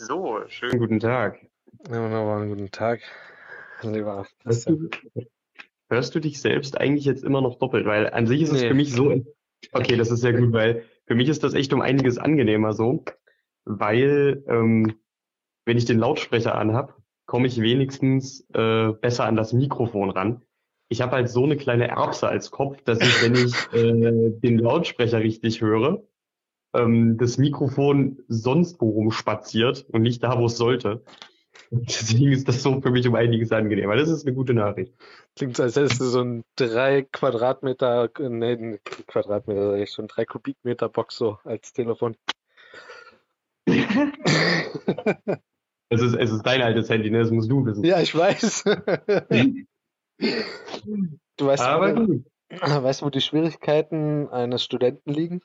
So, 0.00 0.38
schönen 0.46 0.78
guten 0.78 1.00
Tag. 1.00 1.40
Ja, 1.90 2.04
wunderbar, 2.04 2.46
guten 2.46 2.70
Tag, 2.70 3.00
lieber 3.82 4.28
Hörst 4.44 4.68
du, 4.68 4.88
hörst 5.90 6.14
du 6.14 6.20
dich 6.20 6.40
selbst 6.40 6.80
eigentlich 6.80 7.04
jetzt 7.04 7.24
immer 7.24 7.40
noch 7.40 7.58
doppelt? 7.58 7.84
Weil 7.84 8.08
an 8.08 8.28
sich 8.28 8.42
ist 8.42 8.52
es 8.52 8.62
Nee. 8.62 8.68
für 8.68 8.74
mich 8.74 8.92
so, 8.92 9.24
okay, 9.72 9.96
das 9.96 10.12
ist 10.12 10.20
sehr 10.20 10.34
gut, 10.34 10.52
weil 10.52 10.84
für 11.08 11.16
mich 11.16 11.28
ist 11.28 11.42
das 11.42 11.54
echt 11.54 11.72
um 11.72 11.80
einiges 11.80 12.16
angenehmer 12.16 12.74
so, 12.74 13.04
weil 13.64 14.44
ähm, 14.46 15.00
wenn 15.64 15.76
ich 15.76 15.84
den 15.84 15.98
Lautsprecher 15.98 16.54
anhab, 16.54 16.96
komme 17.26 17.48
ich 17.48 17.60
wenigstens 17.60 18.48
äh, 18.54 18.92
besser 18.92 19.24
an 19.24 19.34
das 19.34 19.52
Mikrofon 19.52 20.10
ran. 20.10 20.42
Ich 20.88 21.02
habe 21.02 21.16
halt 21.16 21.28
so 21.28 21.42
eine 21.42 21.56
kleine 21.56 21.88
Erbse 21.88 22.28
als 22.28 22.52
Kopf, 22.52 22.80
dass 22.82 23.00
ich, 23.00 23.20
wenn 23.20 23.34
ich 23.34 23.52
äh, 23.72 24.30
den 24.30 24.58
Lautsprecher 24.60 25.18
richtig 25.18 25.60
höre, 25.60 26.04
ähm, 26.78 27.18
das 27.18 27.38
Mikrofon 27.38 28.22
sonst 28.28 28.80
wo 28.80 28.90
rumspaziert 28.90 29.86
und 29.90 30.02
nicht 30.02 30.22
da, 30.22 30.38
wo 30.38 30.46
es 30.46 30.56
sollte. 30.56 31.02
Deswegen 31.70 32.32
ist 32.32 32.48
das 32.48 32.62
so 32.62 32.80
für 32.80 32.90
mich 32.90 33.06
um 33.06 33.14
einiges 33.14 33.52
angenehmer. 33.52 33.96
Das 33.96 34.08
ist 34.08 34.26
eine 34.26 34.34
gute 34.34 34.54
Nachricht. 34.54 34.94
Klingt 35.36 35.56
so, 35.56 35.62
als 35.64 35.76
hättest 35.76 36.00
du 36.00 36.04
so 36.06 36.22
ein 36.22 36.44
drei 36.56 37.02
Quadratmeter, 37.02 38.10
nee, 38.18 38.78
Quadratmeter, 39.06 39.72
sag 39.72 39.80
ich 39.80 39.90
schon, 39.90 40.08
drei 40.08 40.24
Kubikmeter 40.24 40.88
Box 40.88 41.16
so 41.16 41.38
als 41.44 41.72
Telefon. 41.72 42.16
Es 45.90 46.02
ist, 46.02 46.14
es 46.14 46.30
ist 46.30 46.42
dein 46.42 46.62
altes 46.62 46.90
Handy, 46.90 47.10
ne? 47.10 47.20
Das 47.20 47.30
musst 47.30 47.50
du 47.50 47.64
wissen. 47.64 47.84
Ja, 47.84 48.00
ich 48.00 48.14
weiß. 48.14 48.64
Du 51.36 51.46
weißt, 51.46 51.62
Aber 51.62 51.94
wo, 51.96 52.24
weißt, 52.50 53.02
wo 53.02 53.10
die 53.10 53.20
Schwierigkeiten 53.20 54.28
eines 54.28 54.64
Studenten 54.64 55.12
liegen? 55.12 55.42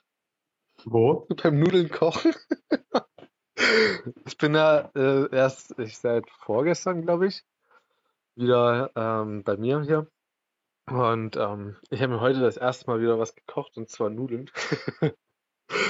Wo? 0.86 1.28
Beim 1.42 1.60
Nudeln 1.60 1.90
kochen. 1.90 2.34
Ich 4.26 4.38
bin 4.38 4.56
ja 4.56 4.90
äh, 4.96 5.34
erst, 5.34 5.78
ich 5.80 5.98
seit 5.98 6.30
vorgestern, 6.30 7.04
glaube 7.04 7.28
ich, 7.28 7.44
wieder 8.36 8.92
ähm, 8.96 9.44
bei 9.44 9.58
mir 9.58 9.82
hier. 9.82 10.08
Und 10.90 11.38
ähm, 11.38 11.78
ich 11.90 12.02
habe 12.02 12.14
mir 12.14 12.22
heute 12.22 12.42
das 12.42 12.58
erste 12.58 12.90
Mal 12.90 13.00
wieder 13.00 13.18
was 13.18 13.36
gekocht, 13.36 13.78
und 13.78 13.90
zwar 13.90 14.10
Nudeln. 14.10 14.50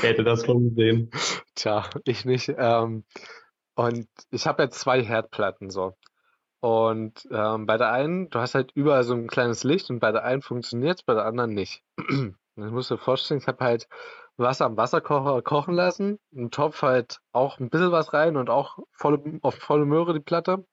Hätte 0.01 0.23
das 0.23 0.45
kommen 0.45 0.75
sehen? 0.75 1.09
Tja, 1.55 1.89
ich 2.05 2.25
nicht. 2.25 2.53
Ähm, 2.57 3.03
und 3.75 4.07
ich 4.29 4.45
habe 4.45 4.63
ja 4.63 4.69
zwei 4.69 5.01
Herdplatten 5.03 5.71
so. 5.71 5.95
Und 6.59 7.27
ähm, 7.31 7.65
bei 7.65 7.77
der 7.77 7.91
einen, 7.91 8.29
du 8.29 8.39
hast 8.39 8.55
halt 8.55 8.71
überall 8.75 9.03
so 9.03 9.13
ein 9.13 9.27
kleines 9.27 9.63
Licht 9.63 9.89
und 9.89 9.99
bei 9.99 10.11
der 10.11 10.23
einen 10.23 10.41
funktioniert 10.41 10.99
es, 10.99 11.03
bei 11.03 11.13
der 11.13 11.25
anderen 11.25 11.53
nicht. 11.53 11.83
Ich 12.55 12.65
muss 12.65 12.89
dir 12.89 12.99
vorstellen, 12.99 13.39
ich 13.39 13.47
habe 13.47 13.65
halt 13.65 13.87
Wasser 14.37 14.65
am 14.65 14.77
Wasserkocher 14.77 15.41
kochen 15.41 15.75
lassen, 15.75 16.19
einen 16.35 16.51
Topf 16.51 16.81
halt 16.81 17.19
auch 17.31 17.59
ein 17.59 17.69
bisschen 17.69 17.91
was 17.91 18.13
rein 18.13 18.35
und 18.35 18.49
auch 18.49 18.79
volle, 18.91 19.39
auf 19.41 19.55
volle 19.55 19.85
Möhre 19.85 20.13
die 20.13 20.19
Platte. 20.19 20.65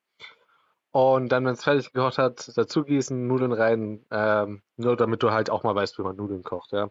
Und 0.92 1.30
dann, 1.30 1.44
wenn 1.44 1.52
es 1.52 1.62
fertig 1.62 1.92
gekocht 1.92 2.18
hat, 2.18 2.50
dazu 2.56 2.84
gießen, 2.84 3.26
Nudeln 3.26 3.52
rein, 3.52 4.04
ähm, 4.10 4.62
nur 4.76 4.96
damit 4.96 5.22
du 5.22 5.30
halt 5.30 5.48
auch 5.48 5.62
mal 5.62 5.74
weißt, 5.74 5.98
wie 5.98 6.02
man 6.02 6.16
Nudeln 6.16 6.42
kocht, 6.42 6.72
ja. 6.72 6.90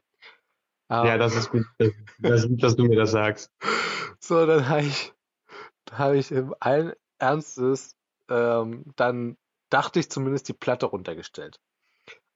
Ja, 0.90 1.14
Ähm, 1.14 1.20
das 1.20 1.36
ist 1.36 1.50
gut. 1.52 1.66
Das, 1.78 2.44
ist 2.44 2.48
gut, 2.48 2.64
dass 2.64 2.76
du 2.76 2.86
mir 2.86 2.96
das 2.96 3.12
sagst. 3.12 3.52
So, 4.20 4.46
dann 4.46 4.68
habe 4.70 4.82
ich, 4.82 5.14
da 5.86 5.98
habe 5.98 6.18
ich 6.18 6.32
im 6.32 6.56
allen 6.60 6.94
Ernstes, 7.20 7.96
ähm, 8.30 8.86
dann 8.96 9.38
dachte 9.70 10.00
ich 10.00 10.10
zumindest 10.10 10.48
die 10.48 10.54
Platte 10.54 10.88
runtergestellt. 10.88 11.60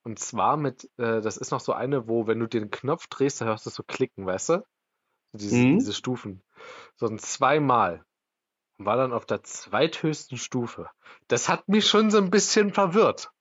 Und 0.03 0.19
zwar 0.19 0.57
mit, 0.57 0.89
äh, 0.97 1.21
das 1.21 1.37
ist 1.37 1.51
noch 1.51 1.61
so 1.61 1.73
eine, 1.73 2.07
wo, 2.07 2.27
wenn 2.27 2.39
du 2.39 2.47
den 2.47 2.71
Knopf 2.71 3.07
drehst, 3.07 3.41
da 3.41 3.45
hörst 3.45 3.65
du 3.65 3.69
so 3.69 3.83
klicken, 3.83 4.25
weißt 4.25 4.49
du? 4.49 4.65
Diese, 5.33 5.55
Mhm. 5.55 5.79
diese 5.79 5.93
Stufen. 5.93 6.43
So 6.95 7.07
ein 7.07 7.17
zweimal. 7.19 8.03
Und 8.77 8.85
War 8.85 8.97
dann 8.97 9.13
auf 9.13 9.25
der 9.25 9.43
zweithöchsten 9.43 10.37
Stufe. 10.37 10.89
Das 11.27 11.47
hat 11.47 11.67
mich 11.69 11.87
schon 11.87 12.11
so 12.11 12.17
ein 12.17 12.29
bisschen 12.29 12.73
verwirrt. 12.73 13.31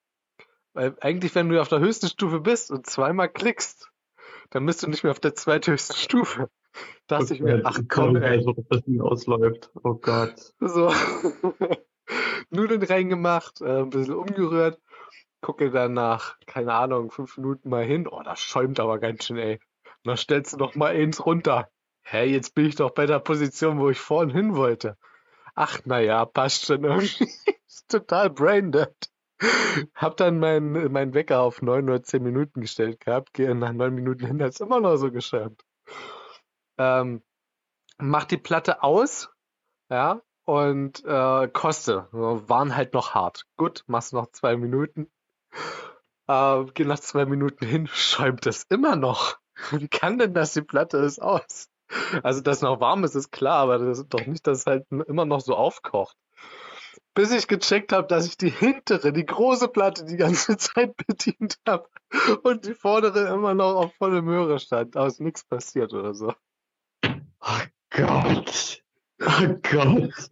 Weil 0.72 0.96
eigentlich, 1.01 1.34
wenn 1.34 1.48
du 1.48 1.61
auf 1.61 1.68
der 1.68 1.80
höchsten 1.80 2.08
Stufe 2.08 2.40
bist 2.40 2.70
und 2.70 2.86
zweimal 2.86 3.28
klickst, 3.28 3.90
dann 4.51 4.64
bist 4.64 4.83
du 4.83 4.89
nicht 4.89 5.02
mehr 5.02 5.12
auf 5.12 5.20
der 5.20 5.34
zweithöchsten 5.34 5.96
Stufe. 5.96 6.48
Dachte 7.06 7.34
ich 7.34 7.40
mir, 7.40 7.61
ach 7.64 7.80
komm, 7.89 8.17
ey. 8.17 8.39
Also, 8.39 8.51
ob 8.51 8.68
das 8.68 8.83
ausläuft. 9.01 9.70
Oh 9.83 9.95
Gott. 9.95 10.55
So. 10.61 10.92
Nudeln 12.51 12.83
reingemacht, 12.83 13.61
äh, 13.61 13.80
ein 13.80 13.90
bisschen 13.90 14.14
umgerührt. 14.14 14.80
Gucke 15.42 15.70
dann 15.70 15.92
nach, 15.92 16.39
keine 16.47 16.73
Ahnung, 16.73 17.11
fünf 17.11 17.36
Minuten 17.36 17.69
mal 17.69 17.85
hin. 17.85 18.08
Oh, 18.08 18.23
das 18.23 18.41
schäumt 18.41 18.80
aber 18.80 18.98
ganz 18.98 19.27
schön, 19.27 19.36
ey. 19.36 19.61
Und 19.85 20.07
dann 20.07 20.17
stellst 20.17 20.55
du 20.55 20.57
noch 20.57 20.77
mal 20.77 20.95
eins 20.95 21.27
runter. 21.27 21.69
Hä, 22.05 22.25
jetzt 22.25 22.55
bin 22.55 22.67
ich 22.67 22.77
doch 22.77 22.91
bei 22.91 23.07
der 23.07 23.19
Position, 23.19 23.79
wo 23.79 23.91
ich 23.91 23.98
vorhin 23.98 24.31
hin 24.31 24.57
wollte. 24.57 24.97
Ach, 25.55 25.81
na 25.85 26.01
ja, 26.01 26.25
passt 26.25 26.64
schon 26.67 26.85
irgendwie. 26.85 27.25
Ist 27.67 27.89
total 27.91 28.31
braindead. 28.31 28.95
Hab 29.95 30.17
dann 30.17 30.39
meinen 30.39 30.92
mein 30.92 31.14
Wecker 31.14 31.41
auf 31.41 31.61
neun 31.61 31.89
oder 31.89 32.02
zehn 32.02 32.23
Minuten 32.23 32.61
gestellt 32.61 33.01
gehabt. 33.01 33.35
Gehe 33.35 33.55
nach 33.55 33.73
neun 33.73 33.95
Minuten 33.95 34.27
hin, 34.27 34.42
hat's 34.42 34.61
immer 34.61 34.81
noch 34.81 34.97
so 34.97 35.11
geschäumt. 35.11 35.64
Ähm, 36.79 37.23
mach 37.98 38.25
die 38.25 38.36
Platte 38.36 38.83
aus, 38.83 39.31
ja, 39.91 40.23
und 40.45 41.05
äh, 41.05 41.48
koste. 41.48 42.08
Waren 42.13 42.77
halt 42.77 42.95
noch 42.95 43.14
hart. 43.14 43.47
Gut, 43.57 43.85
machst 43.89 44.13
noch 44.13 44.31
zwei 44.31 44.57
Minuten. 44.57 45.11
Äh, 46.29 46.64
geh 46.74 46.85
nach 46.85 47.01
zwei 47.01 47.27
Minuten 47.27 47.67
hin, 47.67 47.89
schäumt 47.92 48.46
es 48.46 48.64
immer 48.68 48.96
noch. 48.96 49.39
Wie 49.70 49.89
kann 49.89 50.18
denn 50.18 50.35
das? 50.35 50.52
Die 50.52 50.63
Platte 50.63 50.98
ist 50.98 51.20
aus. 51.20 51.68
Also, 52.23 52.40
dass 52.40 52.63
noch 52.63 52.80
warm 52.80 53.05
ist, 53.05 53.14
ist 53.14 53.33
klar, 53.33 53.58
aber 53.58 53.79
das 53.79 53.98
ist 53.98 54.08
doch 54.14 54.27
nicht, 54.27 54.46
dass 54.46 54.61
es 54.61 54.67
halt 54.67 54.86
immer 54.90 55.27
noch 55.27 55.40
so 55.40 55.55
aufkocht. 55.55 56.17
Bis 57.14 57.30
ich 57.30 57.46
gecheckt 57.46 57.92
habe, 57.92 58.07
dass 58.07 58.27
ich 58.27 58.39
die 58.39 58.48
hintere, 58.48 59.13
die 59.13 59.27
große 59.27 59.68
Platte 59.68 60.07
die 60.07 60.17
ganze 60.17 60.57
Zeit 60.57 60.96
bedient 60.96 61.58
habe 61.69 61.89
und 62.42 62.64
die 62.64 62.74
vordere 62.74 63.29
immer 63.34 63.52
noch 63.52 63.74
auf 63.74 63.95
volle 63.96 64.23
Möhre 64.23 64.58
stand. 64.58 64.96
Da 64.96 65.07
ist 65.07 65.20
nichts 65.20 65.45
passiert 65.45 65.92
oder 65.92 66.14
so. 66.14 66.33
Oh 67.05 67.61
Gott. 67.90 68.83
Oh 69.20 69.55
Gott. 69.70 70.30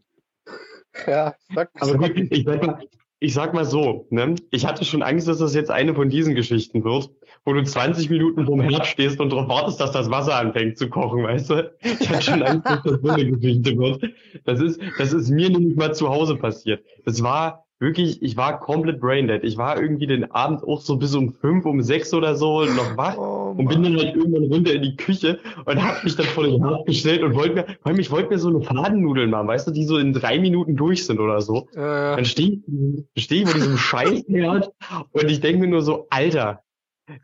Ja, 1.06 1.34
sag 1.54 1.70
Aber 1.80 2.00
wirklich, 2.00 2.32
ich 2.32 2.44
sag 2.44 2.64
mal, 2.64 2.88
ich 3.20 3.34
sag 3.34 3.52
mal 3.52 3.66
so, 3.66 4.06
ne? 4.10 4.34
Ich 4.50 4.66
hatte 4.66 4.84
schon 4.84 5.02
Angst, 5.02 5.28
dass 5.28 5.38
das 5.38 5.54
jetzt 5.54 5.70
eine 5.70 5.94
von 5.94 6.08
diesen 6.08 6.34
Geschichten 6.34 6.84
wird, 6.84 7.10
wo 7.44 7.52
du 7.52 7.62
20 7.62 8.08
Minuten 8.08 8.46
vorm 8.46 8.62
Herd 8.62 8.86
stehst 8.86 9.20
und 9.20 9.30
darauf 9.30 9.46
wartest, 9.48 9.78
dass 9.78 9.92
das 9.92 10.10
Wasser 10.10 10.36
anfängt 10.36 10.78
zu 10.78 10.88
kochen, 10.88 11.22
weißt 11.22 11.50
du? 11.50 11.72
Ich 11.82 12.08
hatte 12.08 12.22
schon 12.22 12.42
Angst, 12.42 12.66
dass 12.66 12.82
das 12.82 13.00
so 13.02 13.08
eine 13.08 13.30
Geschichte 13.30 13.76
wird. 13.76 14.04
Das 14.44 14.60
ist, 14.60 14.80
das 14.98 15.12
ist 15.12 15.28
mir 15.28 15.50
nämlich 15.50 15.76
mal 15.76 15.94
zu 15.94 16.08
Hause 16.08 16.36
passiert. 16.36 16.82
Das 17.04 17.22
war 17.22 17.66
wirklich, 17.80 18.22
ich 18.22 18.36
war 18.36 18.60
komplett 18.60 19.00
braindead. 19.00 19.42
Ich 19.42 19.56
war 19.56 19.80
irgendwie 19.80 20.06
den 20.06 20.30
Abend 20.30 20.62
auch 20.62 20.80
so 20.80 20.96
bis 20.96 21.14
um 21.14 21.32
fünf, 21.32 21.64
um 21.66 21.82
sechs 21.82 22.12
oder 22.14 22.36
so 22.36 22.64
noch 22.64 22.96
wach. 22.96 23.16
Oh, 23.16 23.54
Und 23.56 23.68
bin 23.68 23.82
dann 23.82 23.96
halt 23.96 24.14
irgendwann 24.14 24.44
runter 24.44 24.72
in 24.74 24.82
die 24.82 24.96
Küche 24.96 25.40
und 25.64 25.82
hab 25.82 26.04
mich 26.04 26.14
dann 26.14 26.26
vor 26.26 26.44
den 26.44 26.62
Herd 26.62 26.86
gestellt 26.86 27.22
und 27.22 27.34
wollte 27.34 27.54
mir, 27.54 27.64
vor 27.64 27.86
allem 27.86 27.98
ich 27.98 28.10
wollte 28.10 28.28
mir 28.30 28.38
so 28.38 28.48
eine 28.48 28.62
Fadennudeln 28.62 29.30
machen, 29.30 29.48
weißt 29.48 29.66
du, 29.66 29.70
die 29.72 29.84
so 29.84 29.98
in 29.98 30.12
drei 30.12 30.38
Minuten 30.38 30.76
durch 30.76 31.04
sind 31.06 31.18
oder 31.18 31.40
so. 31.40 31.68
äh, 31.72 31.76
Dann 32.16 32.24
stehe 32.24 32.60
ich, 33.14 33.24
steh 33.24 33.42
ich 33.42 33.48
vor 33.48 33.54
diesem 33.54 33.76
Scheißherd 33.78 34.70
und 35.12 35.30
ich 35.30 35.40
denke 35.40 35.60
mir 35.60 35.68
nur 35.68 35.82
so, 35.82 36.06
Alter, 36.10 36.62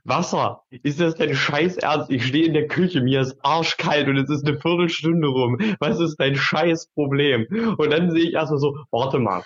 Wasser, 0.04 0.62
ist 0.82 1.00
das 1.00 1.14
dein 1.14 1.34
Scheiß 1.34 1.76
Ernst? 1.76 2.10
Ich 2.10 2.26
stehe 2.26 2.44
in 2.46 2.54
der 2.54 2.66
Küche, 2.66 3.00
mir 3.02 3.20
ist 3.20 3.36
arschkalt 3.42 4.08
und 4.08 4.16
es 4.16 4.28
ist 4.28 4.44
eine 4.44 4.58
Viertelstunde 4.58 5.28
rum. 5.28 5.58
Was 5.78 6.00
ist 6.00 6.16
dein 6.16 6.34
scheiß 6.34 6.88
Problem? 6.94 7.46
Und 7.76 7.92
dann 7.92 8.10
sehe 8.10 8.24
ich 8.24 8.32
erstmal 8.34 8.58
so, 8.58 8.76
warte 8.90 9.20
mal, 9.20 9.44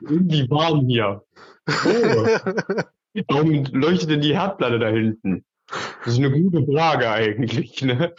irgendwie 0.00 0.48
warm 0.50 0.86
hier. 0.86 1.22
Oh, 1.68 1.72
warum 3.28 3.64
leuchtet 3.72 4.10
denn 4.10 4.20
die 4.20 4.34
Herdplatte 4.34 4.78
da 4.78 4.88
hinten? 4.88 5.44
Das 6.04 6.14
ist 6.14 6.18
eine 6.18 6.30
gute 6.30 6.64
Frage 6.66 7.10
eigentlich, 7.10 7.82
ne? 7.82 8.14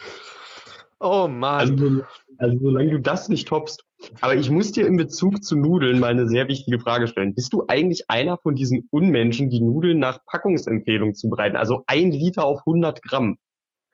oh 1.00 1.28
Mann. 1.28 1.60
Also, 1.60 2.04
also 2.38 2.58
solange 2.60 2.90
du 2.90 3.00
das 3.00 3.28
nicht 3.28 3.48
toppst. 3.48 3.84
Aber 4.20 4.34
ich 4.34 4.50
muss 4.50 4.72
dir 4.72 4.86
in 4.86 4.96
Bezug 4.96 5.42
zu 5.42 5.56
Nudeln 5.56 6.00
mal 6.00 6.10
eine 6.10 6.28
sehr 6.28 6.48
wichtige 6.48 6.78
Frage 6.78 7.08
stellen. 7.08 7.34
Bist 7.34 7.52
du 7.52 7.64
eigentlich 7.66 8.04
einer 8.08 8.36
von 8.38 8.54
diesen 8.54 8.88
Unmenschen, 8.90 9.48
die 9.48 9.60
Nudeln 9.60 9.98
nach 9.98 10.24
Packungsempfehlung 10.26 11.14
zubereiten? 11.14 11.56
Also 11.56 11.82
ein 11.86 12.10
Liter 12.10 12.44
auf 12.44 12.60
100 12.66 13.02
Gramm. 13.02 13.38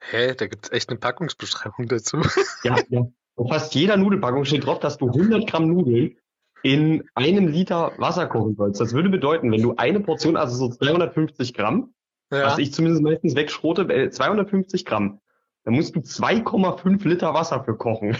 Hä, 0.01 0.33
da 0.35 0.47
gibt's 0.47 0.71
echt 0.71 0.89
eine 0.89 0.99
Packungsbeschreibung 0.99 1.87
dazu. 1.87 2.21
Ja, 2.63 2.77
ja. 2.89 3.07
Auf 3.35 3.49
fast 3.49 3.73
jeder 3.73 3.97
Nudelpackung 3.97 4.45
steht 4.45 4.65
drauf, 4.65 4.79
dass 4.79 4.97
du 4.97 5.07
100 5.07 5.49
Gramm 5.49 5.67
Nudeln 5.67 6.17
in 6.63 7.03
einem 7.13 7.47
Liter 7.47 7.91
Wasser 7.97 8.25
kochen 8.27 8.55
sollst. 8.55 8.79
Das 8.81 8.93
würde 8.93 9.09
bedeuten, 9.09 9.51
wenn 9.51 9.61
du 9.61 9.75
eine 9.75 9.99
Portion, 9.99 10.37
also 10.37 10.55
so 10.55 10.69
250 10.69 11.53
Gramm, 11.53 11.93
Ja. 12.31 12.45
was 12.45 12.57
ich 12.57 12.73
zumindest 12.73 13.03
meistens 13.03 13.35
wegschrote, 13.35 13.81
äh, 13.93 14.09
250 14.09 14.85
Gramm, 14.85 15.19
dann 15.65 15.75
musst 15.75 15.95
du 15.95 15.99
2,5 16.01 17.05
Liter 17.07 17.33
Wasser 17.33 17.63
für 17.63 17.75
kochen. 17.77 18.15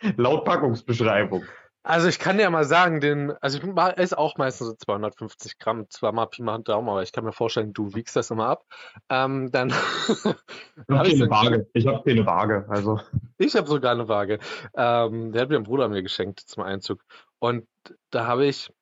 Laut 0.16 0.44
Packungsbeschreibung. 0.44 1.44
Also 1.84 2.06
ich 2.06 2.20
kann 2.20 2.38
dir 2.38 2.48
mal 2.48 2.64
sagen, 2.64 3.00
den, 3.00 3.32
also 3.40 3.58
ich 3.58 3.64
esse 3.96 4.16
auch 4.16 4.36
meistens 4.36 4.68
so 4.68 4.74
250 4.74 5.58
Gramm, 5.58 5.90
zweimal 5.90 6.28
Pi 6.28 6.42
mal 6.42 6.58
Daumen, 6.58 6.88
aber 6.88 7.02
ich 7.02 7.10
kann 7.10 7.24
mir 7.24 7.32
vorstellen, 7.32 7.72
du 7.72 7.92
wiegst 7.94 8.14
das 8.14 8.30
immer 8.30 8.46
ab. 8.46 8.64
Ähm, 9.08 9.50
dann 9.50 9.70
Ich 10.88 10.96
habe 10.96 11.10
so 11.10 11.16
keine 11.16 11.24
ein, 11.24 11.30
Waage. 11.30 11.66
Ich 11.72 11.86
habe 11.86 12.02
keine 12.04 12.24
Waage. 12.24 12.66
Also 12.68 13.00
Ich 13.38 13.56
habe 13.56 13.66
sogar 13.66 13.92
eine 13.92 14.06
Waage. 14.06 14.38
Ähm, 14.74 15.32
der 15.32 15.42
hat 15.42 15.48
mir 15.48 15.56
ein 15.56 15.64
Bruder 15.64 15.88
mir 15.88 16.02
geschenkt 16.02 16.40
zum 16.40 16.62
Einzug. 16.62 17.04
Und 17.40 17.66
da 18.10 18.28
habe 18.28 18.46
ich, 18.46 18.72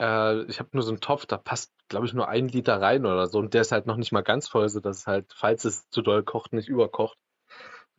äh, 0.00 0.42
ich 0.44 0.58
habe 0.58 0.70
nur 0.72 0.82
so 0.82 0.90
einen 0.90 1.00
Topf, 1.00 1.26
da 1.26 1.36
passt, 1.36 1.72
glaube 1.88 2.06
ich, 2.06 2.12
nur 2.12 2.28
ein 2.28 2.48
Liter 2.48 2.80
rein 2.80 3.06
oder 3.06 3.28
so. 3.28 3.38
Und 3.38 3.54
der 3.54 3.60
ist 3.60 3.70
halt 3.70 3.86
noch 3.86 3.96
nicht 3.96 4.10
mal 4.10 4.22
ganz 4.22 4.48
voll, 4.48 4.68
so 4.68 4.80
dass 4.80 4.98
es 4.98 5.06
halt, 5.06 5.32
falls 5.32 5.64
es 5.64 5.88
zu 5.90 6.02
doll 6.02 6.24
kocht, 6.24 6.52
nicht 6.52 6.68
überkocht. 6.68 7.18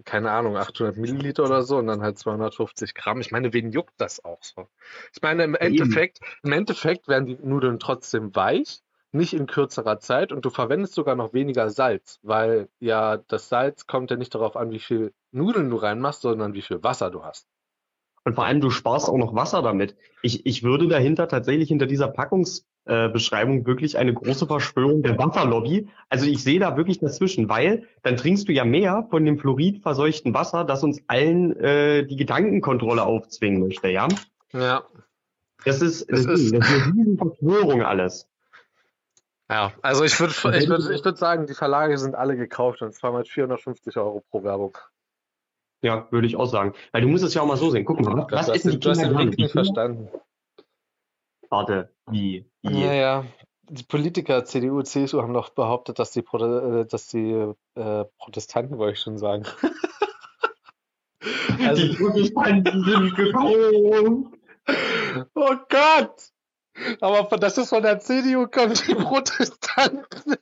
Keine 0.05 0.31
Ahnung, 0.31 0.55
800 0.55 0.97
Milliliter 0.97 1.43
oder 1.43 1.63
so 1.63 1.77
und 1.77 1.87
dann 1.87 2.01
halt 2.01 2.17
250 2.17 2.93
Gramm. 2.93 3.19
Ich 3.19 3.31
meine, 3.31 3.53
wen 3.53 3.71
juckt 3.71 3.93
das 3.97 4.23
auch 4.23 4.41
so? 4.41 4.67
Ich 5.13 5.21
meine, 5.21 5.43
im 5.43 5.55
Endeffekt, 5.55 6.19
im 6.43 6.53
Endeffekt 6.53 7.07
werden 7.07 7.25
die 7.25 7.35
Nudeln 7.35 7.79
trotzdem 7.79 8.35
weich 8.35 8.81
nicht 9.11 9.33
in 9.33 9.47
kürzerer 9.47 9.99
Zeit 9.99 10.31
und 10.31 10.45
du 10.45 10.49
verwendest 10.49 10.93
sogar 10.93 11.15
noch 11.15 11.33
weniger 11.33 11.69
Salz, 11.69 12.19
weil 12.21 12.69
ja 12.79 13.17
das 13.17 13.49
Salz 13.49 13.87
kommt 13.87 14.11
ja 14.11 14.17
nicht 14.17 14.35
darauf 14.35 14.55
an, 14.55 14.71
wie 14.71 14.79
viel 14.79 15.13
Nudeln 15.31 15.69
du 15.69 15.77
reinmachst, 15.77 16.21
sondern 16.21 16.53
wie 16.53 16.61
viel 16.61 16.83
Wasser 16.83 17.09
du 17.09 17.23
hast. 17.23 17.47
Und 18.25 18.35
vor 18.35 18.45
allem, 18.45 18.61
du 18.61 18.69
sparst 18.69 19.09
auch 19.09 19.17
noch 19.17 19.33
Wasser 19.33 19.61
damit. 19.61 19.95
Ich, 20.21 20.45
ich 20.45 20.61
würde 20.61 20.87
dahinter 20.87 21.27
tatsächlich 21.27 21.69
hinter 21.69 21.87
dieser 21.87 22.09
Packungsbeschreibung 22.09 22.68
äh, 22.89 23.65
wirklich 23.65 23.97
eine 23.97 24.13
große 24.13 24.47
Verschwörung 24.47 25.03
der 25.03 25.17
Wasserlobby. 25.17 25.87
Also 26.09 26.25
ich 26.25 26.43
sehe 26.43 26.59
da 26.59 26.75
wirklich 26.75 26.99
dazwischen, 26.99 27.49
weil 27.49 27.83
dann 28.03 28.17
trinkst 28.17 28.47
du 28.47 28.51
ja 28.51 28.65
mehr 28.65 29.07
von 29.09 29.25
dem 29.25 29.37
fluoridverseuchten 29.37 30.33
Wasser, 30.33 30.63
das 30.63 30.83
uns 30.83 31.01
allen 31.07 31.55
äh, 31.57 32.05
die 32.05 32.15
Gedankenkontrolle 32.15 33.03
aufzwingen 33.03 33.61
möchte, 33.61 33.89
ja? 33.89 34.07
Ja. 34.53 34.83
Das 35.65 35.81
ist, 35.81 36.09
das, 36.09 36.25
das 36.25 36.39
ist, 36.39 36.55
das 36.55 36.69
ist 36.69 36.87
eine 36.87 37.17
Verschwörung 37.17 37.83
alles. 37.83 38.27
Ja, 39.49 39.73
also 39.81 40.03
ich 40.03 40.19
würde 40.19 40.33
ich 40.57 40.69
würd, 40.69 40.89
ich 40.91 41.03
würd 41.03 41.17
sagen, 41.17 41.47
die 41.47 41.55
Verlage 41.55 41.97
sind 41.97 42.15
alle 42.15 42.37
gekauft 42.37 42.81
und 42.81 42.93
zwar 42.93 43.11
mit 43.13 43.27
450 43.27 43.97
Euro 43.97 44.23
pro 44.29 44.43
Werbung. 44.43 44.77
Ja, 45.81 46.07
würde 46.11 46.27
ich 46.27 46.35
auch 46.35 46.45
sagen. 46.45 46.73
Weil 46.91 47.01
du 47.01 47.07
musst 47.07 47.23
es 47.23 47.33
ja 47.33 47.41
auch 47.41 47.47
mal 47.47 47.57
so 47.57 47.69
sehen. 47.69 47.85
Guck 47.85 48.01
mal, 48.01 48.27
was 48.29 48.49
ist 48.49 48.65
denn 48.65 48.71
die 48.73 48.79
Du 48.79 48.89
hast 48.89 49.01
den 49.01 49.17
Link 49.17 49.37
nicht 49.37 49.51
verstanden. 49.51 50.09
Warte, 51.49 51.93
wie? 52.09 52.49
wie? 52.61 52.81
Ja, 52.81 52.93
ja. 52.93 53.25
Die 53.69 53.83
Politiker 53.83 54.45
CDU, 54.45 54.81
CSU 54.81 55.21
haben 55.21 55.33
doch 55.33 55.49
behauptet, 55.49 55.99
dass 55.99 56.11
die, 56.11 56.21
Pro 56.21 56.37
äh, 56.39 56.85
dass 56.85 57.07
die 57.07 57.53
äh, 57.75 58.05
Protestanten, 58.17 58.77
wollte 58.77 58.93
ich 58.93 58.99
schon 58.99 59.17
sagen. 59.17 59.45
also, 61.59 61.81
die 61.87 61.95
Protestanten 61.95 62.83
sind 62.83 63.15
gekauft. 63.15 63.55
Oh 65.35 65.55
Gott! 65.69 66.31
Aber 67.01 67.37
das 67.37 67.57
ist 67.57 67.69
von 67.69 67.83
der 67.83 67.99
CDU 67.99 68.47
kommt, 68.47 68.87
die 68.87 68.95
Protestanten. 68.95 70.35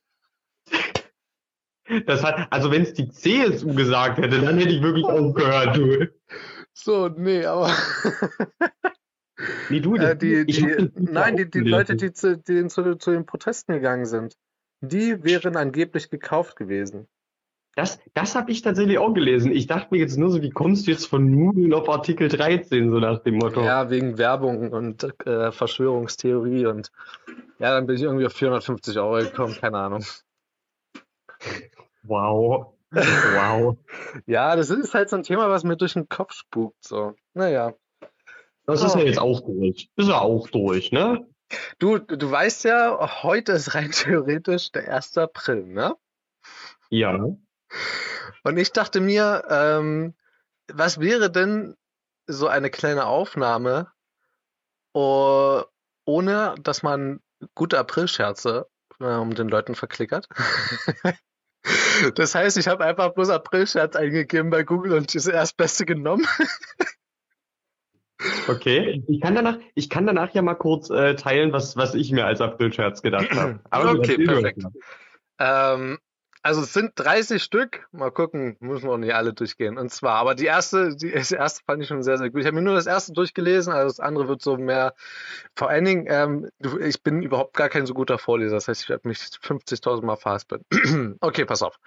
Das 2.06 2.24
hat, 2.24 2.48
also 2.52 2.70
wenn 2.70 2.84
es 2.84 2.94
die 2.94 3.10
CSU 3.10 3.74
gesagt 3.74 4.18
hätte, 4.18 4.42
dann 4.42 4.58
hätte 4.58 4.74
ich 4.74 4.82
wirklich 4.82 5.06
aufgehört, 5.06 5.78
du. 5.78 6.08
So, 6.74 7.08
nee, 7.08 7.46
aber. 7.46 7.72
Nee, 9.70 9.80
du, 9.80 9.96
äh, 9.96 10.16
die, 10.16 10.46
die, 10.46 10.90
nein, 10.96 11.38
die, 11.38 11.50
die 11.50 11.60
Leute, 11.60 11.96
die, 11.96 12.14
zu, 12.14 12.38
die 12.38 12.68
zu, 12.68 12.98
zu 12.98 13.12
den 13.12 13.26
Protesten 13.26 13.74
gegangen 13.74 14.06
sind, 14.06 14.36
die 14.82 15.24
wären 15.24 15.56
angeblich 15.56 16.10
gekauft 16.10 16.56
gewesen. 16.56 17.08
Das, 17.76 18.00
das 18.16 18.34
habe 18.34 18.52
ich 18.52 18.64
tatsächlich 18.64 18.98
auch 18.98 19.14
gelesen. 19.14 19.52
Ich 19.52 19.68
dachte 19.68 19.90
mir 19.92 20.00
jetzt 20.00 20.18
nur 20.18 20.32
so, 20.32 20.42
wie 20.42 20.50
kommst 20.50 20.88
du 20.88 20.92
jetzt 20.92 21.06
von 21.06 21.30
Nudeln 21.30 21.74
auf 21.76 21.88
Artikel 21.88 22.28
13, 22.28 22.90
so 22.90 23.00
nach 23.00 23.20
dem 23.20 23.36
Motto? 23.36 23.64
Ja, 23.64 23.92
wegen 23.92 24.18
Werbung 24.18 24.72
und 24.72 25.04
äh, 25.28 25.52
Verschwörungstheorie 25.52 26.66
und 26.66 26.92
ja, 27.60 27.76
dann 27.76 27.86
bin 27.86 27.96
ich 27.96 28.02
irgendwie 28.02 28.26
auf 28.26 28.34
450 28.34 28.98
Euro 28.98 29.24
gekommen, 29.24 29.56
keine 29.60 29.78
Ahnung. 29.78 30.04
Wow. 32.04 32.74
Wow. 32.90 33.78
ja, 34.28 34.56
das 34.56 34.70
ist 34.70 34.94
halt 34.94 35.10
so 35.10 35.18
ein 35.18 35.24
Thema, 35.24 35.50
was 35.50 35.66
mir 35.66 35.76
durch 35.76 35.94
den 35.94 36.08
Kopf 36.08 36.34
spukt, 36.34 36.86
so. 36.86 37.16
Naja. 37.34 37.74
Das 38.68 38.84
ist 38.84 38.96
ja 38.96 39.02
jetzt 39.02 39.20
auch 39.20 39.40
durch. 39.42 39.90
Ist 39.96 40.10
ja 40.10 40.20
auch 40.20 40.50
durch, 40.50 40.92
ne? 40.92 41.26
Du, 41.80 42.00
du 42.00 42.30
weißt 42.30 42.66
ja, 42.66 43.24
heute 43.24 43.54
ist 43.54 43.74
rein 43.74 43.92
theoretisch 43.94 44.72
der 44.74 44.94
1. 44.94 45.18
April, 45.18 45.66
ne? 45.66 45.96
Ja. 46.90 47.18
Und 48.44 48.58
ich 48.58 48.74
dachte 48.74 49.00
mir, 49.00 49.46
ähm, 49.50 50.14
was 50.72 51.00
wäre 51.00 51.32
denn 51.32 51.76
so 52.28 52.48
eine 52.48 52.70
kleine 52.70 53.06
Aufnahme, 53.06 53.90
oh, 54.94 55.64
ohne 56.06 56.56
dass 56.62 56.84
man 56.84 57.22
gute 57.56 57.80
Aprilscherze 57.80 58.68
äh, 59.00 59.06
um 59.06 59.34
den 59.34 59.48
Leuten 59.48 59.76
verklickert? 59.76 60.28
das 62.16 62.36
heißt, 62.36 62.58
ich 62.58 62.68
habe 62.68 62.84
einfach 62.84 63.14
bloß 63.14 63.30
Aprilscherz 63.30 63.96
eingegeben 63.96 64.50
bei 64.50 64.64
Google 64.64 64.94
und 64.94 65.16
das 65.16 65.28
erstbeste 65.28 65.86
genommen. 65.86 66.28
Okay, 68.48 69.04
ich 69.08 69.22
kann 69.22 69.36
danach, 69.36 69.58
ich 69.76 69.90
kann 69.90 70.08
danach 70.08 70.34
ja 70.34 70.42
mal 70.42 70.56
kurz 70.56 70.90
äh, 70.90 71.16
teilen, 71.16 71.54
was, 71.54 71.78
was 71.78 71.94
ich 71.94 72.12
mir 72.12 72.26
als 72.26 72.42
Aprilscherz 72.42 73.02
gedacht 73.02 73.32
habe. 73.36 73.60
okay, 74.00 74.18
perfekt. 74.18 74.64
Ähm, 75.40 76.00
also 76.48 76.62
es 76.62 76.72
sind 76.72 76.94
30 76.96 77.44
Stück. 77.44 77.88
Mal 77.92 78.10
gucken, 78.10 78.56
müssen 78.60 78.86
wir 78.88 78.94
auch 78.94 78.98
nicht 78.98 79.14
alle 79.14 79.34
durchgehen. 79.34 79.78
Und 79.78 79.92
zwar, 79.92 80.16
aber 80.16 80.34
die 80.34 80.46
erste, 80.46 80.96
die, 80.96 81.12
das 81.12 81.32
erste 81.32 81.62
fand 81.66 81.82
ich 81.84 81.90
schon 81.90 82.04
sehr, 82.04 82.18
sehr 82.18 82.30
gut. 82.30 82.40
Ich 82.40 82.48
habe 82.48 82.56
mir 82.56 82.62
nur 82.62 82.76
das 82.76 82.88
erste 82.88 83.12
durchgelesen, 83.12 83.74
also 83.74 83.88
das 83.88 84.00
andere 84.00 84.28
wird 84.28 84.42
so 84.42 84.56
mehr. 84.56 84.94
Vor 85.56 85.70
allen 85.70 85.86
Dingen, 85.86 86.06
ähm, 86.08 86.50
ich 86.80 87.04
bin 87.04 87.22
überhaupt 87.22 87.54
gar 87.54 87.70
kein 87.70 87.86
so 87.86 87.94
guter 87.94 88.18
Vorleser. 88.18 88.56
Das 88.56 88.68
heißt, 88.68 88.84
ich 88.84 88.90
werde 88.90 89.08
mich 89.08 89.18
50.000 89.18 90.06
Mal 90.06 90.16
verhaspeln. 90.16 90.64
okay, 91.20 91.46
pass 91.46 91.62
auf. 91.62 91.78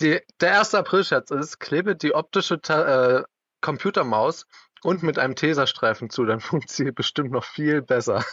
Die, 0.00 0.20
der 0.40 0.48
erste 0.48 0.78
April-Scherz 0.78 1.30
ist, 1.30 1.60
klebe 1.60 1.94
die 1.94 2.12
optische 2.12 2.56
äh, 2.68 3.22
Computermaus 3.60 4.46
und 4.82 5.02
mit 5.02 5.18
einem 5.18 5.34
Teserstreifen 5.34 6.10
zu, 6.10 6.24
dann 6.24 6.40
funktioniert 6.40 6.96
bestimmt 6.96 7.30
noch 7.30 7.44
viel 7.44 7.82
besser. 7.82 8.24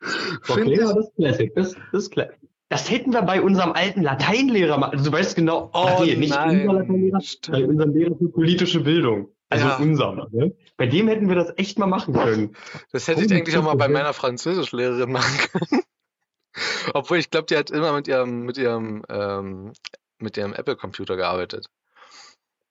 okay, 0.48 0.76
das 0.76 0.96
ist 0.96 1.14
Classic. 1.16 1.54
Das, 1.54 1.74
das 1.92 2.02
ist 2.04 2.10
Classic. 2.10 2.38
Das 2.68 2.88
hätten 2.88 3.12
wir 3.12 3.22
bei 3.22 3.42
unserem 3.42 3.72
alten 3.72 4.02
Lateinlehrer 4.02 4.78
mal. 4.78 4.90
Also 4.90 5.10
du 5.10 5.12
weißt 5.12 5.34
genau, 5.34 5.70
oh, 5.74 6.04
nee, 6.04 6.14
nicht 6.14 6.30
nein. 6.30 6.60
unser 6.60 6.80
Lateinlehrer, 6.80 7.20
bei 7.50 7.66
unserem 7.66 7.94
Lehrer 7.94 8.16
für 8.16 8.28
politische 8.28 8.80
Bildung. 8.80 9.28
Also 9.48 9.66
ja. 9.66 9.76
unser. 9.78 10.28
Ne? 10.30 10.54
Bei 10.76 10.86
dem 10.86 11.08
hätten 11.08 11.28
wir 11.28 11.34
das 11.34 11.52
echt 11.56 11.80
mal 11.80 11.86
machen 11.86 12.14
können. 12.14 12.56
Das 12.92 13.08
hätte 13.08 13.24
ich 13.24 13.32
eigentlich 13.34 13.56
auch 13.56 13.64
mal 13.64 13.74
bei 13.74 13.88
meiner 13.88 14.12
Französischlehrerin 14.12 15.10
machen 15.10 15.36
können. 15.50 15.82
Obwohl 16.94 17.18
ich 17.18 17.30
glaube, 17.30 17.46
die 17.46 17.56
hat 17.56 17.70
immer 17.70 17.92
mit 17.92 18.06
ihrem, 18.06 18.42
mit 18.42 18.56
ihrem, 18.56 19.02
ähm, 19.08 19.72
mit 20.18 20.36
ihrem 20.36 20.52
Apple-Computer 20.52 21.16
gearbeitet. 21.16 21.66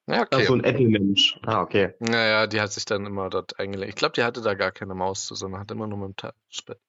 Ja, 0.09 0.21
okay. 0.23 0.39
Ach, 0.41 0.47
so 0.47 0.53
ein 0.53 0.63
Apple-Mensch. 0.63 1.39
Ah, 1.45 1.61
okay. 1.61 1.93
Naja, 1.99 2.47
die 2.47 2.59
hat 2.59 2.71
sich 2.71 2.85
dann 2.85 3.05
immer 3.05 3.29
dort 3.29 3.59
eingelegt. 3.59 3.89
Ich 3.89 3.95
glaube, 3.95 4.13
die 4.13 4.23
hatte 4.23 4.41
da 4.41 4.55
gar 4.55 4.71
keine 4.71 4.95
Maus 4.95 5.27
zu, 5.27 5.35
sondern 5.35 5.61
hat 5.61 5.69
immer 5.69 5.85
nur 5.85 5.99
mit 5.99 6.07
dem 6.07 6.15
Touchpad. 6.15 6.79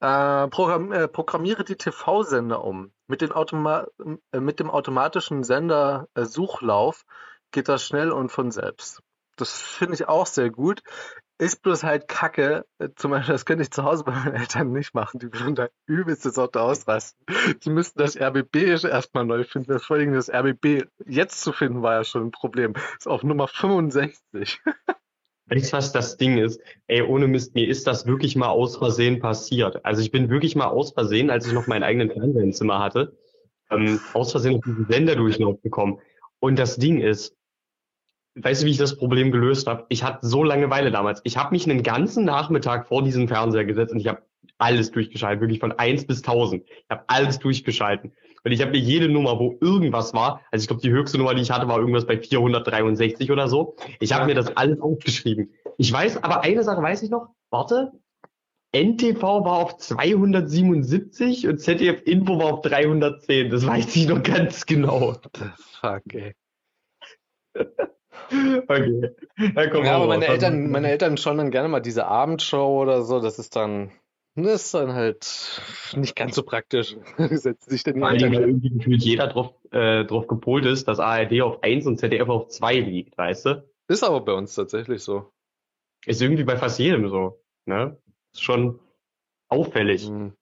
Äh, 0.00 0.48
Programm, 0.48 0.92
äh, 0.92 1.08
programmiere 1.08 1.62
die 1.62 1.76
TV-Sender 1.76 2.64
um. 2.64 2.92
Mit, 3.06 3.20
den 3.20 3.32
Automa 3.32 3.86
äh, 4.32 4.40
mit 4.40 4.60
dem 4.60 4.70
automatischen 4.70 5.44
Sender-Suchlauf 5.44 7.04
geht 7.50 7.68
das 7.68 7.86
schnell 7.86 8.10
und 8.10 8.30
von 8.30 8.50
selbst. 8.50 9.02
Das 9.36 9.52
finde 9.60 9.94
ich 9.94 10.08
auch 10.08 10.26
sehr 10.26 10.48
gut. 10.48 10.82
Ist 11.38 11.62
bloß 11.62 11.82
halt 11.82 12.08
kacke. 12.08 12.64
Äh, 12.78 12.90
zum 12.96 13.10
Beispiel, 13.10 13.32
das 13.32 13.44
könnte 13.44 13.62
ich 13.62 13.70
zu 13.70 13.82
Hause 13.82 14.04
bei 14.04 14.12
meinen 14.12 14.34
Eltern 14.34 14.72
nicht 14.72 14.94
machen. 14.94 15.18
Die 15.18 15.32
würden 15.32 15.54
da 15.54 15.68
übelste 15.86 16.30
Sorte 16.30 16.60
ausrasten. 16.60 17.24
Die 17.64 17.70
müssten 17.70 17.98
das 17.98 18.16
RBB 18.16 18.56
erstmal 18.84 19.24
neu 19.24 19.44
finden. 19.44 19.72
Das, 19.72 19.84
vor 19.84 19.96
allem 19.96 20.12
das 20.12 20.30
RBB 20.30 20.84
jetzt 21.06 21.40
zu 21.40 21.52
finden, 21.52 21.82
war 21.82 21.94
ja 21.94 22.04
schon 22.04 22.26
ein 22.26 22.30
Problem. 22.30 22.74
Ist 22.98 23.08
auf 23.08 23.22
Nummer 23.22 23.48
65. 23.48 24.60
Weißt 25.46 25.72
du, 25.72 25.76
was 25.76 25.92
das 25.92 26.16
Ding 26.16 26.38
ist? 26.38 26.60
Ey, 26.86 27.02
ohne 27.02 27.26
Mist, 27.26 27.54
mir 27.54 27.68
ist 27.68 27.86
das 27.86 28.06
wirklich 28.06 28.36
mal 28.36 28.48
aus 28.48 28.76
Versehen 28.76 29.18
passiert. 29.18 29.84
Also 29.84 30.00
ich 30.00 30.10
bin 30.10 30.30
wirklich 30.30 30.56
mal 30.56 30.68
aus 30.68 30.92
Versehen, 30.92 31.30
als 31.30 31.46
ich 31.46 31.52
noch 31.52 31.66
meinen 31.66 31.82
eigenen 31.82 32.10
Fernseher 32.10 32.42
im 32.44 32.52
Zimmer 32.52 32.78
hatte, 32.78 33.18
ähm, 33.70 34.00
aus 34.14 34.30
Versehen 34.30 34.56
auf 34.56 34.64
diesen 34.64 34.86
Senderdurchlauf 34.86 35.60
bekommen. 35.60 35.98
Und 36.38 36.58
das 36.58 36.76
Ding 36.76 37.00
ist, 37.00 37.36
weißt 38.34 38.62
du, 38.62 38.66
wie 38.66 38.70
ich 38.70 38.78
das 38.78 38.96
Problem 38.96 39.30
gelöst 39.30 39.66
habe? 39.66 39.86
Ich 39.88 40.04
hatte 40.04 40.26
so 40.26 40.44
Langeweile 40.44 40.90
damals. 40.90 41.20
Ich 41.24 41.36
habe 41.36 41.52
mich 41.52 41.68
einen 41.68 41.82
ganzen 41.82 42.24
Nachmittag 42.24 42.88
vor 42.88 43.02
diesen 43.02 43.28
Fernseher 43.28 43.64
gesetzt 43.64 43.92
und 43.92 44.00
ich 44.00 44.08
habe 44.08 44.22
alles 44.58 44.90
durchgeschaltet, 44.90 45.40
wirklich 45.40 45.60
von 45.60 45.72
eins 45.72 46.06
bis 46.06 46.22
tausend. 46.22 46.64
Ich 46.66 46.90
habe 46.90 47.04
alles 47.08 47.38
durchgeschalten. 47.38 48.12
Und 48.44 48.50
ich 48.52 48.60
habe 48.60 48.72
mir 48.72 48.78
jede 48.78 49.08
Nummer, 49.08 49.38
wo 49.38 49.56
irgendwas 49.60 50.14
war, 50.14 50.40
also 50.50 50.62
ich 50.62 50.68
glaube, 50.68 50.82
die 50.82 50.90
höchste 50.90 51.18
Nummer, 51.18 51.34
die 51.34 51.42
ich 51.42 51.50
hatte, 51.50 51.68
war 51.68 51.78
irgendwas 51.78 52.06
bei 52.06 52.18
463 52.18 53.30
oder 53.30 53.48
so. 53.48 53.76
Ich 54.00 54.12
habe 54.12 54.26
mir 54.26 54.34
das 54.34 54.56
alles 54.56 54.80
aufgeschrieben. 54.80 55.52
Ich 55.78 55.92
weiß, 55.92 56.22
aber 56.24 56.42
eine 56.42 56.64
Sache 56.64 56.82
weiß 56.82 57.02
ich 57.02 57.10
noch. 57.10 57.28
Warte. 57.50 57.92
NTV 58.74 59.22
war 59.22 59.58
auf 59.58 59.76
277 59.76 61.46
und 61.46 61.58
ZDF 61.58 62.02
Info 62.06 62.38
war 62.38 62.54
auf 62.54 62.62
310. 62.62 63.50
Das 63.50 63.66
weiß 63.66 63.94
ich 63.94 64.08
noch 64.08 64.22
ganz 64.22 64.64
genau. 64.64 65.12
The 65.12 65.50
fuck, 65.80 66.02
ey. 66.14 66.34
okay. 68.30 69.10
ja, 69.84 69.96
aber 69.96 70.06
meine 70.06 70.26
Eltern, 70.26 70.70
meine 70.70 70.90
Eltern 70.90 71.16
schauen 71.16 71.38
dann 71.38 71.50
gerne 71.50 71.68
mal 71.68 71.80
diese 71.80 72.06
Abendshow 72.06 72.80
oder 72.80 73.02
so. 73.02 73.20
Das 73.20 73.38
ist 73.38 73.56
dann, 73.56 73.90
Das 74.34 74.64
ist 74.64 74.74
dann 74.74 74.92
halt 74.94 75.60
nicht 75.94 76.16
ganz 76.16 76.34
so 76.34 76.42
praktisch. 76.42 76.96
Setzt 77.18 77.68
sich 77.68 77.82
Vor 77.82 78.08
allem, 78.08 78.32
weil 78.32 78.48
irgendwie 78.48 78.70
gefühlt 78.70 79.02
jeder 79.02 79.26
drauf, 79.26 79.54
äh, 79.70 80.04
drauf 80.04 80.26
gepolt 80.26 80.64
ist, 80.64 80.88
dass 80.88 81.00
ARD 81.00 81.42
auf 81.42 81.62
1 81.62 81.86
und 81.86 81.98
ZDF 81.98 82.28
auf 82.28 82.48
2 82.48 82.80
liegt, 82.80 83.18
weißt 83.18 83.46
du? 83.46 83.68
Ist 83.88 84.04
aber 84.04 84.22
bei 84.22 84.32
uns 84.32 84.54
tatsächlich 84.54 85.02
so. 85.02 85.30
Ist 86.06 86.22
irgendwie 86.22 86.44
bei 86.44 86.56
fast 86.56 86.78
jedem 86.78 87.08
so, 87.08 87.40
ne? 87.66 87.98
Ist 88.32 88.42
schon 88.42 88.80
auffällig. 89.48 90.06
Hm. 90.06 90.32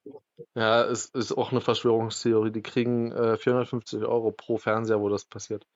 Ja, 0.55 0.83
es 0.85 1.07
ist 1.07 1.33
auch 1.33 1.51
eine 1.51 1.61
Verschwörungstheorie. 1.61 2.51
Die 2.51 2.63
kriegen 2.63 3.11
äh, 3.11 3.37
450 3.37 4.03
Euro 4.03 4.31
pro 4.31 4.57
Fernseher, 4.57 5.01
wo 5.01 5.09
das 5.09 5.25
passiert. 5.25 5.67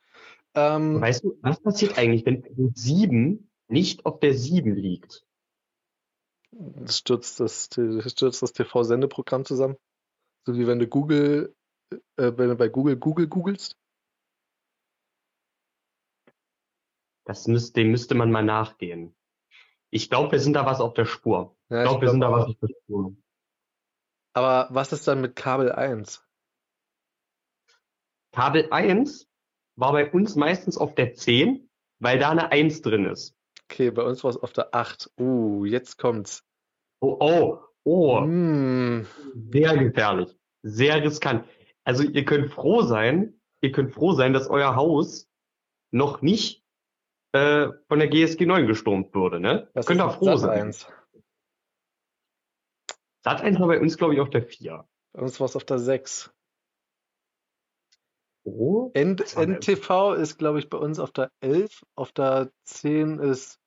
Ähm, 0.56 1.02
Weißt 1.02 1.24
du, 1.24 1.38
was 1.42 1.62
passiert 1.62 1.98
eigentlich, 1.98 2.26
wenn 2.26 2.42
Pro 2.42 2.72
7 2.74 3.50
nicht 3.68 4.06
auf 4.06 4.20
der 4.20 4.34
7 4.34 4.76
liegt? 4.76 5.26
stürzt 6.88 7.40
das, 7.40 7.66
stürzt 7.66 8.42
das 8.42 8.54
TV-Sendeprogramm 8.54 9.46
zusammen. 9.46 9.78
So 10.46 10.56
wie 10.56 10.68
wenn 10.68 10.80
du 10.80 10.88
Google, 10.88 11.56
äh, 12.18 12.32
wenn 12.36 12.50
du 12.50 12.56
bei 12.56 12.70
Google 12.70 12.98
Google 12.98 13.28
googelst. 13.28 13.78
Das 17.26 17.48
müsste, 17.48 17.82
dem 17.82 17.92
müsste 17.92 18.16
man 18.16 18.32
mal 18.32 18.44
nachgehen. 18.44 19.16
Ich 19.90 20.10
glaube, 20.10 20.34
wir 20.34 20.40
sind 20.40 20.54
da 20.54 20.66
was 20.66 20.80
auf 20.80 20.94
der 20.94 21.06
Spur. 21.06 21.58
Ja, 21.70 21.84
ich 21.84 21.90
glaube, 21.90 22.02
wir 22.02 22.10
sind 22.12 22.22
da 22.22 22.32
was 22.32 22.46
auf 22.46 22.60
der 22.60 22.70
Spur. 22.84 23.16
Aber 24.34 24.68
was 24.70 24.92
ist 24.92 25.08
dann 25.08 25.22
mit 25.22 25.36
Kabel 25.36 25.72
1? 25.72 26.24
Kabel 28.32 28.68
1 28.72 29.28
war 29.76 29.92
bei 29.92 30.10
uns 30.12 30.36
meistens 30.36 30.78
auf 30.78 30.96
der 30.96 31.14
10, 31.14 31.70
weil 32.00 32.20
da 32.20 32.30
eine 32.32 32.52
1 32.52 32.82
drin 32.82 33.06
ist. 33.06 33.36
Okay, 33.70 33.92
bei 33.92 34.04
uns 34.04 34.24
war 34.24 34.32
es 34.32 34.38
auf 34.38 34.54
der 34.54 34.74
8. 34.74 35.12
Uh, 35.20 35.66
jetzt 35.66 35.98
kommt's. 35.98 36.44
Oh, 37.02 37.18
oh, 37.20 37.60
oh, 37.84 38.22
Hm, 38.22 39.06
sehr 39.52 39.78
gefährlich. 39.78 40.36
Sehr 40.64 41.04
riskant. 41.04 41.46
Also 41.84 42.04
ihr 42.04 42.26
könnt 42.26 42.52
froh 42.52 42.82
sein, 42.82 43.40
ihr 43.62 43.72
könnt 43.72 43.94
froh 43.94 44.14
sein, 44.14 44.34
dass 44.34 44.50
euer 44.50 44.76
Haus 44.76 45.28
noch 45.92 46.22
nicht 46.22 46.64
äh, 47.34 47.70
von 47.88 48.00
der 48.00 48.08
GSG 48.08 48.46
9 48.46 48.66
gesturmt 48.68 49.14
wurde, 49.14 49.40
ne? 49.40 49.70
was 49.74 49.86
könnt 49.86 50.02
ihr 50.02 50.10
froh 50.10 50.36
sein. 50.38 50.68
1? 50.68 50.88
Sat 53.24 53.42
1 53.42 53.60
war 53.60 53.68
bei 53.68 53.80
uns, 53.80 53.98
glaube 53.98 54.14
ich, 54.14 54.20
auf 54.20 54.30
der 54.30 54.44
4. 54.44 54.88
Bei 55.14 55.22
uns 55.22 55.40
war 55.40 55.46
es 55.46 55.56
auf 55.56 55.64
der 55.64 55.80
6. 55.80 56.32
Oh, 58.46 58.92
N? 58.94 59.18
NTV 59.18 60.14
ist, 60.14 60.38
glaube 60.38 60.60
ich, 60.60 60.70
bei 60.70 60.78
uns 60.78 61.00
auf 61.00 61.12
der 61.12 61.32
11. 61.42 61.84
Auf 61.96 62.12
der 62.12 62.52
10 62.64 63.20
ist, 63.20 63.60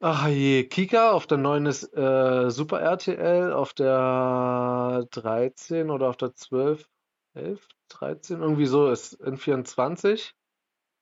ach 0.00 0.28
je, 0.28 0.64
Kika. 0.64 1.10
Auf 1.10 1.26
der 1.26 1.38
9 1.38 1.66
ist 1.66 1.96
äh, 1.96 2.50
Super 2.50 2.80
RTL. 2.80 3.52
Auf 3.52 3.74
der 3.74 5.06
13 5.10 5.90
oder 5.90 6.08
auf 6.08 6.16
der 6.16 6.34
12, 6.34 6.88
11, 7.34 7.68
13, 7.88 8.40
irgendwie 8.40 8.66
so 8.66 8.88
ist 8.88 9.20
N24. 9.20 10.32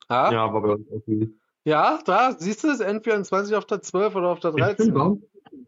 Ah, 0.08 0.32
ja, 0.32 0.52
war 0.52 0.62
bei 0.62 0.70
uns 0.70 0.88
dem 1.06 1.38
ja, 1.64 2.00
da, 2.04 2.34
siehst 2.36 2.64
du 2.64 2.70
es, 2.70 2.80
N24 2.80 3.56
auf 3.56 3.66
der 3.66 3.82
12 3.82 4.16
oder 4.16 4.28
auf 4.28 4.40
der 4.40 4.50
13. 4.50 4.94
Warum, 4.94 5.22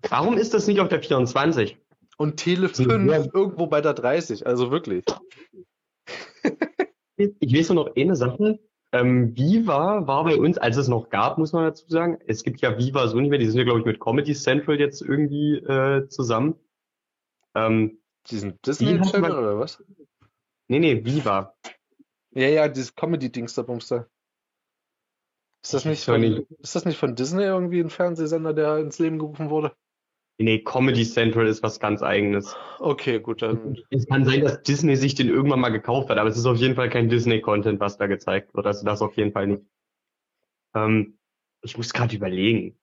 warum 0.09 0.37
ist 0.37 0.53
das 0.53 0.67
nicht 0.67 0.81
auf 0.81 0.89
der 0.89 1.01
24? 1.01 1.79
Und 2.17 2.37
Tele 2.37 2.67
Ja. 2.67 2.75
5 2.75 3.29
irgendwo 3.33 3.67
bei 3.69 3.81
der 3.81 3.95
30, 3.95 4.47
also 4.47 4.71
wirklich. 4.73 5.05
Ich 7.17 7.55
weiß 7.55 7.71
nur 7.71 7.85
noch 7.87 7.97
eine 7.97 8.17
Sache. 8.17 8.59
Ähm, 8.93 9.37
Viva 9.37 10.07
war 10.07 10.25
bei 10.25 10.37
uns, 10.37 10.57
als 10.59 10.77
es 10.77 10.89
noch 10.89 11.09
gab, 11.11 11.39
muss 11.39 11.53
man 11.53 11.65
dazu 11.65 11.89
sagen. 11.89 12.19
Es 12.27 12.45
gibt 12.45 12.61
ja 12.61 12.79
Viva 12.79 13.09
so 13.09 13.19
nicht 13.21 13.31
mehr, 13.31 13.39
die 13.39 13.47
sind 13.47 13.59
ja, 13.59 13.65
glaube 13.65 13.81
ich, 13.81 13.87
mit 13.87 14.01
Comedy 14.01 14.35
Central 14.35 14.79
jetzt 14.79 15.03
irgendwie 15.03 15.57
äh, 15.57 16.09
zusammen. 16.09 16.55
Ähm, 17.55 17.99
Die 18.31 18.53
Disney 18.65 18.99
hat 18.99 19.11
Channel 19.11 19.33
oder 19.33 19.59
was? 19.59 19.83
nee, 20.69 20.79
nee, 20.79 21.05
Viva. 21.05 21.55
Ja, 22.33 22.49
ja, 22.49 22.69
dieses 22.69 22.95
Comedy-Dings 22.95 23.55
da 23.55 23.63
Bumster. 23.63 24.09
Ist 25.63 25.73
das 25.75 25.83
Ich 25.83 25.87
nicht 25.87 26.05
von, 26.05 26.21
nicht. 26.21 26.51
ist 26.61 26.75
das 26.75 26.85
nicht 26.85 26.99
von 26.99 27.15
Disney 27.15 27.45
irgendwie 27.45 27.81
ein 27.81 27.91
Fernsehsender, 27.91 28.53
der 28.53 28.79
ins 28.79 28.99
Leben 28.99 29.19
gerufen 29.19 29.51
wurde? 29.51 29.75
Nee, 30.39 30.59
Comedy 30.61 31.05
Central 31.05 31.47
ist 31.47 31.63
was 31.63 31.79
ganz 31.79 32.03
eigenes. 32.03 32.57
Okay, 32.81 33.21
gut, 33.21 33.43
dann. 33.43 33.79
Es 33.91 34.07
kann 34.07 34.25
sein, 34.25 34.41
dass 34.41 34.63
Disney 34.63 34.97
sich 34.97 35.15
den 35.15 35.29
irgendwann 35.29 35.61
mal 35.61 35.69
gekauft 35.69 36.11
hat, 36.11 36.19
aber 36.19 36.29
es 36.29 36.37
ist 36.37 36.47
auf 36.47 36.57
jeden 36.57 36.75
Fall 36.75 36.91
kein 36.91 37.09
Disney-Content, 37.09 37.79
was 37.79 37.99
da 37.99 38.09
gezeigt 38.09 38.53
wird. 38.55 38.67
Also 38.67 38.85
das 38.85 39.01
auf 39.01 39.17
jeden 39.17 39.33
Fall 39.33 39.47
nicht. 39.47 39.63
Ähm, 40.75 41.19
ich 41.63 41.77
muss 41.77 41.93
gerade 41.93 42.17
überlegen. 42.17 42.77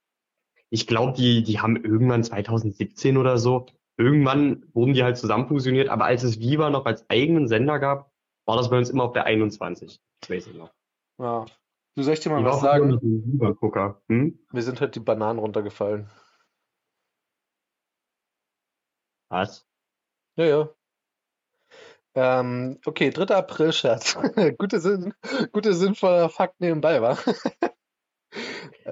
Ich 0.70 0.88
glaube, 0.88 1.14
die, 1.18 1.44
die 1.44 1.60
haben 1.60 1.76
irgendwann 1.84 2.24
2017 2.24 3.18
oder 3.18 3.38
so, 3.38 3.66
irgendwann 3.98 4.66
wurden 4.74 4.94
die 4.94 5.04
halt 5.04 5.18
zusammen 5.18 5.48
fusioniert, 5.48 5.90
aber 5.90 6.06
als 6.06 6.24
es 6.24 6.40
Viva 6.40 6.70
noch 6.70 6.86
als 6.86 7.10
eigenen 7.10 7.50
Sender 7.50 7.80
gab, 7.80 8.12
war 8.46 8.56
das 8.56 8.70
bei 8.70 8.78
uns 8.78 8.90
immer 8.90 9.04
auf 9.04 9.14
der 9.14 9.26
21. 9.26 10.00
Das 10.22 10.30
weiß 10.30 10.48
ich 10.48 10.56
noch. 10.56 10.72
Ja. 11.20 11.46
Du 11.96 12.04
soll 12.04 12.14
ich 12.14 12.22
dir 12.22 12.30
mal 12.30 12.40
Die 12.40 12.46
was 12.46 12.62
sagen? 12.62 13.00
Viva-Gucker. 13.02 14.02
Hm? 14.08 14.40
Mir 14.54 14.62
sind 14.62 14.80
halt 14.80 14.96
die 14.96 15.02
Bananen 15.02 15.40
runtergefallen. 15.40 16.10
Was? 19.32 19.66
Ja, 20.36 20.46
ja. 20.46 20.70
Ähm, 22.14 22.80
okay, 22.86 23.10
3. 23.12 23.34
April-Scherz. 23.34 24.18
Gute, 24.58 24.82
Sinn, 24.82 25.14
gute 25.54 25.74
sinnvoller 25.74 26.30
Fakt 26.30 26.60
nebenbei, 26.60 27.02
wa? 27.02 27.18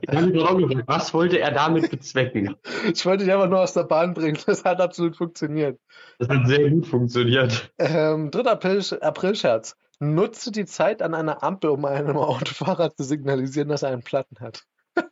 Ich 0.01 0.15
habe 0.15 0.27
mich 0.27 0.33
gerade 0.33 0.49
auch 0.49 0.57
gefragt, 0.57 0.87
was 0.87 1.13
wollte 1.13 1.39
er 1.39 1.51
damit 1.51 1.91
bezwecken? 1.91 2.55
Ich 2.93 3.05
wollte 3.05 3.25
dich 3.25 3.33
einfach 3.33 3.49
nur 3.49 3.59
aus 3.59 3.73
der 3.73 3.83
Bahn 3.83 4.13
bringen. 4.13 4.37
Das 4.45 4.63
hat 4.63 4.79
absolut 4.79 5.17
funktioniert. 5.17 5.79
Das 6.19 6.29
hat 6.29 6.47
sehr 6.47 6.69
gut 6.69 6.87
funktioniert. 6.87 7.73
Ähm, 7.77 8.31
3. 8.31 8.49
April, 8.49 8.81
April-Scherz. 9.01 9.75
Nutze 9.99 10.51
die 10.53 10.65
Zeit 10.65 11.01
an 11.01 11.13
einer 11.13 11.43
Ampel, 11.43 11.71
um 11.71 11.83
einem 11.83 12.15
Autofahrer 12.15 12.95
zu 12.95 13.03
signalisieren, 13.03 13.67
dass 13.67 13.83
er 13.83 13.89
einen 13.89 14.03
Platten 14.03 14.39
hat. 14.39 14.63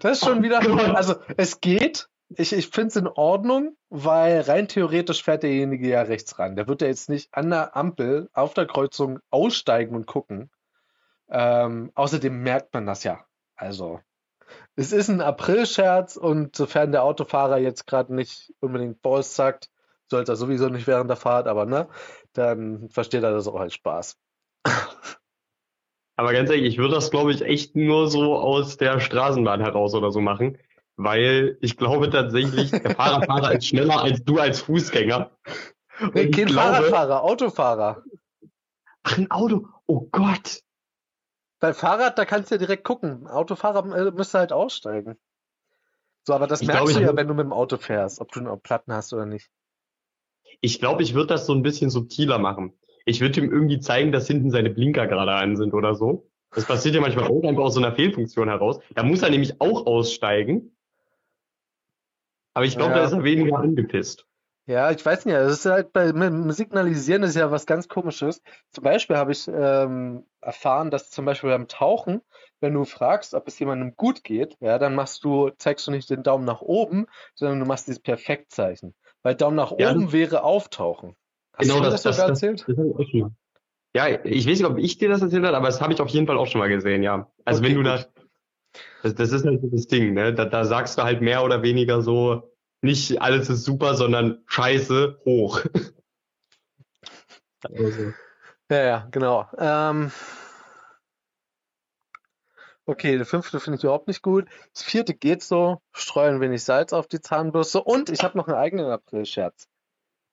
Das 0.00 0.18
ist 0.18 0.24
schon 0.24 0.42
wieder, 0.42 0.60
Oh 0.66 0.74
Gott. 0.76 0.96
also 0.96 1.14
es 1.36 1.60
geht. 1.60 2.08
Ich, 2.36 2.52
ich 2.52 2.68
finde 2.68 2.88
es 2.88 2.96
in 2.96 3.08
Ordnung, 3.08 3.76
weil 3.88 4.40
rein 4.42 4.68
theoretisch 4.68 5.22
fährt 5.22 5.42
derjenige 5.42 5.88
ja 5.88 6.02
rechts 6.02 6.38
ran. 6.38 6.56
Der 6.56 6.68
wird 6.68 6.82
ja 6.82 6.88
jetzt 6.88 7.08
nicht 7.08 7.34
an 7.34 7.50
der 7.50 7.76
Ampel 7.76 8.28
auf 8.32 8.54
der 8.54 8.66
Kreuzung 8.66 9.18
aussteigen 9.30 9.94
und 9.94 10.06
gucken. 10.06 10.50
Ähm, 11.30 11.90
außerdem 11.94 12.42
merkt 12.42 12.74
man 12.74 12.86
das 12.86 13.04
ja. 13.04 13.24
Also, 13.56 14.00
es 14.76 14.92
ist 14.92 15.08
ein 15.08 15.20
April-Scherz 15.20 16.16
und 16.16 16.56
sofern 16.56 16.92
der 16.92 17.04
Autofahrer 17.04 17.58
jetzt 17.58 17.86
gerade 17.86 18.14
nicht 18.14 18.52
unbedingt 18.60 19.02
Balls 19.02 19.34
sagt, 19.34 19.70
sollte 20.10 20.32
er 20.32 20.36
sowieso 20.36 20.68
nicht 20.68 20.86
während 20.86 21.08
der 21.08 21.16
Fahrt, 21.16 21.46
aber 21.46 21.66
ne, 21.66 21.88
dann 22.32 22.88
versteht 22.90 23.22
er 23.22 23.32
das 23.32 23.48
auch 23.48 23.60
als 23.60 23.74
Spaß. 23.74 24.18
Aber 26.16 26.32
ganz 26.32 26.50
ehrlich, 26.50 26.66
ich 26.66 26.78
würde 26.78 26.94
das, 26.94 27.10
glaube 27.10 27.32
ich, 27.32 27.42
echt 27.42 27.74
nur 27.74 28.08
so 28.08 28.36
aus 28.36 28.76
der 28.76 29.00
Straßenbahn 29.00 29.60
heraus 29.60 29.94
oder 29.94 30.10
so 30.10 30.20
machen, 30.20 30.58
weil 31.04 31.58
ich 31.60 31.76
glaube 31.76 32.10
tatsächlich, 32.10 32.70
der 32.70 32.94
Fahrradfahrer 32.94 33.52
ist 33.52 33.66
schneller 33.66 34.02
als 34.02 34.24
du 34.24 34.38
als 34.38 34.60
Fußgänger. 34.60 35.30
Und 36.00 36.14
Nee, 36.14 36.30
kein 36.30 36.46
glaube, 36.46 36.68
Fahrradfahrer, 36.68 37.22
Autofahrer. 37.22 38.02
ach, 39.02 39.18
ein 39.18 39.30
Auto, 39.30 39.68
oh 39.86 40.08
Gott. 40.10 40.62
Bei 41.60 41.72
Fahrrad, 41.74 42.18
da 42.18 42.24
kannst 42.24 42.50
du 42.50 42.56
ja 42.56 42.58
direkt 42.58 42.84
gucken. 42.84 43.26
Autofahrer 43.28 43.84
äh, 43.94 44.10
müsste 44.10 44.38
halt 44.38 44.52
aussteigen. 44.52 45.16
So, 46.24 46.34
aber 46.34 46.46
das 46.46 46.60
Ich 46.60 46.68
merkst 46.68 46.86
glaube, 46.86 47.00
du 47.00 47.06
ja, 47.10 47.16
wenn 47.16 47.28
du 47.28 47.34
mit 47.34 47.44
dem 47.44 47.52
Auto 47.52 47.76
fährst, 47.76 48.20
ob 48.20 48.32
du 48.32 48.40
noch 48.40 48.56
Platten 48.56 48.92
hast 48.92 49.12
oder 49.12 49.26
nicht. 49.26 49.48
Ich 50.60 50.78
glaube, 50.78 51.02
ich 51.02 51.14
würde 51.14 51.28
das 51.28 51.46
so 51.46 51.52
ein 51.54 51.62
bisschen 51.62 51.90
subtiler 51.90 52.38
machen. 52.38 52.72
Ich 53.04 53.20
würde 53.20 53.40
ihm 53.40 53.50
irgendwie 53.50 53.80
zeigen, 53.80 54.12
dass 54.12 54.26
hinten 54.28 54.50
seine 54.50 54.70
Blinker 54.70 55.06
gerade 55.06 55.32
an 55.32 55.56
sind 55.56 55.74
oder 55.74 55.94
so. 55.94 56.28
Das 56.54 56.66
passiert 56.66 56.94
ja 56.94 57.00
manchmal 57.00 57.28
auch 57.28 57.42
einfach 57.44 57.62
aus 57.62 57.74
so 57.74 57.80
einer 57.80 57.94
Fehlfunktion 57.94 58.48
heraus. 58.48 58.78
Da 58.94 59.02
muss 59.02 59.22
er 59.22 59.30
nämlich 59.30 59.60
auch 59.60 59.86
aussteigen. 59.86 60.71
Aber 62.54 62.64
ich 62.64 62.76
glaube, 62.76 62.92
Ja. 62.92 62.98
da 63.00 63.04
ist 63.06 63.12
er 63.12 63.24
weniger 63.24 63.58
angepisst. 63.58 64.26
Ja, 64.66 64.92
ich 64.92 65.04
weiß 65.04 65.26
nicht, 65.26 65.34
es 65.34 65.52
ist 65.52 65.66
halt 65.66 65.92
bei 65.92 66.12
Signalisieren 66.52 67.24
ist 67.24 67.34
ja 67.34 67.50
was 67.50 67.66
ganz 67.66 67.88
Komisches. 67.88 68.42
Zum 68.70 68.84
Beispiel 68.84 69.16
habe 69.16 69.32
ich 69.32 69.48
ähm, 69.48 70.24
erfahren, 70.40 70.90
dass 70.92 71.10
zum 71.10 71.24
Beispiel 71.24 71.50
beim 71.50 71.66
Tauchen, 71.66 72.20
wenn 72.60 72.72
du 72.74 72.84
fragst, 72.84 73.34
ob 73.34 73.48
es 73.48 73.58
jemandem 73.58 73.96
gut 73.96 74.22
geht, 74.22 74.56
ja, 74.60 74.78
dann 74.78 74.94
machst 74.94 75.24
du, 75.24 75.50
zeigst 75.58 75.86
du 75.88 75.90
nicht 75.90 76.08
den 76.10 76.22
Daumen 76.22 76.44
nach 76.44 76.60
oben, 76.60 77.06
sondern 77.34 77.58
du 77.58 77.66
machst 77.66 77.88
dieses 77.88 78.00
Perfektzeichen. 78.00 78.94
Weil 79.24 79.34
Daumen 79.34 79.56
nach 79.56 79.72
Ja, 79.78 79.90
oben 79.90 80.12
wäre 80.12 80.44
auftauchen. 80.44 81.16
Hast 81.54 81.66
Genau 81.68 81.78
du 81.80 81.90
das- 81.90 82.02
das 82.02 82.14
sogar 82.16 82.28
das- 82.28 82.42
erzählt? 82.42 82.64
Das 82.68 82.76
mal. 83.12 83.30
Ja, 83.94 84.06
ich 84.24 84.46
weiß 84.48 84.58
nicht, 84.58 84.64
ob 84.64 84.78
ich 84.78 84.96
dir 84.96 85.08
das 85.08 85.20
erzählt 85.22 85.44
habe, 85.44 85.56
aber 85.56 85.66
das 85.66 85.80
habe 85.80 85.92
ich 85.92 86.00
auf 86.00 86.08
jeden 86.08 86.26
Fall 86.26 86.38
auch 86.38 86.46
schon 86.46 86.60
mal 86.60 86.68
gesehen, 86.68 87.02
ja. 87.02 87.28
Also 87.44 87.60
Okay, 87.60 87.68
wenn 87.76 87.82
du 87.84 87.90
gut. 87.90 88.08
Da, 89.02 89.08
das, 89.08 89.14
das 89.14 89.32
ist 89.32 89.42
so 89.44 89.68
das 89.70 89.86
Ding, 89.86 90.14
ne? 90.14 90.34
Da, 90.34 90.44
da 90.44 90.64
sagst 90.64 90.98
du 90.98 91.02
halt 91.02 91.20
mehr 91.22 91.44
oder 91.44 91.62
weniger 91.62 92.02
so, 92.02 92.52
nicht 92.82 93.20
alles 93.20 93.48
ist 93.50 93.64
super, 93.64 93.94
sondern 93.94 94.42
scheiße, 94.46 95.20
hoch. 95.24 95.62
Also, 97.64 98.12
Ja, 98.70 98.84
ja, 98.84 99.08
genau. 99.10 99.46
Ähm, 99.58 100.10
Okay, 102.84 103.16
der 103.16 103.26
fünfte 103.26 103.60
finde 103.60 103.78
ich 103.78 103.84
überhaupt 103.84 104.08
nicht 104.08 104.22
gut. 104.22 104.48
Das 104.74 104.82
vierte 104.82 105.14
geht 105.14 105.42
so. 105.42 105.80
Streuen 105.92 106.40
wenig 106.40 106.64
Salz 106.64 106.92
auf 106.92 107.06
die 107.06 107.20
Zahnbürste. 107.20 107.82
Und 107.82 108.10
ich 108.10 108.22
habe 108.22 108.36
noch 108.36 108.48
einen 108.48 108.56
eigenen 108.56 108.86
April-Scherz. 108.86 109.68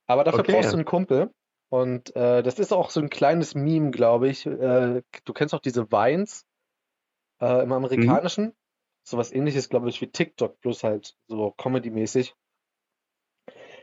Aber 0.07 0.23
dafür 0.23 0.39
Okay. 0.39 0.53
brauchst 0.53 0.73
du 0.73 0.77
einen 0.77 0.85
Kumpel. 0.85 1.31
Und 1.69 2.15
äh, 2.15 2.41
das 2.41 2.57
ist 2.57 2.73
auch 2.73 2.89
so 2.89 3.01
ein 3.01 3.11
kleines 3.11 3.53
Meme, 3.53 3.91
glaube 3.91 4.29
ich. 4.29 4.47
Äh, 4.47 5.03
du 5.25 5.33
kennst 5.33 5.53
auch 5.53 5.59
diese 5.59 5.91
Vines 5.91 6.45
äh, 7.41 7.63
im 7.63 7.71
Amerikanischen. 7.71 8.53
Sowas 9.03 9.31
ähnliches, 9.31 9.69
glaube 9.69 9.89
ich, 9.89 10.01
wie 10.01 10.11
TikTok, 10.11 10.59
bloß 10.61 10.83
halt 10.83 11.15
so 11.27 11.51
Comedy-mäßig. 11.51 12.35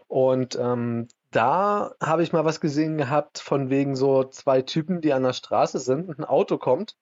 Und 0.08 0.56
ähm, 0.56 1.08
da 1.30 1.94
habe 2.00 2.22
ich 2.22 2.32
mal 2.32 2.44
was 2.44 2.60
gesehen 2.60 2.96
gehabt 2.96 3.38
von 3.38 3.70
wegen 3.70 3.96
so 3.96 4.24
zwei 4.24 4.62
Typen, 4.62 5.00
die 5.00 5.12
an 5.12 5.24
der 5.24 5.32
Straße 5.32 5.78
sind 5.80 6.08
und 6.08 6.18
ein 6.18 6.24
Auto 6.24 6.58
kommt, 6.58 6.96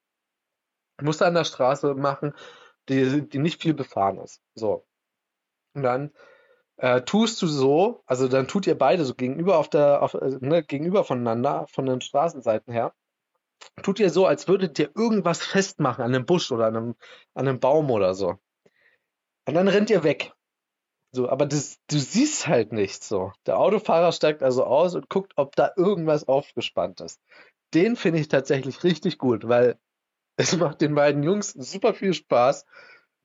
musst 1.01 1.21
du 1.21 1.27
an 1.27 1.35
der 1.35 1.45
Straße 1.45 1.95
machen, 1.95 2.33
die, 2.89 3.29
die 3.29 3.39
nicht 3.39 3.61
viel 3.61 3.75
befahren 3.75 4.19
ist. 4.19 4.41
So. 4.55 4.87
Und 5.75 5.83
dann 5.83 6.13
äh, 6.77 7.03
tust 7.03 7.41
du 7.43 7.47
so, 7.47 8.03
also 8.07 8.29
dann 8.29 8.49
tut 8.49 8.67
ihr 8.67 8.77
beide 8.77 9.05
so 9.05 9.15
gegenüber 9.15 9.59
auf 9.59 9.69
der, 9.69 10.03
auf, 10.03 10.15
äh, 10.15 10.39
ne, 10.41 10.63
gegenüber 10.63 11.05
voneinander, 11.05 11.67
von 11.69 11.87
den 11.87 12.01
Straßenseiten 12.01 12.73
her, 12.73 12.95
tut 13.83 14.01
ihr 14.01 14.11
so, 14.11 14.27
als 14.27 14.49
würdet 14.49 14.79
ihr 14.79 14.91
irgendwas 14.95 15.45
festmachen 15.45 16.05
an 16.05 16.15
einem 16.15 16.27
Busch 16.27 16.51
oder 16.53 16.67
an 16.67 16.77
einem, 16.77 16.95
an 17.35 17.49
einem 17.49 17.61
Baum 17.61 17.91
oder 17.91 18.15
so. 18.15 18.39
Und 19.47 19.55
dann 19.55 19.69
rennt 19.69 19.91
ihr 19.91 20.05
weg. 20.05 20.33
So, 21.13 21.29
aber 21.29 21.47
das, 21.47 21.79
du 21.89 21.99
siehst 21.99 22.49
halt 22.49 22.73
nichts 22.73 23.09
so. 23.09 23.33
Der 23.47 23.59
Autofahrer 23.59 24.11
steigt 24.11 24.43
also 24.43 24.65
aus 24.65 24.97
und 24.97 25.09
guckt, 25.09 25.35
ob 25.37 25.55
da 25.55 25.71
irgendwas 25.77 26.27
aufgespannt 26.27 27.01
ist. 27.01 27.21
Den 27.73 27.95
finde 27.95 28.19
ich 28.19 28.29
tatsächlich 28.29 28.83
richtig 28.83 29.19
gut, 29.19 29.47
weil 29.47 29.79
es 30.37 30.57
macht 30.57 30.81
den 30.81 30.95
beiden 30.95 31.23
Jungs 31.23 31.51
super 31.53 31.95
viel 31.95 32.15
Spaß. 32.15 32.67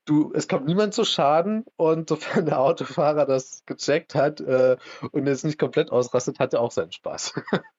Du, 0.05 0.31
es 0.33 0.47
kommt 0.47 0.65
niemand 0.65 0.93
zu 0.93 1.03
Schaden 1.03 1.65
und 1.75 2.09
sofern 2.09 2.45
der 2.45 2.59
Autofahrer 2.59 3.25
das 3.25 3.63
gecheckt 3.65 4.15
hat 4.15 4.39
äh, 4.39 4.77
und 5.11 5.27
es 5.27 5.43
nicht 5.43 5.59
komplett 5.59 5.91
ausrastet, 5.91 6.39
hat 6.39 6.53
er 6.53 6.61
auch 6.61 6.71
seinen 6.71 6.91
Spaß. 6.91 7.33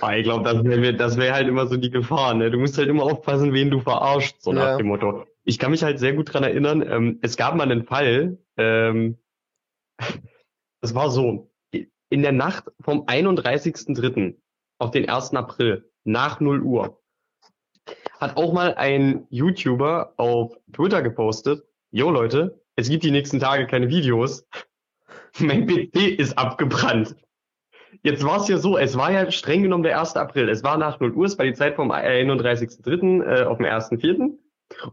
Aber 0.00 0.16
ich 0.16 0.24
glaube, 0.24 0.44
das 0.44 0.64
wäre 0.64 0.94
das 0.94 1.16
wär 1.18 1.34
halt 1.34 1.46
immer 1.48 1.66
so 1.66 1.76
die 1.76 1.90
Gefahr, 1.90 2.34
ne? 2.34 2.50
Du 2.50 2.58
musst 2.58 2.78
halt 2.78 2.88
immer 2.88 3.02
aufpassen, 3.02 3.52
wen 3.52 3.70
du 3.70 3.80
verarscht, 3.80 4.36
so 4.40 4.52
nach 4.52 4.62
Ja. 4.62 4.76
dem 4.78 4.86
Motto. 4.86 5.26
Ich 5.44 5.58
kann 5.58 5.70
mich 5.72 5.82
halt 5.82 5.98
sehr 5.98 6.14
gut 6.14 6.32
dran 6.32 6.42
erinnern, 6.42 6.82
ähm, 6.82 7.18
es 7.22 7.36
gab 7.36 7.54
mal 7.54 7.64
einen 7.70 7.84
Fall, 7.84 8.38
ähm, 8.56 9.18
das 10.80 10.94
war 10.94 11.10
so, 11.10 11.50
in 12.10 12.22
der 12.22 12.32
Nacht 12.32 12.64
vom 12.80 13.06
31.03. 13.06 14.36
auf 14.78 14.90
den 14.90 15.08
1. 15.08 15.34
April, 15.34 15.90
nach 16.04 16.40
0 16.40 16.62
Uhr, 16.62 17.00
hat 18.20 18.36
auch 18.36 18.52
mal 18.54 18.74
ein 18.74 19.26
YouTuber 19.30 20.14
auf 20.16 20.56
Twitter 20.72 21.02
gepostet, 21.02 21.64
Jo 21.90 22.10
Leute, 22.10 22.60
es 22.76 22.88
gibt 22.88 23.04
die 23.04 23.10
nächsten 23.10 23.38
Tage 23.38 23.66
keine 23.66 23.88
Videos. 23.88 24.46
Mein 25.38 25.66
PC 25.66 26.18
ist 26.18 26.38
abgebrannt. 26.38 27.16
Jetzt 28.02 28.24
war 28.24 28.40
es 28.40 28.48
ja 28.48 28.58
so, 28.58 28.76
es 28.78 28.96
war 28.96 29.12
ja 29.12 29.30
streng 29.30 29.62
genommen 29.62 29.82
der 29.82 30.00
1. 30.00 30.16
April. 30.16 30.48
Es 30.48 30.62
war 30.62 30.76
nach 30.78 31.00
0 31.00 31.12
Uhr, 31.12 31.26
es 31.26 31.38
war 31.38 31.44
die 31.44 31.54
Zeit 31.54 31.76
vom 31.76 31.90
31.03. 31.90 33.22
Äh, 33.22 33.44
auf 33.44 33.58
dem 33.58 33.66
1.04. 33.66 34.30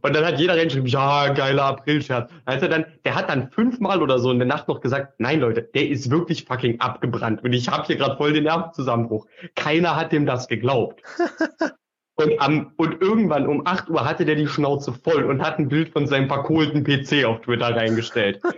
Und 0.02 0.16
dann 0.16 0.26
hat 0.26 0.40
jeder 0.40 0.56
reingeschrieben, 0.56 0.88
ja, 0.88 1.30
geiler 1.30 1.64
April-Scherz. 1.64 2.30
Er 2.46 2.58
dann, 2.68 2.86
der 3.06 3.16
hat 3.16 3.30
dann 3.30 3.50
fünfmal 3.52 4.02
oder 4.02 4.20
so 4.20 4.32
in 4.32 4.38
der 4.38 4.48
Nacht 4.48 4.68
noch 4.68 4.82
gesagt, 4.82 5.14
nein 5.18 5.40
Leute, 5.40 5.64
der 5.64 5.90
ist 5.90 6.12
wirklich 6.12 6.46
fucking 6.46 6.80
abgebrannt. 6.80 7.44
Und 7.44 7.54
ich 7.54 7.70
habe 7.70 7.86
hier 7.88 7.96
gerade 7.96 8.18
voll 8.18 8.34
den 8.34 8.44
Nervenzusammenbruch. 8.44 9.26
Keiner 9.56 9.96
hat 9.96 10.12
dem 10.12 10.26
das 10.26 10.48
geglaubt. 10.48 11.02
Und, 12.24 12.42
am, 12.42 12.72
und 12.78 13.02
irgendwann 13.02 13.48
um 13.48 13.66
8 13.66 13.90
Uhr 13.90 14.06
hatte 14.06 14.26
der 14.26 14.36
die 14.36 14.48
Schnauze 14.48 14.94
voll 14.94 15.24
und 15.24 15.42
hat 15.42 15.60
ein 15.60 15.70
Bild 15.70 15.90
von 15.90 16.08
seinem 16.08 16.28
verkohlten 16.28 16.84
PC 16.84 17.26
auf 17.26 17.42
Twitter 17.42 17.76
reingestellt. 17.76 18.42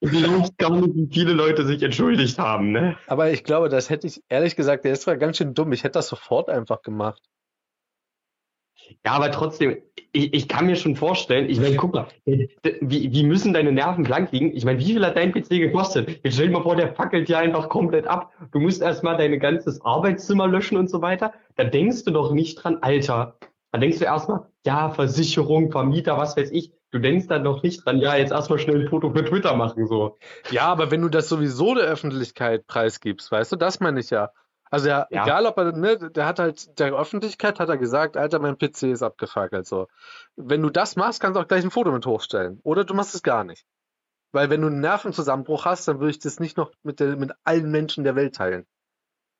Ich 0.00 0.10
glaube 0.10 0.48
gar 0.58 0.70
nicht, 0.70 0.94
wie 0.94 1.08
viele 1.12 1.32
Leute 1.32 1.66
sich 1.66 1.82
entschuldigt 1.82 2.38
haben, 2.38 2.72
ne? 2.72 2.96
Aber 3.06 3.30
ich 3.30 3.44
glaube, 3.44 3.68
das 3.68 3.90
hätte 3.90 4.06
ich, 4.06 4.22
ehrlich 4.28 4.56
gesagt, 4.56 4.84
der 4.84 4.92
ist 4.92 5.02
zwar 5.02 5.16
ganz 5.16 5.36
schön 5.36 5.54
dumm. 5.54 5.72
Ich 5.72 5.84
hätte 5.84 5.94
das 5.94 6.08
sofort 6.08 6.48
einfach 6.48 6.82
gemacht. 6.82 7.22
Ja, 9.04 9.12
aber 9.12 9.30
trotzdem, 9.30 9.76
ich, 10.12 10.34
ich 10.34 10.48
kann 10.48 10.66
mir 10.66 10.76
schon 10.76 10.96
vorstellen, 10.96 11.48
ich 11.48 11.60
meine, 11.60 11.76
guck 11.76 11.94
mal, 11.94 12.08
wie, 12.24 13.12
wie 13.12 13.22
müssen 13.24 13.52
deine 13.52 13.72
Nerven 13.72 14.04
blank 14.04 14.32
liegen? 14.32 14.54
Ich 14.56 14.64
meine, 14.64 14.78
wie 14.78 14.92
viel 14.92 15.04
hat 15.04 15.16
dein 15.16 15.32
PC 15.32 15.48
gekostet? 15.50 16.20
Jetzt 16.22 16.34
stell 16.34 16.48
dir 16.48 16.52
mal 16.52 16.62
vor, 16.62 16.76
der 16.76 16.94
fackelt 16.94 17.28
ja 17.28 17.38
einfach 17.38 17.68
komplett 17.68 18.06
ab. 18.06 18.32
Du 18.52 18.60
musst 18.60 18.82
erstmal 18.82 19.16
dein 19.16 19.38
ganzes 19.38 19.80
Arbeitszimmer 19.82 20.46
löschen 20.46 20.76
und 20.78 20.90
so 20.90 21.02
weiter. 21.02 21.32
Da 21.56 21.64
denkst 21.64 22.04
du 22.04 22.10
doch 22.10 22.32
nicht 22.32 22.56
dran, 22.56 22.78
Alter. 22.80 23.36
Da 23.72 23.78
denkst 23.78 23.98
du 23.98 24.04
erstmal, 24.04 24.46
ja, 24.64 24.90
Versicherung, 24.90 25.70
Vermieter, 25.70 26.16
was 26.16 26.36
weiß 26.36 26.50
ich. 26.52 26.72
Du 26.90 26.98
denkst 26.98 27.26
dann 27.26 27.44
doch 27.44 27.62
nicht 27.62 27.84
dran, 27.84 27.98
ja, 27.98 28.16
jetzt 28.16 28.32
erstmal 28.32 28.58
schnell 28.58 28.82
ein 28.82 28.88
Foto 28.88 29.10
für 29.10 29.24
Twitter 29.24 29.54
machen, 29.54 29.86
so. 29.86 30.16
Ja, 30.50 30.62
aber 30.68 30.90
wenn 30.90 31.02
du 31.02 31.10
das 31.10 31.28
sowieso 31.28 31.74
der 31.74 31.84
Öffentlichkeit 31.84 32.66
preisgibst, 32.66 33.30
weißt 33.30 33.52
du, 33.52 33.56
das 33.56 33.80
meine 33.80 34.00
ich 34.00 34.08
ja. 34.08 34.30
Also 34.70 34.88
ja, 34.88 35.06
Ja. 35.10 35.24
egal 35.24 35.46
ob 35.46 35.56
er, 35.58 35.72
ne, 35.72 35.96
der 36.10 36.26
hat 36.26 36.38
halt, 36.38 36.78
der 36.78 36.92
Öffentlichkeit 36.94 37.58
hat 37.60 37.68
er 37.68 37.78
gesagt, 37.78 38.16
Alter, 38.16 38.38
mein 38.38 38.58
PC 38.58 38.84
ist 38.84 39.02
abgefackelt, 39.02 39.66
so. 39.66 39.88
Wenn 40.36 40.62
du 40.62 40.70
das 40.70 40.96
machst, 40.96 41.20
kannst 41.20 41.36
du 41.36 41.40
auch 41.40 41.48
gleich 41.48 41.64
ein 41.64 41.70
Foto 41.70 41.90
mit 41.92 42.06
hochstellen. 42.06 42.60
Oder 42.62 42.84
du 42.84 42.94
machst 42.94 43.14
es 43.14 43.22
gar 43.22 43.44
nicht. 43.44 43.64
Weil 44.32 44.50
wenn 44.50 44.60
du 44.60 44.66
einen 44.66 44.80
Nervenzusammenbruch 44.80 45.64
hast, 45.64 45.88
dann 45.88 46.00
würde 46.00 46.10
ich 46.10 46.18
das 46.18 46.38
nicht 46.38 46.56
noch 46.56 46.72
mit, 46.82 47.00
der, 47.00 47.16
mit 47.16 47.32
allen 47.44 47.70
Menschen 47.70 48.04
der 48.04 48.14
Welt 48.14 48.34
teilen. 48.36 48.66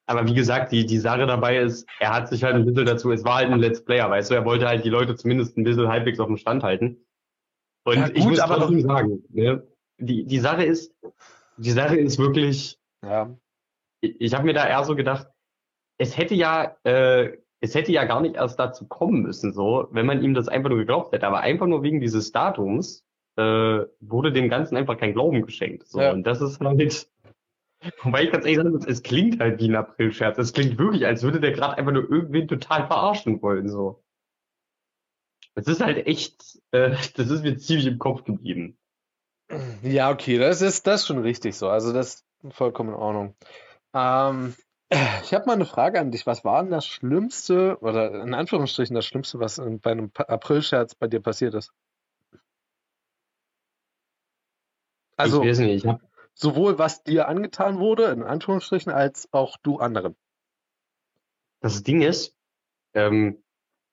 Aber 0.06 0.26
wie 0.26 0.34
gesagt, 0.34 0.72
die, 0.72 0.86
die 0.86 0.98
Sache 0.98 1.26
dabei 1.26 1.58
ist, 1.58 1.86
er 2.00 2.14
hat 2.14 2.30
sich 2.30 2.42
halt 2.42 2.54
ein 2.54 2.64
bisschen 2.64 2.86
dazu, 2.86 3.12
es 3.12 3.24
war 3.24 3.36
halt 3.36 3.50
ein 3.50 3.58
Let's 3.58 3.84
Player, 3.84 4.08
weißt 4.08 4.30
du, 4.30 4.34
er 4.34 4.46
wollte 4.46 4.66
halt 4.66 4.82
die 4.82 4.88
Leute 4.88 5.14
zumindest 5.16 5.58
ein 5.58 5.64
bisschen 5.64 5.88
halbwegs 5.88 6.18
auf 6.18 6.28
dem 6.28 6.38
Stand 6.38 6.62
halten. 6.62 7.04
Und 7.84 7.96
Ja, 7.96 8.08
ich 8.08 8.22
gut, 8.22 8.30
muss 8.30 8.40
aber 8.40 8.56
trotzdem 8.56 8.80
sagen, 8.80 9.22
ne, 9.28 9.66
die, 9.98 10.24
die 10.24 10.38
Sache 10.38 10.64
ist, 10.64 10.94
die 11.58 11.70
Sache 11.70 11.96
ist 11.96 12.18
wirklich, 12.18 12.78
Ja. 13.02 13.36
Ich, 14.00 14.20
ich 14.20 14.34
habe 14.34 14.44
mir 14.44 14.54
da 14.54 14.66
eher 14.66 14.84
so 14.84 14.94
gedacht, 14.96 15.26
es 15.98 16.16
hätte 16.16 16.34
ja, 16.34 16.76
äh, 16.84 17.36
es 17.60 17.74
hätte 17.74 17.92
ja 17.92 18.04
gar 18.04 18.20
nicht 18.20 18.36
erst 18.36 18.58
dazu 18.58 18.86
kommen 18.86 19.22
müssen, 19.22 19.52
so, 19.52 19.88
wenn 19.90 20.06
man 20.06 20.22
ihm 20.22 20.34
das 20.34 20.48
einfach 20.48 20.68
nur 20.68 20.78
geglaubt 20.78 21.12
hätte. 21.12 21.26
Aber 21.26 21.40
einfach 21.40 21.66
nur 21.66 21.82
wegen 21.82 22.00
dieses 22.00 22.30
Datums 22.30 23.04
äh, 23.36 23.80
wurde 24.00 24.32
dem 24.32 24.48
Ganzen 24.48 24.76
einfach 24.76 24.96
kein 24.98 25.12
Glauben 25.12 25.42
geschenkt. 25.44 25.88
So, 25.88 26.00
Ja. 26.00 26.12
und 26.12 26.24
das 26.24 26.40
ist 26.40 26.60
halt. 26.60 27.08
Wobei 28.02 28.24
ich 28.24 28.32
ganz 28.32 28.44
ehrlich 28.44 28.58
sagen 28.58 28.70
muss, 28.72 28.86
es 28.86 29.02
klingt 29.04 29.40
halt 29.40 29.60
wie 29.60 29.68
ein 29.68 29.76
Aprilscherz. 29.76 30.36
Es 30.38 30.52
klingt 30.52 30.78
wirklich, 30.78 31.06
als 31.06 31.22
würde 31.22 31.38
der 31.40 31.52
gerade 31.52 31.78
einfach 31.78 31.92
nur 31.92 32.10
irgendwen 32.10 32.48
total 32.48 32.86
verarschen 32.88 33.40
wollen. 33.40 33.68
So. 33.68 34.02
Es 35.54 35.68
ist 35.68 35.80
halt 35.80 36.06
echt, 36.06 36.60
äh, 36.72 36.90
das 37.16 37.30
ist 37.30 37.42
mir 37.42 37.56
ziemlich 37.56 37.86
im 37.86 37.98
Kopf 37.98 38.24
geblieben. 38.24 38.76
Ja, 39.82 40.10
okay, 40.10 40.38
das 40.38 40.60
ist 40.60 40.86
das 40.86 41.00
ist 41.00 41.06
schon 41.06 41.20
richtig 41.20 41.56
so. 41.56 41.68
Also 41.68 41.92
das 41.92 42.24
ist 42.42 42.54
vollkommen 42.54 42.90
in 42.90 42.96
Ordnung. 42.96 43.34
Ähm, 43.94 44.54
ich 44.90 45.34
habe 45.34 45.46
mal 45.46 45.52
eine 45.52 45.66
Frage 45.66 46.00
an 46.00 46.10
dich. 46.10 46.26
Was 46.26 46.44
war 46.44 46.62
denn 46.62 46.70
das 46.70 46.86
Schlimmste, 46.86 47.78
oder 47.80 48.22
in 48.22 48.34
Anführungsstrichen 48.34 48.94
das 48.94 49.06
Schlimmste, 49.06 49.38
was 49.38 49.60
bei 49.82 49.90
einem 49.90 50.10
Aprilscherz 50.14 50.94
bei 50.94 51.08
dir 51.08 51.20
passiert 51.20 51.54
ist? 51.54 51.72
Also 55.16 55.42
ich 55.42 55.48
weiß 55.48 55.58
nicht, 55.58 55.84
ich 55.84 55.86
hab, 55.86 56.00
sowohl 56.32 56.78
was 56.78 57.02
dir 57.02 57.28
angetan 57.28 57.78
wurde, 57.78 58.04
in 58.04 58.22
Anführungsstrichen, 58.22 58.92
als 58.92 59.28
auch 59.32 59.56
du 59.58 59.78
anderen. 59.78 60.16
Das 61.60 61.82
Ding 61.82 62.02
ist, 62.02 62.36
ähm, 62.94 63.42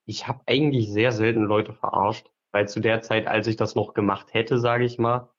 ich 0.05 0.27
habe 0.27 0.43
eigentlich 0.45 0.91
sehr 0.91 1.12
selten 1.12 1.43
Leute 1.43 1.73
verarscht, 1.73 2.29
weil 2.51 2.69
zu 2.69 2.79
der 2.79 3.01
Zeit, 3.01 3.27
als 3.27 3.47
ich 3.47 3.55
das 3.55 3.73
noch 3.73 3.95
gemacht 3.95 4.34
hätte, 4.34 4.60
sage 4.60 4.86
ich 4.86 4.99
mal, 4.99 5.34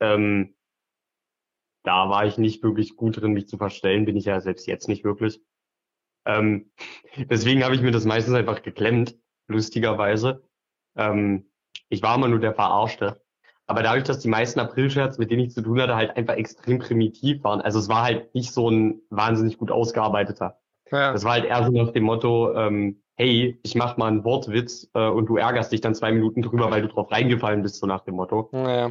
ähm, 0.00 0.54
da 1.82 2.10
war 2.10 2.26
ich 2.26 2.38
nicht 2.38 2.62
wirklich 2.62 2.96
gut 2.96 3.20
drin, 3.20 3.32
mich 3.32 3.48
zu 3.48 3.56
verstellen, 3.56 4.04
bin 4.04 4.16
ich 4.16 4.24
ja 4.24 4.40
selbst 4.40 4.66
jetzt 4.66 4.88
nicht 4.88 5.04
wirklich. 5.04 5.40
Ähm, 6.26 6.70
deswegen 7.30 7.64
habe 7.64 7.74
ich 7.74 7.82
mir 7.82 7.90
das 7.90 8.04
meistens 8.04 8.34
einfach 8.34 8.62
geklemmt, 8.62 9.16
lustigerweise. 9.48 10.42
Ähm, 10.96 11.50
ich 11.88 12.02
war 12.02 12.16
immer 12.16 12.28
nur 12.28 12.40
der 12.40 12.54
Verarschte. 12.54 13.22
Aber 13.66 13.82
dadurch, 13.82 14.04
dass 14.04 14.20
die 14.20 14.28
meisten 14.28 14.60
Aprilscherz, 14.60 15.18
mit 15.18 15.30
denen 15.30 15.42
ich 15.42 15.52
zu 15.52 15.60
tun 15.60 15.80
hatte, 15.80 15.94
halt 15.94 16.16
einfach 16.16 16.34
extrem 16.36 16.78
primitiv 16.78 17.44
waren, 17.44 17.60
also 17.60 17.78
es 17.78 17.88
war 17.88 18.02
halt 18.02 18.34
nicht 18.34 18.52
so 18.52 18.70
ein 18.70 19.02
wahnsinnig 19.10 19.58
gut 19.58 19.70
ausgearbeiteter. 19.70 20.58
Ja. 20.90 21.12
Das 21.12 21.24
war 21.24 21.32
halt 21.32 21.44
eher 21.44 21.64
so 21.64 21.72
nach 21.72 21.92
dem 21.92 22.04
Motto, 22.04 22.54
ähm, 22.54 23.02
hey, 23.16 23.58
ich 23.62 23.74
mach 23.74 23.98
mal 23.98 24.06
einen 24.06 24.24
Wortwitz 24.24 24.90
äh, 24.94 25.08
und 25.08 25.26
du 25.26 25.36
ärgerst 25.36 25.70
dich 25.70 25.82
dann 25.82 25.94
zwei 25.94 26.12
Minuten 26.12 26.40
drüber, 26.40 26.70
weil 26.70 26.80
du 26.80 26.88
drauf 26.88 27.10
reingefallen 27.10 27.62
bist, 27.62 27.76
so 27.76 27.86
nach 27.86 28.04
dem 28.04 28.14
Motto. 28.14 28.48
Naja. 28.52 28.90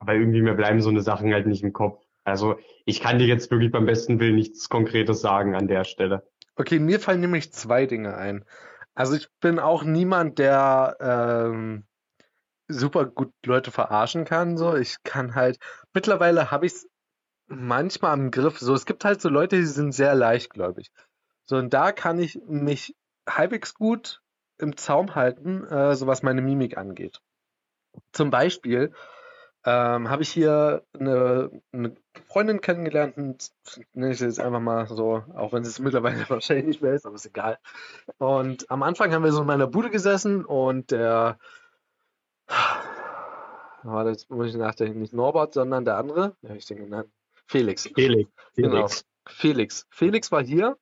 Aber 0.00 0.14
irgendwie 0.14 0.42
mir 0.42 0.54
bleiben 0.54 0.80
so 0.80 0.90
eine 0.90 1.02
Sachen 1.02 1.32
halt 1.32 1.46
nicht 1.46 1.62
im 1.62 1.72
Kopf. 1.72 2.04
Also 2.24 2.58
ich 2.84 3.00
kann 3.00 3.18
dir 3.18 3.26
jetzt 3.26 3.50
wirklich 3.50 3.70
beim 3.70 3.86
besten 3.86 4.20
Willen 4.20 4.34
nichts 4.34 4.68
Konkretes 4.68 5.20
sagen 5.20 5.54
an 5.54 5.68
der 5.68 5.84
Stelle. 5.84 6.28
Okay, 6.56 6.78
mir 6.78 7.00
fallen 7.00 7.20
nämlich 7.20 7.52
zwei 7.52 7.86
Dinge 7.86 8.16
ein. 8.16 8.44
Also 8.94 9.14
ich 9.14 9.28
bin 9.40 9.58
auch 9.58 9.84
niemand, 9.84 10.38
der 10.38 10.96
ähm, 11.00 11.84
super 12.68 13.06
gut 13.06 13.32
Leute 13.44 13.70
verarschen 13.70 14.24
kann. 14.24 14.56
So, 14.56 14.74
ich 14.74 15.02
kann 15.02 15.34
halt. 15.34 15.58
Mittlerweile 15.92 16.50
habe 16.50 16.66
ich 16.66 16.72
es 16.72 16.88
manchmal 17.46 18.12
am 18.12 18.30
Griff. 18.30 18.58
So, 18.58 18.74
es 18.74 18.86
gibt 18.86 19.04
halt 19.04 19.20
so 19.20 19.28
Leute, 19.28 19.56
die 19.56 19.64
sind 19.64 19.92
sehr 19.92 20.14
leichtgläubig. 20.14 20.90
So, 21.44 21.56
und 21.56 21.74
da 21.74 21.92
kann 21.92 22.18
ich 22.18 22.40
mich 22.46 22.94
halbwegs 23.28 23.74
gut 23.74 24.20
im 24.58 24.76
Zaum 24.76 25.14
halten, 25.14 25.64
äh, 25.64 25.94
so 25.94 26.06
was 26.06 26.22
meine 26.22 26.42
Mimik 26.42 26.76
angeht. 26.76 27.20
Zum 28.12 28.30
Beispiel 28.30 28.92
ähm, 29.64 30.08
habe 30.08 30.22
ich 30.22 30.30
hier 30.30 30.84
eine, 30.98 31.50
eine 31.72 31.94
Freundin 32.26 32.60
kennengelernt, 32.60 33.16
und 33.18 33.50
nenne 33.92 34.12
ich 34.12 34.18
sie 34.18 34.24
jetzt 34.26 34.40
einfach 34.40 34.60
mal 34.60 34.86
so, 34.86 35.22
auch 35.34 35.52
wenn 35.52 35.64
sie 35.64 35.70
es 35.70 35.78
mittlerweile 35.80 36.28
wahrscheinlich 36.28 36.66
nicht 36.66 36.82
mehr 36.82 36.94
ist, 36.94 37.06
aber 37.06 37.16
ist 37.16 37.26
egal. 37.26 37.58
Und 38.18 38.70
am 38.70 38.82
Anfang 38.82 39.12
haben 39.12 39.24
wir 39.24 39.32
so 39.32 39.42
in 39.42 39.46
meiner 39.46 39.66
Bude 39.66 39.90
gesessen 39.90 40.44
und 40.44 40.90
der, 40.90 41.38
war 43.82 44.04
das 44.04 44.28
muss 44.28 44.48
ich 44.48 44.56
nachdenken, 44.56 45.00
nicht 45.00 45.12
Norbert, 45.12 45.54
sondern 45.54 45.84
der 45.84 45.96
andere, 45.96 46.36
wie 46.40 46.48
habe 46.48 46.58
ich 46.58 46.66
den 46.66 46.78
genannt? 46.78 47.10
Felix. 47.46 47.88
Felix. 47.94 48.30
Genau. 48.54 48.70
Felix. 48.70 49.04
Felix. 49.26 49.86
Felix 49.90 50.32
war 50.32 50.42
hier 50.42 50.76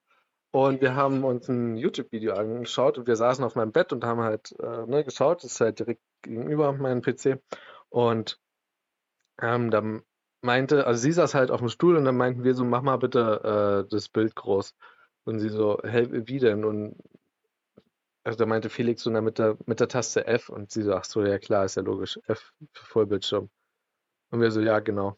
und 0.50 0.80
wir 0.80 0.94
haben 0.94 1.24
uns 1.24 1.48
ein 1.48 1.76
YouTube-Video 1.76 2.34
angeschaut 2.34 2.98
und 2.98 3.06
wir 3.06 3.16
saßen 3.16 3.44
auf 3.44 3.54
meinem 3.54 3.72
Bett 3.72 3.92
und 3.92 4.04
haben 4.04 4.20
halt 4.20 4.54
äh, 4.60 4.86
ne, 4.86 5.04
geschaut. 5.04 5.44
Das 5.44 5.52
ist 5.52 5.60
halt 5.60 5.78
direkt 5.78 6.00
gegenüber 6.22 6.72
meinem 6.72 7.02
PC. 7.02 7.40
Und 7.90 8.38
ähm, 9.40 9.70
dann 9.70 10.02
meinte, 10.42 10.86
also 10.86 11.00
sie 11.00 11.12
saß 11.12 11.34
halt 11.34 11.50
auf 11.50 11.60
dem 11.60 11.68
Stuhl 11.68 11.96
und 11.96 12.04
dann 12.04 12.16
meinten 12.16 12.44
wir 12.44 12.54
so, 12.54 12.64
mach 12.64 12.82
mal 12.82 12.96
bitte 12.96 13.84
äh, 13.86 13.90
das 13.90 14.08
Bild 14.08 14.34
groß. 14.34 14.74
Und 15.24 15.40
sie 15.40 15.48
so, 15.50 15.78
hey, 15.82 16.08
wie 16.26 16.38
denn? 16.38 16.64
Und 16.64 16.96
also 18.24 18.38
da 18.38 18.46
meinte 18.46 18.68
Felix 18.70 19.02
so, 19.02 19.10
na, 19.10 19.20
mit 19.20 19.38
der, 19.38 19.56
mit 19.66 19.80
der 19.80 19.88
Taste 19.88 20.26
F 20.26 20.48
und 20.48 20.70
sie 20.70 20.82
so, 20.82 20.94
ach 20.94 21.04
so, 21.04 21.24
ja 21.24 21.38
klar, 21.38 21.64
ist 21.64 21.76
ja 21.76 21.82
logisch, 21.82 22.18
F 22.26 22.52
für 22.72 22.84
Vollbildschirm. 22.84 23.50
Und 24.30 24.40
wir 24.40 24.50
so, 24.50 24.60
ja, 24.60 24.80
genau. 24.80 25.16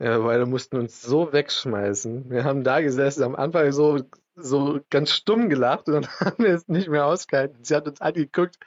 Ja, 0.00 0.22
weil 0.22 0.38
wir 0.38 0.46
mussten 0.46 0.76
uns 0.76 1.02
so 1.02 1.32
wegschmeißen. 1.32 2.30
Wir 2.30 2.44
haben 2.44 2.62
da 2.62 2.80
gesessen, 2.80 3.24
am 3.24 3.34
Anfang 3.34 3.72
so, 3.72 3.98
so 4.40 4.80
ganz 4.90 5.10
stumm 5.10 5.48
gelacht 5.48 5.88
und 5.88 5.94
dann 5.94 6.06
haben 6.20 6.44
wir 6.44 6.54
es 6.54 6.68
nicht 6.68 6.88
mehr 6.88 7.06
ausgehalten. 7.06 7.62
Sie 7.62 7.74
hat 7.74 7.86
uns 7.88 8.00
angeguckt, 8.00 8.58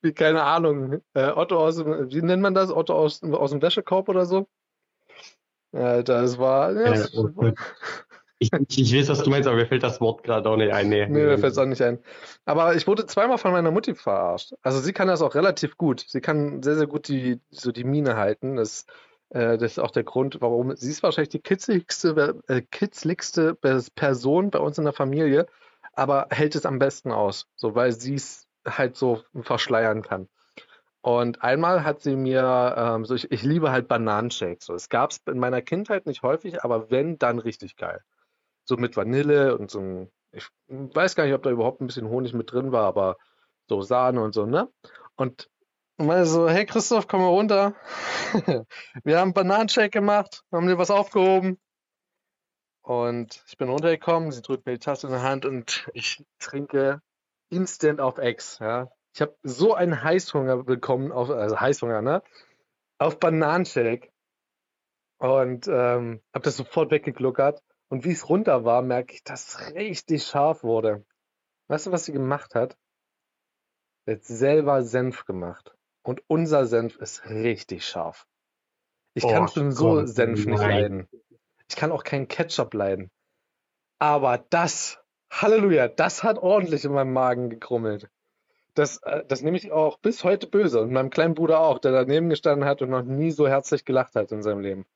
wie, 0.00 0.12
keine 0.12 0.42
Ahnung, 0.42 1.02
äh, 1.14 1.30
Otto 1.30 1.58
aus 1.58 1.76
dem, 1.76 2.10
wie 2.10 2.22
nennt 2.22 2.42
man 2.42 2.54
das? 2.54 2.70
Otto 2.70 2.94
aus, 2.94 3.22
aus 3.22 3.50
dem 3.50 3.62
Wäschekorb 3.62 4.08
oder 4.08 4.26
so? 4.26 4.48
Ja, 5.72 6.02
das 6.02 6.38
war, 6.38 6.72
ja, 6.72 6.94
Ja. 6.94 7.52
Ich, 8.42 8.50
ich, 8.78 8.94
weiß, 8.96 9.10
was 9.10 9.22
du 9.22 9.28
meinst, 9.28 9.46
aber 9.46 9.58
mir 9.58 9.66
fällt 9.66 9.82
das 9.82 10.00
Wort 10.00 10.22
gerade 10.22 10.48
auch 10.48 10.56
nicht 10.56 10.72
ein. 10.72 10.88
Nee, 10.88 11.06
Nee, 11.06 11.26
mir 11.26 11.36
fällt 11.36 11.52
es 11.52 11.58
auch 11.58 11.66
nicht 11.66 11.82
ein. 11.82 11.98
Aber 12.46 12.74
ich 12.74 12.86
wurde 12.86 13.04
zweimal 13.04 13.36
von 13.36 13.52
meiner 13.52 13.70
Mutti 13.70 13.94
verarscht. 13.94 14.54
Also 14.62 14.80
sie 14.80 14.94
kann 14.94 15.08
das 15.08 15.20
auch 15.20 15.34
relativ 15.34 15.76
gut. 15.76 16.06
Sie 16.08 16.22
kann 16.22 16.62
sehr, 16.62 16.76
sehr 16.76 16.86
gut 16.86 17.08
die, 17.08 17.38
so 17.50 17.70
die 17.70 17.84
Miene 17.84 18.16
halten. 18.16 18.56
Das, 18.56 18.86
äh, 18.86 19.09
das 19.30 19.72
ist 19.72 19.78
auch 19.78 19.92
der 19.92 20.04
Grund, 20.04 20.40
warum 20.40 20.74
sie 20.76 20.90
ist 20.90 21.02
wahrscheinlich 21.02 21.28
die 21.30 21.40
kitzligste, 21.40 22.40
äh, 22.48 22.62
kitzligste 22.62 23.54
Pers- 23.54 23.90
Person 23.90 24.50
bei 24.50 24.58
uns 24.58 24.76
in 24.78 24.84
der 24.84 24.92
Familie, 24.92 25.46
aber 25.92 26.26
hält 26.30 26.54
es 26.56 26.66
am 26.66 26.78
besten 26.78 27.12
aus, 27.12 27.46
so 27.56 27.74
weil 27.74 27.92
sie 27.92 28.14
es 28.14 28.46
halt 28.66 28.96
so 28.96 29.22
verschleiern 29.42 30.02
kann. 30.02 30.28
Und 31.02 31.42
einmal 31.42 31.84
hat 31.84 32.02
sie 32.02 32.16
mir, 32.16 32.74
ähm, 32.76 33.04
so 33.04 33.14
ich, 33.14 33.30
ich 33.32 33.42
liebe 33.42 33.70
halt 33.70 33.88
Bananenshakes. 33.88 34.66
So, 34.66 34.74
es 34.74 34.88
gab 34.88 35.12
es 35.12 35.20
in 35.26 35.38
meiner 35.38 35.62
Kindheit 35.62 36.06
nicht 36.06 36.22
häufig, 36.22 36.62
aber 36.62 36.90
wenn, 36.90 37.18
dann 37.18 37.38
richtig 37.38 37.76
geil. 37.76 38.02
So 38.64 38.76
mit 38.76 38.96
Vanille 38.96 39.56
und 39.56 39.70
so 39.70 39.80
ein, 39.80 40.10
ich 40.32 40.46
weiß 40.68 41.14
gar 41.16 41.24
nicht, 41.24 41.34
ob 41.34 41.42
da 41.42 41.50
überhaupt 41.50 41.80
ein 41.80 41.86
bisschen 41.86 42.08
Honig 42.08 42.34
mit 42.34 42.52
drin 42.52 42.72
war, 42.72 42.84
aber 42.84 43.16
so 43.68 43.80
Sahne 43.80 44.22
und 44.22 44.34
so, 44.34 44.44
ne? 44.44 44.68
Und 45.16 45.48
und 46.00 46.06
meine 46.06 46.24
so, 46.24 46.48
hey 46.48 46.64
Christoph, 46.64 47.06
komm 47.08 47.20
mal 47.20 47.28
runter. 47.28 47.74
Wir 49.04 49.18
haben 49.18 49.28
einen 49.28 49.32
Bananenshake 49.34 49.90
gemacht, 49.90 50.44
haben 50.50 50.66
dir 50.66 50.78
was 50.78 50.90
aufgehoben. 50.90 51.60
Und 52.80 53.44
ich 53.46 53.58
bin 53.58 53.68
runtergekommen, 53.68 54.32
sie 54.32 54.40
drückt 54.40 54.64
mir 54.64 54.72
die 54.72 54.78
Tasse 54.78 55.08
in 55.08 55.12
die 55.12 55.18
Hand 55.18 55.44
und 55.44 55.90
ich 55.92 56.24
trinke 56.38 57.02
instant 57.50 58.00
auf 58.00 58.16
Ex, 58.16 58.60
ja. 58.60 58.90
Ich 59.12 59.20
habe 59.20 59.36
so 59.42 59.74
einen 59.74 60.02
Heißhunger 60.02 60.64
bekommen, 60.64 61.12
auf, 61.12 61.28
also 61.28 61.60
Heißhunger, 61.60 62.00
ne? 62.00 62.22
Auf 62.98 63.18
Bananenshake. 63.20 64.10
Und 65.18 65.68
ähm, 65.68 66.22
habe 66.32 66.44
das 66.44 66.56
sofort 66.56 66.90
weggegluckert. 66.90 67.62
Und 67.90 68.04
wie 68.06 68.12
es 68.12 68.26
runter 68.26 68.64
war, 68.64 68.80
merke 68.80 69.12
ich, 69.12 69.22
dass 69.22 69.48
es 69.48 69.74
richtig 69.74 70.24
scharf 70.24 70.64
wurde. 70.64 71.04
Weißt 71.68 71.88
du, 71.88 71.92
was 71.92 72.06
sie 72.06 72.12
gemacht 72.12 72.54
hat? 72.54 72.78
Sie 74.06 74.12
hat 74.12 74.24
selber 74.24 74.82
Senf 74.82 75.26
gemacht. 75.26 75.76
Und 76.10 76.24
unser 76.26 76.66
Senf 76.66 76.96
ist 76.96 77.24
richtig 77.26 77.86
scharf. 77.86 78.26
Ich 79.14 79.22
kann 79.22 79.44
Oh 79.44 79.46
schon 79.46 79.70
so 79.70 80.04
Senf 80.06 80.44
nicht 80.44 80.58
nein. 80.58 80.68
leiden. 80.68 81.08
Ich 81.68 81.76
kann 81.76 81.92
auch 81.92 82.02
keinen 82.02 82.26
Ketchup 82.26 82.74
leiden. 82.74 83.12
Aber 84.00 84.44
das, 84.50 84.98
Halleluja, 85.30 85.86
das 85.86 86.24
hat 86.24 86.38
ordentlich 86.38 86.84
in 86.84 86.94
meinem 86.94 87.12
Magen 87.12 87.48
gekrummelt. 87.48 88.10
Das, 88.74 88.96
äh, 89.04 89.24
das 89.28 89.42
nehme 89.42 89.56
ich 89.56 89.70
auch 89.70 90.00
bis 90.00 90.24
heute 90.24 90.48
böse. 90.48 90.80
Und 90.80 90.90
meinem 90.90 91.10
kleinen 91.10 91.34
Bruder 91.34 91.60
auch, 91.60 91.78
der 91.78 91.92
daneben 91.92 92.28
gestanden 92.28 92.64
hat 92.64 92.82
und 92.82 92.90
noch 92.90 93.04
nie 93.04 93.30
so 93.30 93.46
herzlich 93.46 93.84
gelacht 93.84 94.16
hat 94.16 94.32
in 94.32 94.42
seinem 94.42 94.62
Leben. 94.62 94.86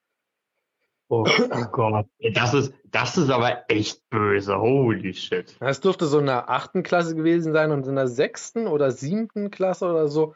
Oh 1.09 1.23
Gott. 1.71 2.07
Das 2.33 2.55
ist, 2.55 2.75
das 2.87 3.17
ist 3.17 3.31
aber 3.31 3.71
echt 3.71 4.03
böse. 4.11 4.59
Holy 4.59 5.15
shit. 5.15 5.57
Es 5.61 5.81
dürfte 5.81 6.07
so 6.07 6.19
in 6.19 6.27
der 6.27 6.51
achten 6.51 6.83
Klasse 6.83 7.15
gewesen 7.15 7.53
sein 7.53 7.71
und 7.71 7.87
in 7.87 7.95
der 7.95 8.09
sechsten 8.09 8.67
oder 8.67 8.91
siebten 8.91 9.53
Klasse 9.53 9.89
oder 9.89 10.09
so 10.09 10.35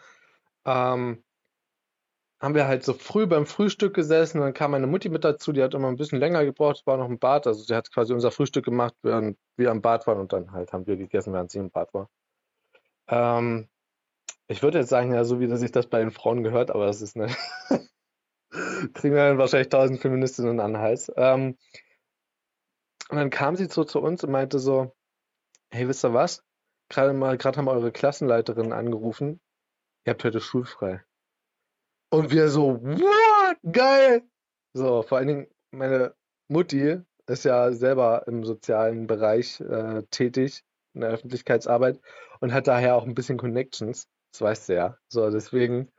ähm, 0.69 1.25
haben 2.41 2.55
wir 2.55 2.69
halt 2.69 2.85
so 2.85 2.93
früh 2.93 3.27
beim 3.27 3.47
Frühstück 3.47 3.95
gesessen. 3.95 4.41
Dann 4.41 4.55
kam 4.55 4.71
meine 4.71 4.87
Mutti 4.87 5.09
mit 5.09 5.25
dazu, 5.25 5.53
die 5.53 5.63
hat 5.63 5.75
immer 5.75 5.89
ein 5.89 5.97
bisschen 5.97 6.21
länger 6.21 6.45
gebraucht, 6.45 6.87
war 6.87 6.97
noch 6.97 7.09
im 7.09 7.19
Bad. 7.19 7.47
Also 7.47 7.63
sie 7.65 7.75
hat 7.75 7.91
quasi 7.91 8.13
unser 8.13 8.31
Frühstück 8.31 8.65
gemacht, 8.65 8.95
während 9.03 9.39
wir 9.57 9.71
am 9.71 9.83
Bad 9.83 10.07
waren 10.07 10.21
und 10.21 10.33
dann 10.33 10.53
halt 10.53 10.73
haben 10.73 10.87
wir 10.87 10.97
gegessen, 10.97 11.33
während 11.33 11.51
sie 11.51 11.59
im 11.59 11.71
Bad 11.71 11.93
war. 11.95 12.09
Ähm, 13.09 13.69
ich 14.47 14.63
würde 14.63 14.79
jetzt 14.79 14.91
sagen, 14.91 15.13
ja, 15.13 15.25
so 15.25 15.41
wie 15.41 15.57
sich 15.57 15.73
das 15.73 15.89
bei 15.89 15.99
den 15.99 16.11
Frauen 16.11 16.45
gehört, 16.45 16.71
aber 16.71 16.87
das 16.87 17.03
ist 17.03 17.17
eine. 17.17 17.29
Kriegen 18.95 19.15
wir 19.15 19.29
dann 19.29 19.39
wahrscheinlich 19.39 19.69
tausend 19.69 20.01
Feministinnen 20.01 20.61
an 20.61 20.75
den 20.75 20.83
Hals. 20.83 21.13
Ähm, 21.17 21.59
und 23.11 23.17
dann 23.17 23.31
kam 23.31 23.57
sie 23.57 23.67
so 23.67 23.85
zu 23.85 24.01
uns 24.01 24.23
und 24.23 24.31
meinte 24.31 24.59
so, 24.59 24.95
hey, 25.71 25.89
wisst 25.89 26.05
ihr 26.05 26.15
was? 26.15 26.45
Gerade 26.89 27.15
gerade 27.37 27.59
haben 27.59 27.69
eure 27.69 27.93
Klassenleiterin 27.93 28.73
angerufen. 28.73 29.41
Ihr 30.05 30.13
habt 30.13 30.25
heute 30.25 30.41
schulfrei. 30.41 31.03
Und 32.11 32.31
wir 32.31 32.49
so, 32.49 32.83
what? 32.83 33.59
Geil! 33.71 34.23
So, 34.73 35.03
vor 35.03 35.19
allen 35.19 35.29
Dingen, 35.29 35.47
meine 35.71 36.15
Mutti 36.49 37.03
ist 37.27 37.45
ja 37.45 37.73
selber 37.73 38.27
im 38.27 38.45
sozialen 38.45 39.07
Bereich 39.07 39.61
äh, 39.61 40.03
tätig, 40.11 40.65
in 40.95 41.03
der 41.03 41.11
Öffentlichkeitsarbeit 41.11 42.01
und 42.41 42.53
hat 42.53 42.67
daher 42.67 42.97
auch 42.97 43.05
ein 43.05 43.15
bisschen 43.15 43.37
Connections. 43.37 44.09
Das 44.33 44.41
weißt 44.41 44.69
du 44.69 44.75
ja. 44.75 44.99
So, 45.09 45.31
deswegen 45.31 45.93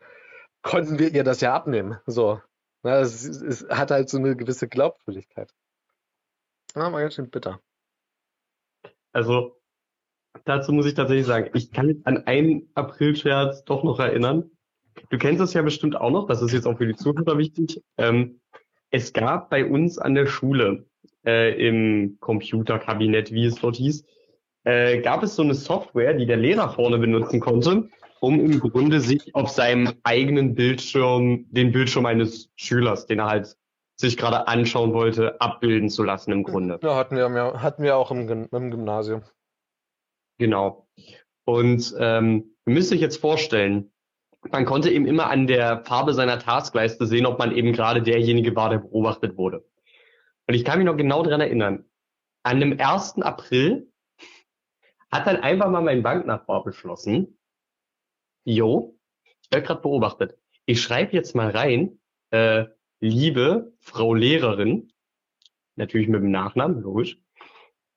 konnten 0.61 0.99
wir 0.99 1.13
ihr 1.13 1.23
das 1.23 1.41
ja 1.41 1.53
abnehmen. 1.53 1.99
So. 2.05 2.41
Na, 2.83 2.99
es, 2.99 3.23
es 3.25 3.67
hat 3.69 3.91
halt 3.91 4.09
so 4.09 4.17
eine 4.17 4.35
gewisse 4.35 4.67
Glaubwürdigkeit. 4.67 5.53
Ja, 6.75 6.91
war 6.91 7.01
ganz 7.01 7.15
schön 7.15 7.29
bitter. 7.29 7.61
Also, 9.11 9.58
dazu 10.45 10.71
muss 10.71 10.85
ich 10.85 10.93
tatsächlich 10.93 11.25
sagen, 11.25 11.49
ich 11.53 11.71
kann 11.71 11.87
mich 11.87 11.97
an 12.05 12.25
einen 12.25 12.69
Aprilscherz 12.75 13.63
doch 13.63 13.83
noch 13.83 13.99
erinnern. 13.99 14.51
Du 15.09 15.17
kennst 15.17 15.41
es 15.41 15.53
ja 15.53 15.61
bestimmt 15.61 15.95
auch 15.95 16.11
noch, 16.11 16.27
das 16.27 16.41
ist 16.41 16.51
jetzt 16.51 16.67
auch 16.67 16.77
für 16.77 16.87
die 16.87 16.95
Zuhörer 16.95 17.37
wichtig. 17.37 17.81
Ähm, 17.97 18.41
es 18.91 19.13
gab 19.13 19.49
bei 19.49 19.65
uns 19.65 19.97
an 19.97 20.15
der 20.15 20.25
Schule, 20.25 20.85
äh, 21.25 21.67
im 21.67 22.17
Computerkabinett, 22.19 23.31
wie 23.31 23.45
es 23.45 23.55
dort 23.55 23.75
hieß, 23.75 24.03
äh, 24.63 25.01
gab 25.01 25.23
es 25.23 25.35
so 25.35 25.43
eine 25.43 25.53
Software, 25.53 26.13
die 26.13 26.25
der 26.25 26.37
Lehrer 26.37 26.69
vorne 26.69 26.97
benutzen 26.97 27.39
konnte, 27.39 27.89
um 28.19 28.39
im 28.39 28.59
Grunde 28.59 28.99
sich 28.99 29.33
auf 29.35 29.49
seinem 29.49 29.93
eigenen 30.03 30.55
Bildschirm, 30.55 31.45
den 31.49 31.71
Bildschirm 31.71 32.05
eines 32.05 32.51
Schülers, 32.55 33.05
den 33.05 33.19
er 33.19 33.27
halt 33.27 33.55
sich 33.95 34.17
gerade 34.17 34.47
anschauen 34.47 34.93
wollte, 34.93 35.39
abbilden 35.41 35.89
zu 35.89 36.03
lassen 36.03 36.31
im 36.31 36.43
Grunde. 36.43 36.79
Ja, 36.81 36.95
hatten 36.95 37.17
wir, 37.17 37.61
hatten 37.61 37.83
wir 37.83 37.97
auch 37.97 38.11
im, 38.11 38.47
im 38.49 38.71
Gymnasium. 38.71 39.23
Genau. 40.39 40.87
Und 41.45 41.93
ähm, 41.99 42.55
ihr 42.65 42.73
müsst 42.73 42.91
euch 42.91 43.01
jetzt 43.01 43.17
vorstellen, 43.17 43.91
man 44.51 44.65
konnte 44.65 44.89
eben 44.89 45.05
immer 45.05 45.29
an 45.29 45.47
der 45.47 45.83
Farbe 45.83 46.13
seiner 46.13 46.39
Taskleiste 46.39 47.05
sehen, 47.05 47.25
ob 47.25 47.37
man 47.37 47.55
eben 47.55 47.73
gerade 47.73 48.01
derjenige 48.01 48.55
war, 48.55 48.69
der 48.69 48.79
beobachtet 48.79 49.37
wurde. 49.37 49.65
Und 50.47 50.53
ich 50.53 50.63
kann 50.63 50.79
mich 50.79 50.85
noch 50.85 50.95
genau 50.97 51.23
daran 51.23 51.41
erinnern. 51.41 51.85
An 52.43 52.59
dem 52.59 52.79
1. 52.79 53.21
April 53.21 53.91
hat 55.11 55.27
dann 55.27 55.37
einfach 55.37 55.69
mal 55.69 55.81
mein 55.81 56.03
Banknachbar 56.03 56.63
beschlossen, 56.63 57.37
jo, 58.45 58.97
ich 59.41 59.51
werde 59.51 59.67
gerade 59.67 59.81
beobachtet. 59.81 60.37
Ich 60.65 60.81
schreibe 60.81 61.13
jetzt 61.13 61.35
mal 61.35 61.49
rein, 61.49 61.99
äh, 62.31 62.65
liebe 63.01 63.73
Frau 63.79 64.13
Lehrerin, 64.13 64.93
natürlich 65.75 66.07
mit 66.07 66.21
dem 66.21 66.31
Nachnamen, 66.31 66.81
logisch, 66.81 67.19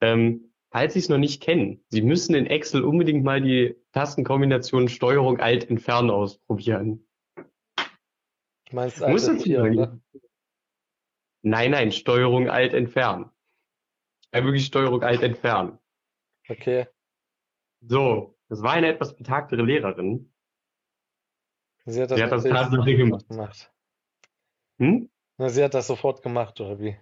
ähm, 0.01 0.52
falls 0.73 0.95
Sie 0.95 0.99
es 0.99 1.09
noch 1.09 1.19
nicht 1.19 1.43
kennen, 1.43 1.85
Sie 1.89 2.03
müssen 2.03 2.35
in 2.35 2.47
Excel 2.47 2.83
unbedingt 2.85 3.23
mal 3.25 3.41
die 3.41 3.77
Tastenkombination 3.93 4.89
Steuerung 4.89 5.39
Alt 5.39 5.69
Entfernen 5.71 6.11
ausprobieren. 6.11 7.07
Du 7.77 8.77
meinst 8.77 9.01
Muss 9.01 9.29
alte 9.29 9.37
es 9.37 9.43
vier, 9.45 9.63
nicht. 9.65 9.77
ne? 9.79 10.01
Nein, 11.43 11.71
nein, 11.73 11.93
Steuerung 11.93 12.49
Alt 12.49 12.73
Entfernen. 12.73 13.31
Ja, 14.35 14.43
wirklich 14.45 14.65
Steuerung 14.65 15.03
Alt 15.03 15.23
Entfernen. 15.23 15.79
Okay. 16.49 16.87
So, 17.81 18.37
Das 18.49 18.63
war 18.63 18.73
eine 18.73 18.89
etwas 18.89 19.15
betagtere 19.17 19.63
Lehrerin. 19.63 20.33
Sie 21.85 22.01
hat 22.01 22.11
das, 22.11 22.19
Sie 22.19 22.25
hat 22.25 22.33
das 22.33 23.29
gemacht. 23.29 23.73
Hm? 24.79 25.11
Na, 25.39 25.49
sie 25.49 25.65
hat 25.65 25.75
das 25.75 25.87
sofort 25.87 26.23
gemacht, 26.23 26.61
oder 26.61 26.79
wie? 26.79 26.97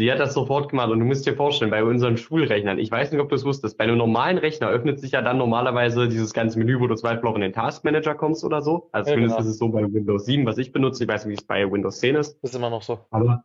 Sie 0.00 0.10
hat 0.10 0.18
das 0.18 0.32
sofort 0.32 0.70
gemacht 0.70 0.88
und 0.88 0.98
du 0.98 1.04
musst 1.04 1.26
dir 1.26 1.36
vorstellen, 1.36 1.70
bei 1.70 1.84
unseren 1.84 2.16
Schulrechnern, 2.16 2.78
ich 2.78 2.90
weiß 2.90 3.12
nicht, 3.12 3.20
ob 3.20 3.28
du 3.28 3.34
es 3.34 3.44
wusstest, 3.44 3.76
bei 3.76 3.84
einem 3.84 3.98
normalen 3.98 4.38
Rechner 4.38 4.70
öffnet 4.70 4.98
sich 4.98 5.10
ja 5.12 5.20
dann 5.20 5.36
normalerweise 5.36 6.08
dieses 6.08 6.32
ganze 6.32 6.58
Menü, 6.58 6.80
wo 6.80 6.86
du 6.86 6.94
zum 6.94 7.10
Beispiel 7.10 7.28
auch 7.28 7.34
in 7.34 7.42
den 7.42 7.52
Task 7.52 7.84
Manager 7.84 8.14
kommst 8.14 8.42
oder 8.42 8.62
so. 8.62 8.88
Also 8.92 9.10
Ja, 9.10 9.14
zumindest 9.16 9.36
genau. 9.36 9.46
ist 9.46 9.52
es 9.52 9.58
so 9.58 9.68
bei 9.68 9.82
Windows 9.82 10.24
7, 10.24 10.46
was 10.46 10.56
ich 10.56 10.72
benutze. 10.72 11.04
Ich 11.04 11.08
weiß 11.10 11.26
nicht, 11.26 11.36
wie 11.36 11.38
es 11.42 11.46
bei 11.46 11.70
Windows 11.70 11.98
10 11.98 12.14
ist. 12.14 12.42
Ist 12.42 12.54
immer 12.54 12.70
noch 12.70 12.80
so. 12.80 13.04
Aber, 13.10 13.44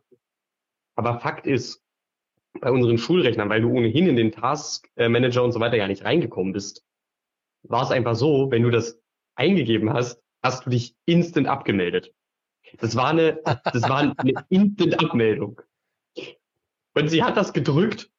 aber 0.94 1.20
Fakt 1.20 1.46
ist, 1.46 1.84
bei 2.58 2.70
unseren 2.70 2.96
Schulrechnern, 2.96 3.50
weil 3.50 3.60
du 3.60 3.68
ohnehin 3.68 4.06
in 4.06 4.16
den 4.16 4.32
Task 4.32 4.88
Manager 4.96 5.44
und 5.44 5.52
so 5.52 5.60
weiter 5.60 5.76
ja 5.76 5.86
nicht 5.86 6.06
reingekommen 6.06 6.54
bist, 6.54 6.86
war 7.64 7.82
es 7.82 7.90
einfach 7.90 8.14
so, 8.14 8.50
wenn 8.50 8.62
du 8.62 8.70
das 8.70 8.98
eingegeben 9.34 9.92
hast, 9.92 10.22
hast 10.42 10.64
du 10.64 10.70
dich 10.70 10.96
instant 11.04 11.48
abgemeldet. 11.48 12.14
Das 12.78 12.96
war 12.96 13.08
eine, 13.08 13.42
das 13.44 13.82
war 13.90 13.98
eine 13.98 14.14
instant 14.48 15.04
Abmeldung. 15.04 15.60
Und 16.96 17.08
sie 17.08 17.22
hat 17.22 17.36
das 17.36 17.52
gedrückt. 17.52 18.10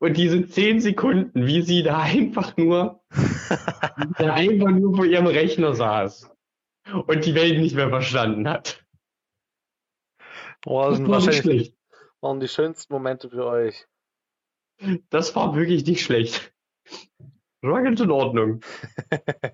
Und 0.00 0.16
diese 0.16 0.46
zehn 0.48 0.80
Sekunden, 0.80 1.46
wie 1.46 1.62
sie 1.62 1.84
da 1.84 2.00
einfach 2.00 2.56
nur, 2.56 3.04
da 4.18 4.34
einfach 4.34 4.70
nur 4.70 4.96
vor 4.96 5.04
ihrem 5.04 5.28
Rechner 5.28 5.74
saß 5.74 6.28
und 7.06 7.24
die 7.24 7.34
Welt 7.36 7.60
nicht 7.60 7.76
mehr 7.76 7.88
verstanden 7.88 8.48
hat. 8.48 8.84
Boah, 10.62 10.88
das 10.88 10.96
sind 10.96 11.08
war 11.08 11.18
nicht 11.18 11.26
wahrscheinlich 11.26 11.66
schlecht. 11.66 11.78
waren 12.20 12.40
die 12.40 12.48
schönsten 12.48 12.92
Momente 12.92 13.30
für 13.30 13.46
euch. 13.46 13.86
Das 15.08 15.36
war 15.36 15.54
wirklich 15.54 15.86
nicht 15.86 16.02
schlecht. 16.02 16.52
Das 16.84 17.70
war 17.70 17.82
ganz 17.82 18.00
in 18.00 18.10
Ordnung. 18.10 18.60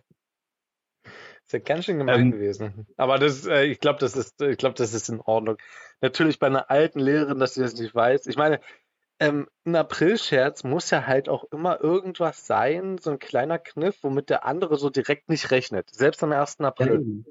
Ist 1.51 1.55
ja 1.55 1.59
ganz 1.59 1.85
schön 1.85 1.99
gemein 1.99 2.21
Ähm, 2.21 2.31
gewesen. 2.31 2.87
Aber 2.97 3.19
das, 3.19 3.45
äh, 3.45 3.65
ich 3.65 3.81
glaube, 3.81 3.99
das 3.99 4.15
ist, 4.15 4.41
ich 4.41 4.57
glaube, 4.57 4.77
das 4.77 4.95
ist 4.95 5.09
in 5.09 5.21
Ordnung. 5.21 5.57
Natürlich 6.01 6.39
bei 6.39 6.47
einer 6.47 6.71
alten 6.71 7.01
Lehrerin, 7.01 7.41
dass 7.41 7.55
sie 7.55 7.61
das 7.61 7.75
nicht 7.75 7.93
weiß. 7.93 8.29
Ich 8.29 8.37
meine, 8.37 8.61
ähm, 9.19 9.49
ein 9.65 9.75
Aprilscherz 9.75 10.63
muss 10.63 10.93
ja 10.93 11.09
halt 11.09 11.29
auch 11.29 11.43
immer 11.51 11.81
irgendwas 11.81 12.47
sein, 12.47 12.99
so 12.99 13.11
ein 13.11 13.19
kleiner 13.19 13.59
Kniff, 13.59 13.99
womit 14.03 14.31
der 14.31 14.45
andere 14.45 14.77
so 14.77 14.91
direkt 14.91 15.29
nicht 15.29 15.51
rechnet. 15.51 15.91
Selbst 15.91 16.23
am 16.23 16.31
1. 16.31 16.59
Ja, 16.61 16.69
April. 16.69 17.01
eben. 17.01 17.25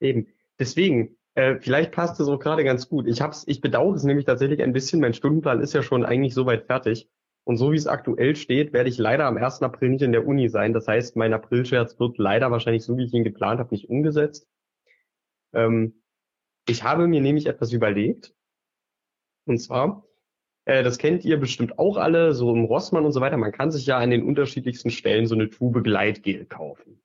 Eben. 0.00 0.26
Deswegen, 0.58 1.16
äh, 1.34 1.56
vielleicht 1.58 1.92
passt 1.92 2.20
es 2.20 2.28
auch 2.28 2.40
gerade 2.40 2.64
ganz 2.64 2.90
gut. 2.90 3.06
Ich 3.06 3.22
hab's, 3.22 3.42
ich 3.46 3.62
bedauere 3.62 3.94
es 3.94 4.04
nämlich 4.04 4.26
tatsächlich 4.26 4.60
ein 4.60 4.74
bisschen. 4.74 5.00
Mein 5.00 5.14
Stundenplan 5.14 5.62
ist 5.62 5.72
ja 5.72 5.82
schon 5.82 6.04
eigentlich 6.04 6.34
soweit 6.34 6.66
fertig. 6.66 7.08
Und 7.44 7.56
so 7.56 7.72
wie 7.72 7.76
es 7.76 7.86
aktuell 7.86 8.36
steht, 8.36 8.72
werde 8.72 8.88
ich 8.88 8.98
leider 8.98 9.26
am 9.26 9.36
1. 9.36 9.62
April 9.62 9.90
nicht 9.90 10.02
in 10.02 10.12
der 10.12 10.26
Uni 10.26 10.48
sein. 10.48 10.72
Das 10.72 10.86
heißt, 10.86 11.16
mein 11.16 11.32
Aprilscherz 11.32 11.98
wird 11.98 12.18
leider 12.18 12.50
wahrscheinlich 12.50 12.84
so, 12.84 12.96
wie 12.96 13.04
ich 13.04 13.12
ihn 13.12 13.24
geplant 13.24 13.58
habe, 13.58 13.74
nicht 13.74 13.88
umgesetzt. 13.88 14.48
Ähm, 15.52 16.02
ich 16.68 16.84
habe 16.84 17.08
mir 17.08 17.20
nämlich 17.20 17.46
etwas 17.46 17.72
überlegt. 17.72 18.34
Und 19.44 19.58
zwar, 19.58 20.04
äh, 20.66 20.84
das 20.84 20.98
kennt 20.98 21.24
ihr 21.24 21.38
bestimmt 21.38 21.80
auch 21.80 21.96
alle, 21.96 22.32
so 22.32 22.54
im 22.54 22.64
Rossmann 22.64 23.04
und 23.04 23.12
so 23.12 23.20
weiter. 23.20 23.36
Man 23.36 23.50
kann 23.50 23.72
sich 23.72 23.86
ja 23.86 23.98
an 23.98 24.10
den 24.10 24.22
unterschiedlichsten 24.22 24.90
Stellen 24.90 25.26
so 25.26 25.34
eine 25.34 25.50
Tube 25.50 25.82
Gleitgel 25.82 26.46
kaufen. 26.46 27.02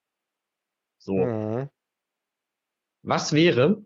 So. 0.99 1.15
Mhm. 1.15 1.69
Was 3.01 3.33
wäre, 3.33 3.85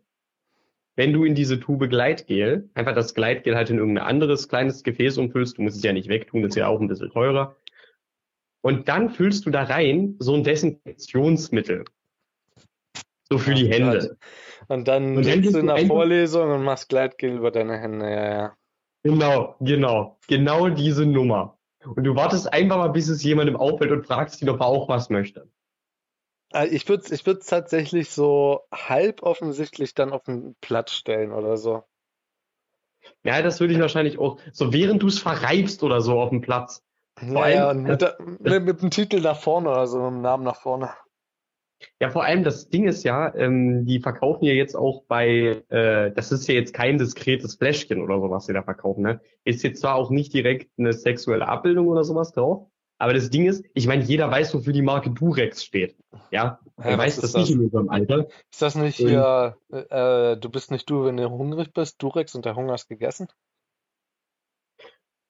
wenn 0.95 1.13
du 1.13 1.23
in 1.23 1.35
diese 1.35 1.59
Tube 1.59 1.89
Gleitgel 1.89 2.69
einfach 2.73 2.93
das 2.93 3.13
Gleitgel 3.13 3.55
halt 3.55 3.69
in 3.69 3.77
irgendein 3.77 4.05
anderes 4.05 4.47
kleines 4.47 4.83
Gefäß 4.83 5.17
umfüllst, 5.17 5.57
du 5.57 5.61
musst 5.61 5.77
es 5.77 5.83
ja 5.83 5.93
nicht 5.93 6.09
wegtun, 6.09 6.41
das 6.41 6.49
ist 6.49 6.55
ja 6.57 6.67
auch 6.67 6.79
ein 6.79 6.87
bisschen 6.87 7.11
teurer. 7.11 7.55
Und 8.61 8.87
dann 8.87 9.09
füllst 9.09 9.45
du 9.45 9.49
da 9.49 9.63
rein 9.63 10.15
so 10.19 10.35
ein 10.35 10.43
Desinfektionsmittel. 10.43 11.85
So 13.29 13.37
für 13.37 13.53
die 13.53 13.69
Ach 13.69 13.73
Hände. 13.73 13.99
Gott. 13.99 14.17
Und 14.67 14.87
dann 14.87 15.17
Und 15.17 15.23
sitzt 15.23 15.55
du 15.55 15.59
in 15.59 15.67
der 15.67 15.87
Vorlesung 15.87 16.51
und 16.51 16.63
machst 16.63 16.89
Gleitgel 16.89 17.37
über 17.37 17.49
deine 17.49 17.77
Hände. 17.77 18.05
Ja, 18.05 18.31
ja. 18.31 18.57
Genau, 19.03 19.55
genau, 19.61 20.19
genau 20.27 20.69
diese 20.69 21.05
Nummer. 21.05 21.57
Und 21.83 22.03
du 22.03 22.15
wartest 22.15 22.51
einfach 22.53 22.77
mal, 22.77 22.89
bis 22.89 23.07
es 23.07 23.23
jemandem 23.23 23.55
auffällt 23.55 23.91
und 23.91 24.05
fragst 24.05 24.41
ihn, 24.41 24.49
ob 24.49 24.59
er 24.59 24.67
auch 24.67 24.87
was 24.87 25.09
möchte. 25.09 25.49
Äh, 26.53 26.67
Ich 26.67 26.87
würde 26.87 27.03
es 27.03 27.11
ich 27.11 27.25
würd's 27.25 27.47
tatsächlich 27.47 28.09
so 28.09 28.61
halb 28.71 29.21
offensichtlich 29.23 29.93
dann 29.93 30.13
auf 30.13 30.23
den 30.23 30.55
Platz 30.61 30.91
stellen 30.93 31.33
oder 31.33 31.57
so. 31.57 31.83
Ja, 33.23 33.41
das 33.41 33.59
würde 33.59 33.73
ich 33.73 33.79
wahrscheinlich 33.79 34.19
auch, 34.19 34.39
so 34.51 34.73
während 34.73 35.01
du 35.01 35.07
es 35.07 35.19
verreibst 35.19 35.83
oder 35.83 36.01
so 36.01 36.19
auf 36.19 36.29
dem 36.29 36.41
Platz. 36.41 36.83
Vor 37.17 37.43
Ja, 37.43 37.47
ja, 37.49 37.69
allem- 37.69 37.77
und 37.77 37.83
mit, 37.83 38.01
der, 38.01 38.17
mit, 38.19 38.63
mit 38.63 38.81
dem 38.81 38.89
Titel 38.91 39.21
nach 39.21 39.39
vorne 39.39 39.69
oder 39.69 39.87
so, 39.87 39.97
mit 39.99 40.11
dem 40.11 40.21
Namen 40.21 40.43
nach 40.43 40.55
vorne. 40.61 40.91
Ja, 41.99 42.09
vor 42.11 42.23
allem 42.23 42.43
das 42.43 42.69
Ding 42.69 42.87
ist 42.87 43.03
ja, 43.03 43.33
ähm, 43.35 43.85
die 43.85 43.99
verkaufen 43.99 44.45
ja 44.45 44.53
jetzt 44.53 44.75
auch 44.75 45.03
bei, 45.07 45.63
äh, 45.69 46.11
das 46.11 46.31
ist 46.31 46.47
ja 46.47 46.53
jetzt 46.53 46.73
kein 46.73 46.97
diskretes 46.97 47.55
Fläschchen 47.55 48.01
oder 48.01 48.19
so, 48.19 48.29
was 48.29 48.45
sie 48.45 48.53
da 48.53 48.63
verkaufen, 48.63 49.01
ne? 49.03 49.21
Ist 49.43 49.63
jetzt 49.63 49.81
zwar 49.81 49.95
auch 49.95 50.09
nicht 50.11 50.33
direkt 50.33 50.69
eine 50.77 50.93
sexuelle 50.93 51.47
Abbildung 51.47 51.87
oder 51.87 52.03
sowas 52.03 52.33
drauf, 52.33 52.67
aber 53.01 53.13
das 53.13 53.31
Ding 53.31 53.47
ist, 53.47 53.65
ich 53.73 53.87
meine, 53.87 54.03
jeder 54.03 54.29
weiß, 54.29 54.53
wofür 54.53 54.73
die 54.73 54.83
Marke 54.83 55.09
Durex 55.09 55.63
steht. 55.63 55.95
Ja, 56.29 56.59
wer 56.77 56.91
Ja, 56.91 56.97
weiß 56.99 57.15
das 57.15 57.25
ist 57.25 57.35
nicht 57.35 57.49
das? 57.49 57.55
in 57.55 57.65
unserem 57.65 57.89
Alter. 57.89 58.27
Ist 58.51 58.61
das 58.61 58.75
nicht 58.75 58.95
hier, 58.95 59.57
äh, 59.71 60.37
du 60.37 60.49
bist 60.49 60.69
nicht 60.69 60.87
du, 60.87 61.05
wenn 61.05 61.17
du 61.17 61.27
hungrig 61.29 61.73
bist, 61.73 62.01
Durex 62.03 62.35
und 62.35 62.45
der 62.45 62.55
Hunger 62.55 62.75
ist 62.75 62.87
gegessen? 62.89 63.27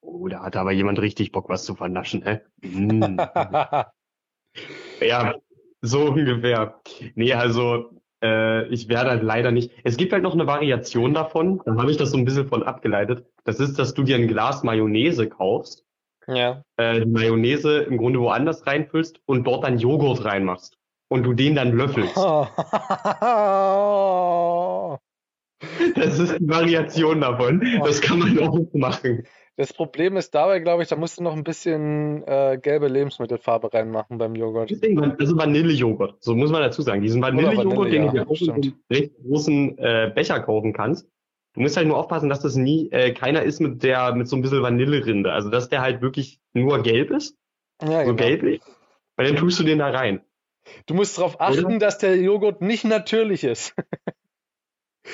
Oh, 0.01 0.27
da 0.27 0.43
hat 0.43 0.57
aber 0.57 0.73
jemand 0.73 0.99
richtig 0.99 1.31
Bock, 1.31 1.47
was 1.47 1.63
zu 1.63 1.75
vernaschen, 1.75 2.23
ne? 2.23 2.41
Mm. 2.61 3.17
Ja, 5.01 5.35
so 5.81 6.09
ungefähr. 6.09 6.81
Nee, 7.15 7.33
also 7.33 7.91
äh, 8.21 8.67
ich 8.67 8.89
werde 8.89 9.11
halt 9.11 9.23
leider 9.23 9.51
nicht. 9.51 9.71
Es 9.85 9.95
gibt 9.95 10.11
halt 10.11 10.23
noch 10.23 10.33
eine 10.33 10.45
Variation 10.45 11.13
davon, 11.13 11.61
da 11.65 11.75
habe 11.75 11.89
ich 11.89 11.95
das 11.97 12.11
so 12.11 12.17
ein 12.17 12.25
bisschen 12.25 12.47
von 12.49 12.63
abgeleitet. 12.63 13.25
Das 13.45 13.59
ist, 13.61 13.79
dass 13.79 13.93
du 13.93 14.03
dir 14.03 14.17
ein 14.17 14.27
Glas 14.27 14.61
Mayonnaise 14.63 15.29
kaufst, 15.29 15.85
Ja. 16.35 16.63
äh, 16.77 17.01
die 17.01 17.09
Mayonnaise 17.09 17.83
im 17.83 17.97
Grunde 17.97 18.19
woanders 18.19 18.65
reinfüllst 18.65 19.19
und 19.25 19.45
dort 19.45 19.63
dann 19.63 19.77
Joghurt 19.77 20.25
reinmachst. 20.25 20.77
Und 21.09 21.23
du 21.23 21.33
den 21.33 21.55
dann 21.55 21.73
löffelst. 21.73 22.15
Das 25.95 26.17
ist 26.17 26.39
die 26.39 26.49
Variation 26.49 27.21
davon. 27.21 27.61
Das 27.83 28.01
kann 28.01 28.19
man 28.19 28.39
auch 28.39 28.59
machen. 28.73 29.27
Das 29.57 29.73
Problem 29.73 30.17
ist 30.17 30.33
dabei, 30.33 30.59
glaube 30.59 30.81
ich, 30.81 30.89
da 30.89 30.95
musst 30.95 31.19
du 31.19 31.23
noch 31.23 31.35
ein 31.35 31.43
bisschen 31.43 32.23
äh, 32.25 32.57
gelbe 32.59 32.87
Lebensmittelfarbe 32.87 33.71
reinmachen 33.73 34.17
beim 34.17 34.33
Joghurt. 34.33 34.71
Deswegen, 34.71 35.15
also 35.19 35.37
Vanillejoghurt. 35.37 36.23
So 36.23 36.35
muss 36.35 36.49
man 36.49 36.61
dazu 36.61 36.81
sagen. 36.81 37.01
Diesen 37.01 37.21
Vanillejoghurt, 37.21 37.77
Vanille, 37.77 37.91
den 37.91 38.05
ja, 38.05 38.11
du 38.11 38.17
dir 38.17 38.27
auch 38.27 38.41
in 38.41 38.51
einem 38.51 38.73
recht 38.89 39.11
großen 39.23 39.77
äh, 39.77 40.11
Becher 40.15 40.39
kaufen 40.39 40.73
kannst. 40.73 41.07
Du 41.53 41.61
musst 41.61 41.75
halt 41.75 41.87
nur 41.87 41.97
aufpassen, 41.97 42.29
dass 42.29 42.39
das 42.39 42.55
nie 42.55 42.89
äh, 42.91 43.13
keiner 43.13 43.43
ist 43.43 43.59
mit 43.59 43.83
der 43.83 44.15
mit 44.15 44.27
so 44.27 44.35
ein 44.35 44.41
bisschen 44.41 44.61
Vanillerinde. 44.61 45.31
Also 45.33 45.49
dass 45.49 45.69
der 45.69 45.81
halt 45.81 46.01
wirklich 46.01 46.39
nur 46.53 46.81
gelb 46.81 47.11
ist, 47.11 47.37
Ja, 47.81 48.05
so 48.05 48.13
genau. 48.13 48.15
gelblich. 48.15 48.61
Weil 49.17 49.27
dann 49.27 49.35
tust 49.35 49.59
du 49.59 49.63
den 49.63 49.79
da 49.79 49.89
rein. 49.89 50.21
Du 50.85 50.93
musst 50.93 51.17
darauf 51.17 51.41
achten, 51.41 51.79
dass 51.79 51.97
der 51.97 52.15
Joghurt 52.17 52.61
nicht 52.61 52.85
natürlich 52.85 53.43
ist. 53.43 53.75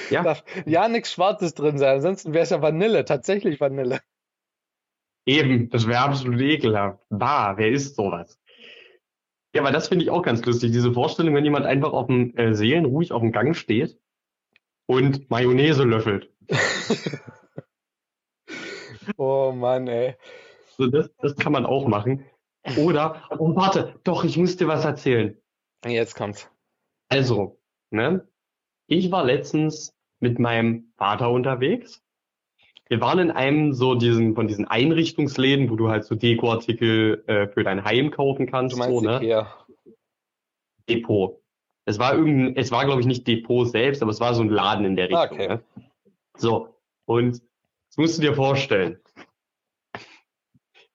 Ja. 0.10 0.22
Darf 0.22 0.44
ja 0.66 0.90
nichts 0.90 1.14
Schwarzes 1.14 1.54
drin 1.54 1.78
sein, 1.78 1.96
ansonsten 1.96 2.34
wäre 2.34 2.44
es 2.44 2.50
ja 2.50 2.62
Vanille, 2.62 3.06
tatsächlich 3.06 3.62
Vanille. 3.62 4.02
Eben, 5.26 5.70
das 5.70 5.88
wäre 5.88 6.00
absolut 6.00 6.42
ekelhaft. 6.42 7.00
Bah, 7.10 7.58
wer 7.58 7.70
isst 7.72 7.96
sowas? 7.96 8.38
Ja, 9.56 9.62
aber 9.62 9.72
das 9.72 9.88
finde 9.88 10.04
ich 10.04 10.12
auch 10.12 10.24
ganz 10.24 10.46
lustig. 10.46 10.72
Diese 10.72 10.94
Vorstellung, 10.94 11.34
wenn 11.36 11.46
jemand 11.46 11.66
einfach 11.66 11.94
auf 11.94 12.08
dem 12.08 12.36
äh, 12.38 12.54
Seelen 12.54 12.86
ruhig 12.86 13.14
auf 13.14 13.22
dem 13.22 13.32
Gang 13.32 13.56
steht 13.56 13.98
und 14.88 15.30
Mayonnaise 15.30 15.84
löffelt. 15.84 16.32
Oh 19.16 19.54
Mann, 19.54 19.88
ey. 19.88 20.16
So, 20.78 20.88
das, 20.88 21.10
das 21.20 21.36
kann 21.38 21.54
man 21.54 21.66
auch 21.66 21.88
machen. 21.88 22.26
Oder, 22.78 23.24
oh 23.40 23.56
warte, 23.56 23.96
doch, 24.04 24.26
ich 24.26 24.38
muss 24.38 24.58
dir 24.58 24.68
was 24.68 24.84
erzählen. 24.84 25.38
Jetzt 25.86 26.16
kommt's. 26.16 26.50
Also, 27.08 27.58
ne? 27.90 28.28
Ich 28.88 29.12
war 29.12 29.24
letztens 29.24 29.94
mit 30.20 30.40
meinem 30.40 30.92
Vater 30.98 31.32
unterwegs. 31.32 32.04
Wir 32.90 33.00
waren 33.02 33.20
in 33.20 33.32
einem 33.32 33.74
so 33.74 33.96
diesen, 33.96 34.36
von 34.36 34.48
diesen 34.48 34.66
Einrichtungsläden, 34.66 35.70
wo 35.70 35.76
du 35.76 35.90
halt 35.90 36.06
so 36.06 36.16
Dekoartikel 36.16 37.24
äh, 37.28 37.48
für 37.48 37.64
dein 37.64 37.84
Heim 37.84 38.12
kaufen 38.12 38.48
kannst, 38.48 38.76
Du 38.76 38.80
meinst 38.80 39.00
so, 39.00 39.02
ne? 39.02 39.18
Ikea. 39.18 39.66
Depot. 40.90 41.42
Es 41.88 42.00
war 42.00 42.16
irgendein, 42.16 42.56
es 42.58 42.70
war 42.72 42.86
glaube 42.86 43.00
ich 43.00 43.08
nicht 43.08 43.26
Depot 43.28 43.66
selbst, 43.68 44.02
aber 44.02 44.12
es 44.12 44.20
war 44.20 44.34
so 44.34 44.42
ein 44.42 44.50
Laden 44.50 44.86
in 44.86 44.96
der 44.98 45.10
Ah, 45.12 45.22
Richtung. 45.24 45.38
okay. 45.40 45.48
Ne? 45.48 45.64
So, 46.38 46.76
und 47.06 47.42
das 47.88 47.98
musst 47.98 48.18
du 48.18 48.22
dir 48.22 48.34
vorstellen. 48.36 49.00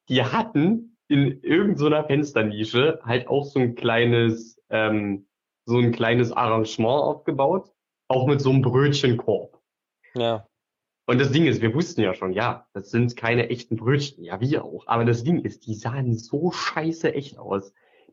Die 0.09 0.23
hatten 0.23 0.97
in 1.09 1.41
irgendeiner 1.43 2.05
Fensternische 2.05 3.01
halt 3.05 3.27
auch 3.29 3.45
so 3.45 3.59
ein 3.59 3.75
kleines, 3.75 4.61
ähm, 4.69 5.27
so 5.65 5.79
ein 5.79 5.93
kleines 5.93 6.31
Arrangement 6.33 7.03
aufgebaut, 7.03 7.71
auch 8.09 8.27
mit 8.27 8.41
so 8.41 8.51
einem 8.51 8.61
Brötchenkorb. 8.63 9.59
Ja. 10.15 10.47
Und 11.07 11.21
das 11.21 11.33
Ding 11.33 11.47
ist, 11.47 11.63
wir 11.63 11.75
wussten 11.75 12.03
ja 12.03 12.15
schon, 12.15 12.33
ja, 12.33 12.67
das 12.75 12.91
sind 12.91 13.17
keine 13.17 13.49
echten 13.49 13.77
Brötchen, 13.77 14.25
ja, 14.25 14.41
wir 14.41 14.65
auch. 14.65 14.87
Aber 14.87 15.05
das 15.05 15.25
Ding 15.25 15.41
ist, 15.41 15.67
die 15.67 15.75
sahen 15.75 16.15
so 16.17 16.51
scheiße 16.53 17.15
echt 17.15 17.39
aus. 17.39 17.73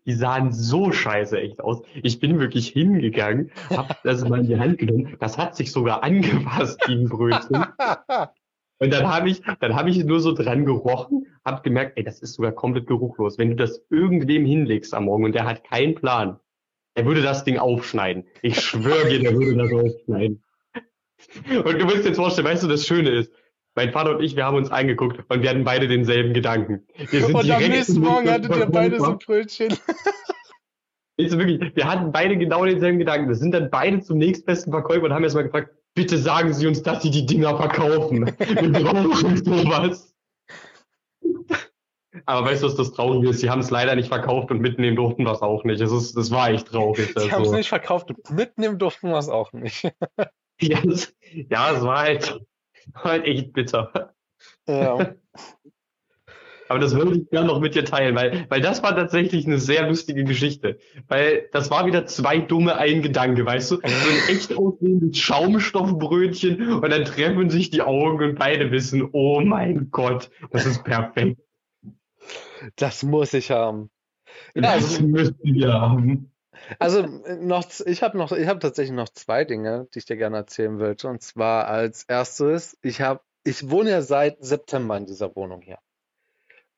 Die 0.09 0.15
sahen 0.15 0.51
so 0.51 0.91
scheiße 0.91 1.39
echt 1.39 1.61
aus. 1.61 1.83
Ich 2.01 2.19
bin 2.19 2.39
wirklich 2.39 2.69
hingegangen, 2.69 3.51
hab 3.69 4.01
das 4.01 4.27
mal 4.27 4.39
in 4.39 4.47
die 4.47 4.57
Hand 4.57 4.79
genommen. 4.79 5.15
Das 5.19 5.37
hat 5.37 5.55
sich 5.55 5.71
sogar 5.71 6.01
angepasst, 6.01 6.81
die 6.87 7.05
Brötchen. 7.05 7.63
Und 8.79 8.91
dann 8.91 9.07
habe 9.07 9.29
ich, 9.29 9.43
dann 9.59 9.75
habe 9.75 9.91
ich 9.91 10.03
nur 10.03 10.19
so 10.19 10.31
dran 10.31 10.65
gerochen, 10.65 11.27
habe 11.45 11.61
gemerkt, 11.61 11.95
ey, 11.95 12.03
das 12.03 12.21
ist 12.21 12.33
sogar 12.33 12.53
komplett 12.53 12.87
geruchlos. 12.87 13.37
Wenn 13.37 13.51
du 13.51 13.55
das 13.55 13.85
irgendwem 13.91 14.45
hinlegst 14.45 14.95
am 14.95 15.05
Morgen 15.05 15.25
und 15.25 15.35
der 15.35 15.45
hat 15.45 15.63
keinen 15.63 15.93
Plan, 15.93 16.39
der 16.97 17.05
würde 17.05 17.21
das 17.21 17.43
Ding 17.43 17.59
aufschneiden. 17.59 18.25
Ich 18.41 18.61
schwöre 18.61 19.09
dir, 19.09 19.19
der 19.19 19.35
würde 19.35 19.57
das 19.57 19.71
aufschneiden. 19.71 20.43
Und 21.49 21.79
du 21.79 21.85
musst 21.85 21.99
dir 21.99 22.07
jetzt 22.07 22.15
vorstellen, 22.15 22.47
weißt 22.47 22.63
du, 22.63 22.67
das 22.67 22.87
Schöne 22.87 23.11
ist, 23.11 23.31
mein 23.79 23.93
Vater 23.93 24.17
und 24.17 24.21
ich, 24.21 24.35
wir 24.35 24.43
haben 24.43 24.57
uns 24.57 24.71
angeguckt 24.71 25.23
und 25.29 25.41
wir 25.41 25.49
hatten 25.49 25.63
beide 25.63 25.87
denselben 25.87 26.33
Gedanken. 26.33 26.85
Wir 26.97 27.25
sind 27.25 27.33
und 27.33 27.49
am 27.49 27.61
nächsten 27.61 28.01
Morgen 28.01 28.29
hattet 28.31 28.53
ihr 28.53 28.65
beide 28.65 28.99
so 28.99 29.05
ein 29.05 29.17
Brötchen. 29.19 29.69
Ist 31.15 31.37
wirklich, 31.37 31.75
wir 31.75 31.89
hatten 31.89 32.11
beide 32.11 32.37
genau 32.37 32.65
denselben 32.65 32.99
Gedanken. 32.99 33.29
Wir 33.29 33.35
sind 33.35 33.51
dann 33.51 33.69
beide 33.69 34.01
zum 34.01 34.17
nächstbesten 34.17 34.73
Verkäufer 34.73 35.03
und 35.03 35.13
haben 35.13 35.23
erst 35.23 35.35
mal 35.35 35.43
gefragt, 35.43 35.69
bitte 35.93 36.17
sagen 36.17 36.53
Sie 36.53 36.67
uns, 36.67 36.83
dass 36.83 37.03
Sie 37.03 37.09
die 37.09 37.25
Dinger 37.25 37.55
verkaufen. 37.55 38.25
Wir 38.25 38.71
brauchen 38.71 39.37
sowas. 39.37 40.13
Aber 42.25 42.45
weißt 42.45 42.63
du, 42.63 42.67
was 42.67 42.75
das 42.75 42.91
Traurige 42.91 43.29
ist? 43.29 43.39
Sie 43.39 43.49
haben 43.49 43.59
es 43.59 43.69
leider 43.69 43.95
nicht 43.95 44.09
verkauft 44.09 44.51
und 44.51 44.59
mitnehmen 44.59 44.97
durften 44.97 45.23
wir 45.23 45.31
es 45.31 45.41
auch 45.41 45.63
nicht. 45.63 45.79
Es 45.79 45.91
ist, 45.91 46.17
das 46.17 46.31
war 46.31 46.49
echt 46.49 46.67
traurig. 46.67 47.07
Sie 47.07 47.15
also. 47.15 47.31
haben 47.31 47.43
es 47.43 47.51
nicht 47.51 47.69
verkauft 47.69 48.09
und 48.09 48.29
mitnehmen 48.31 48.77
durften 48.77 49.09
wir 49.09 49.17
es 49.17 49.29
auch 49.29 49.53
nicht. 49.53 49.83
ja, 50.59 50.79
es, 50.85 51.13
ja, 51.49 51.71
es 51.71 51.81
war 51.81 51.99
halt, 51.99 52.39
halt 52.95 53.25
echt 53.25 53.53
bitter. 53.53 54.13
Ja. 54.67 55.15
Aber 56.69 56.77
das 56.77 56.93
würde 56.93 57.17
ich 57.17 57.29
gerne 57.31 57.47
noch 57.47 57.59
mit 57.59 57.73
dir 57.73 57.83
teilen, 57.83 58.15
weil, 58.15 58.45
weil 58.49 58.61
das 58.61 58.83
war 58.83 58.95
tatsächlich 58.95 59.47
eine 59.47 59.57
sehr 59.57 59.87
lustige 59.87 60.23
Geschichte. 60.23 60.77
Weil 61.07 61.49
das 61.51 61.71
war 61.71 61.87
wieder 61.87 62.05
zwei 62.05 62.37
dumme 62.37 62.77
ein 62.77 63.01
Gedanke, 63.01 63.43
weißt 63.43 63.71
du? 63.71 63.75
So 63.77 63.81
ein 63.81 64.29
echt 64.29 64.55
aussehendes 64.55 65.17
Schaumstoffbrötchen 65.17 66.73
und 66.73 66.87
dann 66.87 67.05
treffen 67.05 67.49
sich 67.49 67.71
die 67.71 67.81
Augen 67.81 68.23
und 68.23 68.37
beide 68.37 68.69
wissen, 68.69 69.09
oh 69.13 69.41
mein 69.41 69.89
Gott, 69.89 70.29
das 70.51 70.67
ist 70.67 70.83
perfekt. 70.83 71.41
Das 72.75 73.01
muss 73.01 73.33
ich 73.33 73.49
haben. 73.49 73.89
Ja, 74.53 74.61
das 74.61 74.73
also, 74.73 75.03
müssen 75.07 75.39
wir 75.41 75.73
haben. 75.73 76.28
Also 76.77 77.01
noch, 77.03 77.65
ich 77.85 78.03
habe 78.03 78.17
noch, 78.17 78.31
ich 78.31 78.47
habe 78.47 78.59
tatsächlich 78.59 78.95
noch 78.95 79.09
zwei 79.09 79.45
Dinge, 79.45 79.87
die 79.93 79.99
ich 79.99 80.05
dir 80.05 80.17
gerne 80.17 80.37
erzählen 80.37 80.79
will. 80.79 80.95
Und 81.03 81.21
zwar 81.21 81.67
als 81.67 82.03
erstes, 82.03 82.77
ich 82.81 83.01
habe, 83.01 83.21
ich 83.43 83.69
wohne 83.69 83.91
ja 83.91 84.01
seit 84.01 84.43
September 84.43 84.97
in 84.97 85.05
dieser 85.05 85.35
Wohnung 85.35 85.61
hier. 85.61 85.79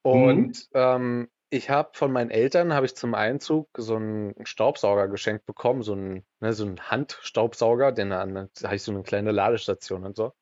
Und 0.04 0.48
mhm. 0.48 0.56
ähm, 0.74 1.30
ich 1.50 1.70
habe 1.70 1.89
von 1.94 2.12
meinen 2.12 2.32
Eltern 2.32 2.74
habe 2.74 2.86
ich 2.86 2.96
zum 2.96 3.13
Einzug 3.13 3.70
so 3.78 3.98
einen 3.98 4.34
Staubsauger 4.46 5.10
geschenkt 5.10 5.46
bekommen, 5.46 5.84
so 5.84 5.94
einen, 5.94 6.26
ne, 6.39 6.54
so 6.54 6.65
einen 6.65 6.80
Handstaubsauger, 6.80 7.91
den 7.91 8.10
da 8.10 8.22
habe 8.22 8.76
ich 8.76 8.84
so 8.84 8.91
eine 8.91 9.04
kleine 9.04 9.32
Ladestation 9.32 10.06
und 10.06 10.15
so. 10.15 10.34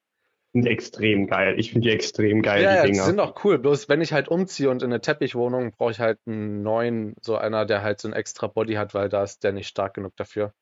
Sind 0.53 0.65
extrem 0.65 1.27
geil. 1.27 1.59
Ich 1.59 1.71
finde 1.71 1.87
die 1.87 1.93
extrem 1.93 2.41
geil, 2.41 2.63
ja, 2.63 2.71
die 2.71 2.75
ja, 2.75 2.83
Dinger. 2.83 3.03
die 3.03 3.05
sind 3.05 3.19
auch 3.19 3.43
cool. 3.43 3.59
Bloß 3.59 3.87
wenn 3.87 4.01
ich 4.01 4.13
halt 4.13 4.27
umziehe 4.27 4.69
und 4.69 4.81
in 4.81 4.91
eine 4.91 5.01
Teppichwohnung 5.01 5.71
brauche 5.71 5.91
ich 5.91 5.99
halt 5.99 6.19
einen 6.25 6.63
neuen, 6.63 7.13
so 7.21 7.37
einer, 7.37 7.65
der 7.65 7.83
halt 7.83 7.99
so 7.99 8.07
ein 8.07 8.13
extra 8.13 8.47
Body 8.47 8.73
hat, 8.73 8.93
weil 8.95 9.09
da 9.09 9.23
ist 9.23 9.43
der 9.43 9.51
nicht 9.51 9.67
stark 9.67 9.93
genug 9.93 10.15
dafür. 10.15 10.53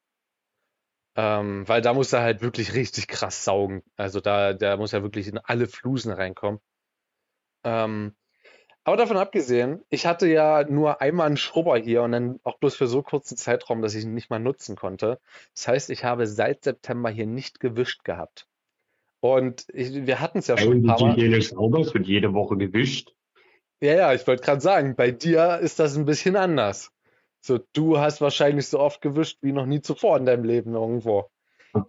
Ähm, 1.15 1.67
weil 1.67 1.81
da 1.81 1.93
muss 1.93 2.11
er 2.11 2.21
halt 2.21 2.41
wirklich 2.41 2.73
richtig 2.73 3.07
krass 3.07 3.45
saugen. 3.45 3.81
Also 3.95 4.19
da, 4.19 4.53
der 4.53 4.77
muss 4.77 4.91
ja 4.91 5.03
wirklich 5.03 5.27
in 5.27 5.37
alle 5.37 5.67
Flusen 5.67 6.11
reinkommen. 6.11 6.59
Ähm, 7.63 8.13
aber 8.83 8.97
davon 8.97 9.17
abgesehen, 9.17 9.83
ich 9.89 10.05
hatte 10.05 10.27
ja 10.27 10.63
nur 10.63 11.01
einmal 11.01 11.27
einen 11.27 11.37
Schrubber 11.37 11.77
hier 11.77 12.03
und 12.03 12.11
dann 12.11 12.39
auch 12.43 12.57
bloß 12.59 12.75
für 12.75 12.87
so 12.87 13.03
kurzen 13.03 13.35
Zeitraum, 13.35 13.81
dass 13.81 13.95
ich 13.95 14.03
ihn 14.03 14.13
nicht 14.13 14.29
mal 14.29 14.39
nutzen 14.39 14.75
konnte. 14.75 15.19
Das 15.55 15.67
heißt, 15.67 15.89
ich 15.89 16.03
habe 16.03 16.27
seit 16.27 16.63
September 16.63 17.09
hier 17.09 17.25
nicht 17.25 17.59
gewischt 17.59 18.03
gehabt. 18.03 18.47
Und 19.19 19.65
ich, 19.73 20.05
wir 20.05 20.19
hatten 20.19 20.39
es 20.39 20.47
ja 20.47 20.57
schon 20.57 20.83
paar 20.83 21.01
Mal. 21.01 21.15
Hygiene 21.15 21.41
sauber, 21.41 21.79
es 21.79 21.93
wird 21.93 22.07
jede 22.07 22.33
Woche 22.33 22.57
gewischt. 22.57 23.13
Ja, 23.81 23.93
ja, 23.93 24.13
ich 24.13 24.25
wollte 24.25 24.43
gerade 24.43 24.61
sagen, 24.61 24.95
bei 24.95 25.11
dir 25.11 25.59
ist 25.59 25.79
das 25.79 25.97
ein 25.97 26.05
bisschen 26.05 26.35
anders. 26.35 26.91
So, 27.41 27.59
du 27.73 27.99
hast 27.99 28.21
wahrscheinlich 28.21 28.67
so 28.67 28.79
oft 28.79 29.01
gewischt 29.01 29.37
wie 29.41 29.51
noch 29.51 29.65
nie 29.65 29.81
zuvor 29.81 30.17
in 30.17 30.25
deinem 30.25 30.43
Leben 30.43 30.73
irgendwo. 30.73 31.29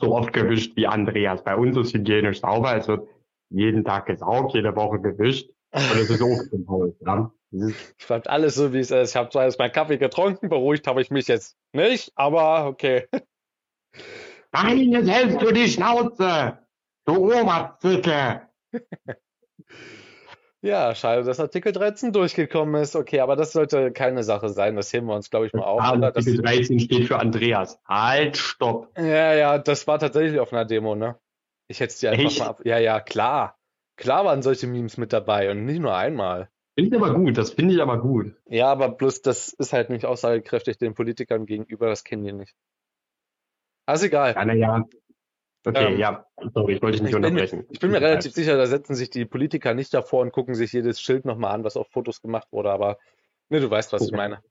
So 0.01 0.15
oft 0.15 0.33
gewischt 0.33 0.77
wie 0.77 0.87
Andreas. 0.87 1.43
Bei 1.43 1.57
uns 1.57 1.77
ist 1.77 1.95
hygienisch 1.95 2.41
sauber, 2.41 2.77
es 2.77 2.89
wird 2.89 3.09
jeden 3.51 3.85
Tag 3.85 4.07
gesaugt, 4.07 4.55
jede 4.55 4.77
Woche 4.77 5.01
gewischt. 5.01 5.49
Und 5.73 5.83
es 6.01 6.11
ist 6.11 6.23
Obst 6.23 6.53
im 6.53 6.69
Haus, 6.69 6.95
ja. 7.01 7.33
Ich 7.51 8.05
fand 8.05 8.29
alles 8.29 8.55
so, 8.55 8.75
wie 8.75 8.79
es 8.79 8.91
ist. 8.91 9.11
Ich 9.11 9.17
habe 9.17 9.31
zwar 9.31 9.45
jetzt 9.45 9.59
meinen 9.59 9.73
Kaffee 9.73 9.97
getrunken, 9.97 10.51
beruhigt 10.51 10.87
habe 10.87 11.01
ich 11.01 11.11
mich 11.11 11.29
jetzt 11.29 11.57
nicht, 11.73 12.13
aber 12.15 12.67
okay. 12.67 13.09
Nein, 14.53 14.93
jetzt 14.93 15.09
hältst 15.09 15.41
du 15.41 15.53
die 15.53 15.69
Schnauze! 15.69 16.59
Du 17.09 17.33
Oma-Zicke! 17.33 18.43
ja, 20.61 20.95
schade, 20.95 21.25
dass 21.25 21.41
Artikel 21.41 21.73
13 21.73 22.13
durchgekommen 22.13 22.83
ist. 22.83 22.95
Okay, 22.97 23.21
aber 23.21 23.35
das 23.35 23.53
sollte 23.53 23.93
keine 23.93 24.23
Sache 24.23 24.51
sein. 24.51 24.77
Das 24.77 24.93
heben 24.93 25.07
wir 25.07 25.15
uns, 25.15 25.31
glaube 25.31 25.47
ich, 25.47 25.55
mal 25.55 25.63
auf. 25.63 25.81
Ah, 25.81 25.99
Artikel 25.99 26.37
13 26.37 26.79
steht 26.81 27.07
für 27.07 27.19
Andreas. 27.19 27.81
Halt, 27.87 28.37
stopp! 28.37 28.93
Ja, 28.99 29.33
ja, 29.33 29.57
das 29.57 29.87
war 29.87 29.99
tatsächlich 29.99 30.39
auf 30.39 30.53
einer 30.53 30.67
Demo, 30.67 30.97
ne? 30.97 31.19
Ich 31.69 31.81
hätte 31.81 31.95
es 31.95 32.01
dir 32.01 32.11
einfach 32.11 32.27
Echt? 32.27 32.41
mal 32.41 32.47
ab. 32.49 32.61
Ja, 32.65 32.77
ja, 32.77 33.01
klar. 33.01 33.57
Klar 33.97 34.27
waren 34.27 34.43
solche 34.43 34.67
Memes 34.67 34.99
mit 34.99 35.15
dabei 35.15 35.51
und 35.51 35.65
nicht 35.65 35.81
nur 35.81 35.97
einmal. 35.97 36.51
Finde 36.75 36.95
ich 36.95 37.03
aber 37.03 37.15
gut, 37.15 37.39
das 37.39 37.53
finde 37.53 37.75
ich 37.75 37.81
aber 37.81 38.03
gut. 38.03 38.35
Ja, 38.45 38.71
aber 38.71 38.91
bloß 38.91 39.23
das 39.23 39.55
ist 39.55 39.73
halt 39.73 39.89
nicht 39.89 40.05
aussagekräftig 40.05 40.77
den 40.77 40.93
Politikern 40.93 41.47
gegenüber, 41.47 41.87
das 41.89 42.05
kennen 42.05 42.25
die 42.25 42.35
nicht. 42.35 42.55
Also 43.87 44.05
egal. 44.05 44.35
Ja, 44.35 44.45
naja. 44.45 44.85
Okay, 45.65 45.93
ähm, 45.93 45.99
ja, 45.99 46.27
sorry, 46.55 46.75
ich 46.75 46.83
wollte 46.83 46.97
dich 46.97 47.03
nicht 47.03 47.11
ich 47.11 47.17
unterbrechen. 47.17 47.61
Bin, 47.61 47.69
ich 47.71 47.81
bin 47.81 47.91
mir 47.91 48.01
relativ 48.01 48.33
sicher, 48.33 48.57
da 48.57 48.67
setzen 48.67 48.95
sich 48.95 49.11
die 49.11 49.25
Politiker 49.25 49.75
nicht 49.75 49.93
davor 49.93 50.23
und 50.23 50.33
gucken 50.33 50.55
sich 50.55 50.73
jedes 50.73 51.01
Schild 51.01 51.25
nochmal 51.25 51.55
an, 51.55 51.65
was 51.65 51.77
auf 51.77 51.89
Fotos 51.91 52.23
gemacht 52.23 52.49
wurde, 52.53 52.71
aber 52.71 52.99
ne, 53.49 53.61
du 53.61 53.71
weißt, 53.71 53.93
was 53.93 54.03
okay. 54.03 54.11
ich 54.13 54.17
meine. 54.17 54.43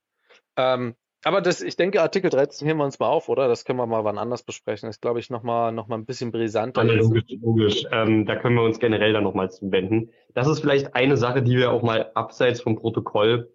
Ähm, 0.58 0.96
aber 1.24 1.42
das, 1.42 1.62
ich 1.62 1.76
denke, 1.76 2.02
Artikel 2.02 2.30
13 2.30 2.68
heben 2.68 2.80
wir 2.80 2.86
uns 2.86 3.00
mal 3.00 3.08
auf, 3.08 3.28
oder? 3.28 3.48
Das 3.48 3.66
können 3.66 3.80
wir 3.80 3.88
mal 3.88 4.04
wann 4.04 4.18
anders 4.18 4.44
besprechen. 4.44 4.88
Das 4.88 4.98
ist, 4.98 5.02
glaube 5.02 5.20
ich, 5.20 5.30
nochmal 5.30 5.72
noch 5.72 5.88
mal 5.88 5.98
ein 5.98 6.06
bisschen 6.06 6.32
brisanter. 6.32 6.84
Ja, 6.86 6.94
logisch, 6.94 7.24
logisch. 7.42 7.84
Ähm, 7.92 8.26
da 8.26 8.36
können 8.36 8.56
wir 8.56 8.64
uns 8.64 8.80
generell 8.80 9.14
dann 9.14 9.24
nochmal 9.24 9.50
zuwenden. 9.50 10.12
Das 10.34 10.48
ist 10.48 10.60
vielleicht 10.60 10.96
eine 10.96 11.18
Sache, 11.18 11.42
die 11.42 11.58
wir 11.58 11.72
auch 11.72 11.82
mal 11.82 12.12
abseits 12.14 12.62
vom 12.62 12.76
Protokoll 12.76 13.52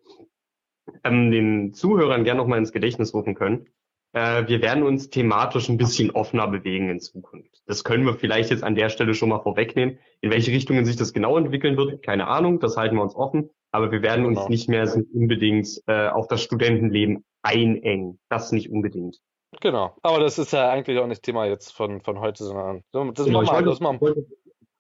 ähm, 1.05 1.31
den 1.31 1.73
Zuhörern 1.73 2.25
gerne 2.25 2.39
nochmal 2.41 2.59
ins 2.59 2.73
Gedächtnis 2.73 3.15
rufen 3.15 3.35
können. 3.35 3.69
Äh, 4.13 4.47
wir 4.47 4.61
werden 4.61 4.83
uns 4.83 5.11
thematisch 5.11 5.69
ein 5.69 5.79
bisschen 5.79 6.11
offener 6.11 6.49
bewegen 6.49 6.91
in 6.91 7.01
Zukunft. 7.01 7.63
Das 7.67 7.85
können 7.85 8.05
wir 8.05 8.15
vielleicht 8.15 8.51
jetzt 8.51 8.65
an 8.65 8.75
der 8.75 8.89
Stelle 8.89 9.15
schon 9.15 9.31
mal 9.31 9.41
vorwegnehmen. 9.41 9.99
In 10.21 10.31
welche 10.31 10.51
Richtungen 10.51 10.85
sich 10.85 10.97
das 10.97 11.13
genau 11.13 11.39
entwickeln 11.39 11.77
wird, 11.77 12.03
keine 12.03 12.29
Ahnung, 12.29 12.61
das 12.61 12.77
halten 12.77 12.97
wir 12.97 13.03
uns 13.03 13.15
offen. 13.15 13.51
Aber 13.71 13.91
wir 13.91 14.03
werden 14.03 14.25
genau. 14.25 14.41
uns 14.41 14.51
nicht 14.51 14.69
mehr 14.69 14.87
so 14.87 15.01
unbedingt 15.15 15.69
äh, 15.87 16.09
auf 16.09 16.29
das 16.29 16.43
Studentenleben 16.43 17.25
einengen. 17.41 18.21
Das 18.29 18.53
nicht 18.53 18.71
unbedingt. 18.71 19.19
Genau. 19.61 19.97
Aber 20.03 20.21
das 20.21 20.39
ist 20.39 20.53
ja 20.53 20.71
eigentlich 20.71 20.99
auch 20.99 21.07
nicht 21.07 21.23
Thema 21.23 21.47
jetzt 21.47 21.73
von, 21.73 22.01
von 22.03 22.21
heute, 22.21 22.45
sondern 22.45 22.83
das, 22.93 23.25
genau, 23.25 23.43
machen, 23.43 23.65
wir, 23.65 23.71
das, 23.71 23.81
machen, 23.81 24.27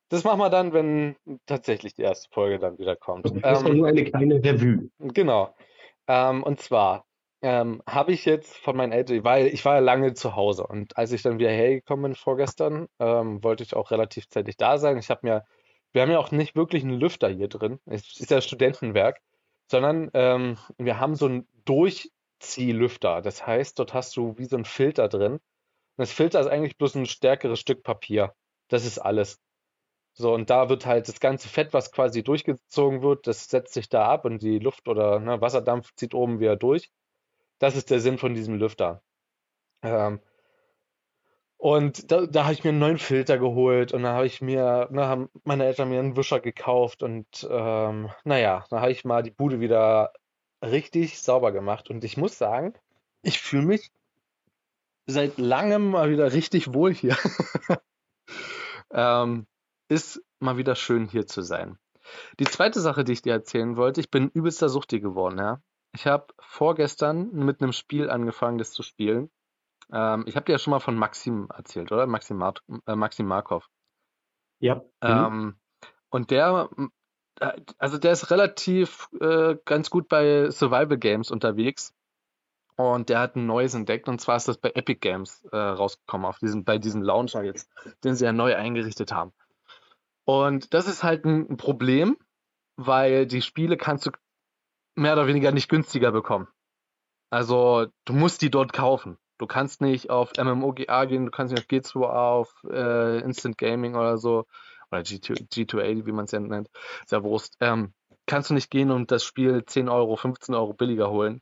das 0.09 0.25
machen 0.25 0.40
wir 0.40 0.51
dann, 0.51 0.73
wenn 0.73 1.16
tatsächlich 1.47 1.95
die 1.95 2.03
erste 2.03 2.29
Folge 2.33 2.59
dann 2.59 2.79
wieder 2.79 2.97
kommt. 2.97 3.25
Das 3.25 3.61
ist 3.61 3.66
ähm, 3.66 3.79
nur 3.79 3.88
eine 3.88 4.05
kleine 4.05 4.42
Revue. 4.42 4.90
Genau. 4.99 5.55
Ähm, 6.07 6.42
und 6.42 6.61
zwar 6.61 7.05
ähm, 7.42 7.83
habe 7.87 8.12
ich 8.12 8.24
jetzt 8.24 8.57
von 8.57 8.76
meinen 8.76 8.92
Eltern, 8.92 9.24
weil 9.24 9.48
ich 9.48 9.64
war 9.64 9.74
ja 9.74 9.81
lange 9.81 10.14
zu 10.14 10.37
Hause 10.37 10.66
und 10.66 10.96
als 10.96 11.12
ich 11.12 11.22
dann 11.22 11.38
wieder 11.38 11.50
hergekommen 11.50 12.05
bin 12.05 12.14
vorgestern, 12.14 12.88
ähm, 13.00 13.42
wollte 13.42 13.64
ich 13.64 13.74
auch 13.74 13.90
relativ 13.90 14.28
zeitig 14.28 14.57
da 14.57 14.78
sein. 14.78 14.96
Ich 14.98 15.11
habe 15.11 15.20
mir, 15.24 15.44
wir 15.92 16.02
haben 16.02 16.11
ja 16.11 16.18
auch 16.18 16.31
nicht 16.31 16.55
wirklich 16.57 16.85
einen 16.85 16.98
Lüfter 16.98 17.28
hier 17.28 17.48
drin. 17.48 17.81
Es 17.87 18.18
ist 18.20 18.31
ja 18.31 18.40
Studentenwerk, 18.40 19.20
sondern 19.70 20.11
ähm, 20.14 20.57
wir 20.78 21.00
haben 21.00 21.16
so 21.16 21.26
einen 21.26 21.48
Durchziehlüfter. 21.64 23.22
Das 23.22 23.46
heißt, 23.46 23.78
dort 23.78 23.92
hast 23.94 24.16
du 24.16 24.38
wie 24.38 24.44
so 24.46 24.57
einen 24.57 24.64
Filter 24.64 25.09
drin. 25.09 25.35
Und 25.35 25.40
das 25.96 26.12
Filter 26.12 26.40
ist 26.40 26.46
eigentlich 26.46 26.78
bloß 26.78 26.94
ein 26.94 27.07
stärkeres 27.07 27.61
Stück 27.61 27.83
Papier. 27.83 28.35
Das 28.68 28.85
ist 28.87 28.98
alles. 28.98 29.40
So, 30.14 30.35
und 30.35 30.50
da 30.50 30.69
wird 30.69 30.87
halt 30.87 31.08
das 31.08 31.21
ganze 31.21 31.48
Fett, 31.48 31.73
was 31.73 31.90
quasi 31.92 32.23
durchgezogen 32.23 33.02
wird, 33.02 33.27
das 33.27 33.48
setzt 33.48 33.73
sich 33.75 33.88
da 33.88 34.06
ab 34.06 34.25
und 34.27 34.42
die 34.42 34.58
Luft 34.58 34.88
oder 34.88 35.19
ne, 35.21 35.40
Wasserdampf 35.40 35.94
zieht 35.96 36.14
oben 36.14 36.38
wieder 36.38 36.56
durch. 36.56 36.90
Das 37.63 37.77
ist 37.77 37.90
der 37.90 38.00
Sinn 38.00 38.19
von 38.19 38.35
diesem 38.35 38.56
Lüfter. 38.56 39.04
Ähm, 39.83 40.19
und 41.58 42.10
da, 42.10 42.27
da 42.27 42.42
habe 42.42 42.54
ich 42.54 42.65
mir 42.65 42.71
einen 42.71 42.81
neuen 42.81 42.98
Filter 42.98 43.38
geholt 43.38 43.92
und 43.92 44.02
dann 44.02 44.17
habe 44.17 44.27
ich 44.27 44.42
mir, 44.42 44.88
ne, 44.90 45.06
haben 45.06 45.29
meine 45.44 45.67
Eltern 45.67 45.90
mir 45.90 46.00
einen 46.00 46.17
Wischer 46.17 46.40
gekauft 46.40 47.04
und 47.04 47.46
ähm, 47.48 48.10
naja, 48.25 48.65
dann 48.69 48.81
habe 48.81 48.90
ich 48.90 49.04
mal 49.04 49.23
die 49.23 49.31
Bude 49.31 49.60
wieder 49.60 50.13
richtig 50.60 51.21
sauber 51.21 51.52
gemacht 51.52 51.88
und 51.88 52.02
ich 52.02 52.17
muss 52.17 52.37
sagen, 52.37 52.75
ich 53.23 53.38
fühle 53.38 53.67
mich 53.67 53.92
seit 55.06 55.38
langem 55.38 55.90
mal 55.90 56.10
wieder 56.10 56.33
richtig 56.33 56.75
wohl 56.75 56.92
hier. 56.92 57.17
ähm, 58.90 59.46
ist 59.88 60.21
mal 60.40 60.56
wieder 60.56 60.75
schön 60.75 61.06
hier 61.06 61.29
zu 61.29 61.42
sein. 61.42 61.79
Die 62.40 62.44
zweite 62.44 62.81
Sache, 62.81 63.04
die 63.04 63.13
ich 63.13 63.23
dir 63.23 63.35
erzählen 63.35 63.77
wollte, 63.77 64.00
ich 64.00 64.10
bin 64.10 64.31
übelster 64.31 64.69
Suchti 64.69 64.98
geworden, 64.98 65.38
ja. 65.38 65.63
Ich 65.93 66.07
habe 66.07 66.27
vorgestern 66.38 67.31
mit 67.33 67.63
einem 67.63 67.73
Spiel 67.73 68.11
angefangen, 68.11 68.59
das 68.59 68.73
zu 68.73 68.83
spielen. 68.83 69.31
Ähm, 69.93 70.25
ich 70.27 70.37
habe 70.37 70.47
dir 70.47 70.53
ja 70.53 70.59
schon 70.59 70.71
mal 70.71 70.81
von 70.81 70.97
Maxim 70.97 71.49
erzählt, 71.55 71.93
oder? 71.93 72.07
Maxim, 72.07 72.38
Mar 72.38 72.55
äh, 72.87 72.97
Maxim 72.97 73.27
Markov. 73.27 73.69
Ja. 74.59 74.77
Mhm. 74.77 74.83
Ähm, 75.03 75.57
und 76.09 76.31
der, 76.31 76.71
also 77.79 77.99
der 77.99 78.13
ist 78.13 78.31
relativ 78.31 79.09
äh, 79.21 79.57
ganz 79.65 79.90
gut 79.90 80.09
bei 80.09 80.51
Survival 80.51 80.99
Games 80.99 81.31
unterwegs. 81.31 81.95
Und 82.77 83.11
der 83.11 83.21
hat 83.21 83.37
ein 83.37 83.47
neues 83.47 83.75
entdeckt, 83.75 84.09
und 84.09 84.21
zwar 84.21 84.37
ist 84.37 84.49
das 84.49 84.57
bei 84.57 84.71
Epic 84.71 85.01
Games 85.01 85.45
äh, 85.53 85.57
rausgekommen, 85.57 86.27
auf 86.27 86.38
diesem, 86.38 86.65
bei 86.65 86.79
diesem 86.79 87.03
Launcher 87.03 87.43
jetzt, 87.43 87.71
den 88.03 88.15
sie 88.15 88.25
ja 88.25 88.33
neu 88.33 88.57
eingerichtet 88.57 89.13
haben. 89.13 89.33
Und 90.25 90.73
das 90.73 90.88
ist 90.88 91.03
halt 91.03 91.27
ein 91.27 91.59
Problem, 91.59 92.17
weil 92.77 93.27
die 93.27 93.43
Spiele 93.43 93.77
kannst 93.77 94.07
du 94.07 94.11
mehr 94.95 95.15
oder 95.15 95.27
weniger 95.27 95.53
nicht 95.53 95.69
günstiger 95.69 96.13
bekommen. 96.13 96.49
Also 97.31 97.87
du 98.05 98.13
musst 98.13 98.43
die 98.43 98.51
dort 98.51 98.73
kaufen. 98.73 99.19
Du 99.38 99.47
kannst 99.47 99.81
nicht 99.81 100.11
auf 100.11 100.33
MMOGA 100.37 101.07
gehen, 101.07 101.25
du 101.25 101.31
kannst 101.31 101.53
nicht 101.53 101.63
auf 101.63 101.69
G2A, 101.69 102.07
auf 102.09 102.55
äh, 102.71 103.21
Instant 103.21 103.59
Gaming 103.59 103.97
oder 103.97 104.19
so, 104.19 104.45
oder 104.90 105.01
G2, 105.01 105.49
G2A, 105.49 106.07
wie 106.07 106.13
man 106.13 106.27
es 106.27 106.33
ja 106.33 106.40
nennt, 106.40 106.69
ist 107.03 107.13
ja 107.13 107.23
Wurst. 107.25 107.57
Ähm, 107.61 107.95
kannst 108.27 108.51
du 108.51 108.55
nicht 108.55 108.71
gehen 108.71 108.90
und 108.90 109.11
das 109.11 109.25
Spiel 109.25 109.65
10 109.65 109.88
Euro, 109.88 110.17
15 110.17 110.55
Euro 110.55 110.75
billiger 110.75 111.11
holen. 111.11 111.40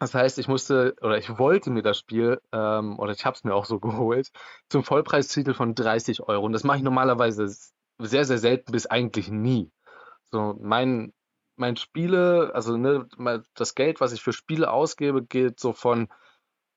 Das 0.00 0.14
heißt, 0.14 0.38
ich 0.38 0.48
musste 0.48 0.94
oder 1.00 1.18
ich 1.18 1.38
wollte 1.38 1.70
mir 1.70 1.82
das 1.82 1.98
Spiel, 1.98 2.40
ähm, 2.52 2.98
oder 2.98 3.12
ich 3.12 3.24
habe 3.24 3.36
es 3.36 3.44
mir 3.44 3.54
auch 3.54 3.64
so 3.64 3.80
geholt, 3.80 4.30
zum 4.68 4.84
Vollpreistitel 4.84 5.54
von 5.54 5.74
30 5.74 6.22
Euro. 6.22 6.44
Und 6.44 6.52
das 6.52 6.64
mache 6.64 6.78
ich 6.78 6.82
normalerweise 6.82 7.48
sehr, 7.98 8.24
sehr 8.24 8.38
selten 8.38 8.72
bis 8.72 8.86
eigentlich 8.86 9.30
nie. 9.30 9.72
So, 10.30 10.56
mein, 10.60 11.12
mein 11.58 11.76
Spiele, 11.76 12.50
also 12.54 12.76
ne, 12.76 13.08
das 13.54 13.74
Geld, 13.74 14.00
was 14.00 14.12
ich 14.12 14.22
für 14.22 14.32
Spiele 14.32 14.70
ausgebe, 14.70 15.22
geht 15.22 15.60
so 15.60 15.72
von 15.72 16.08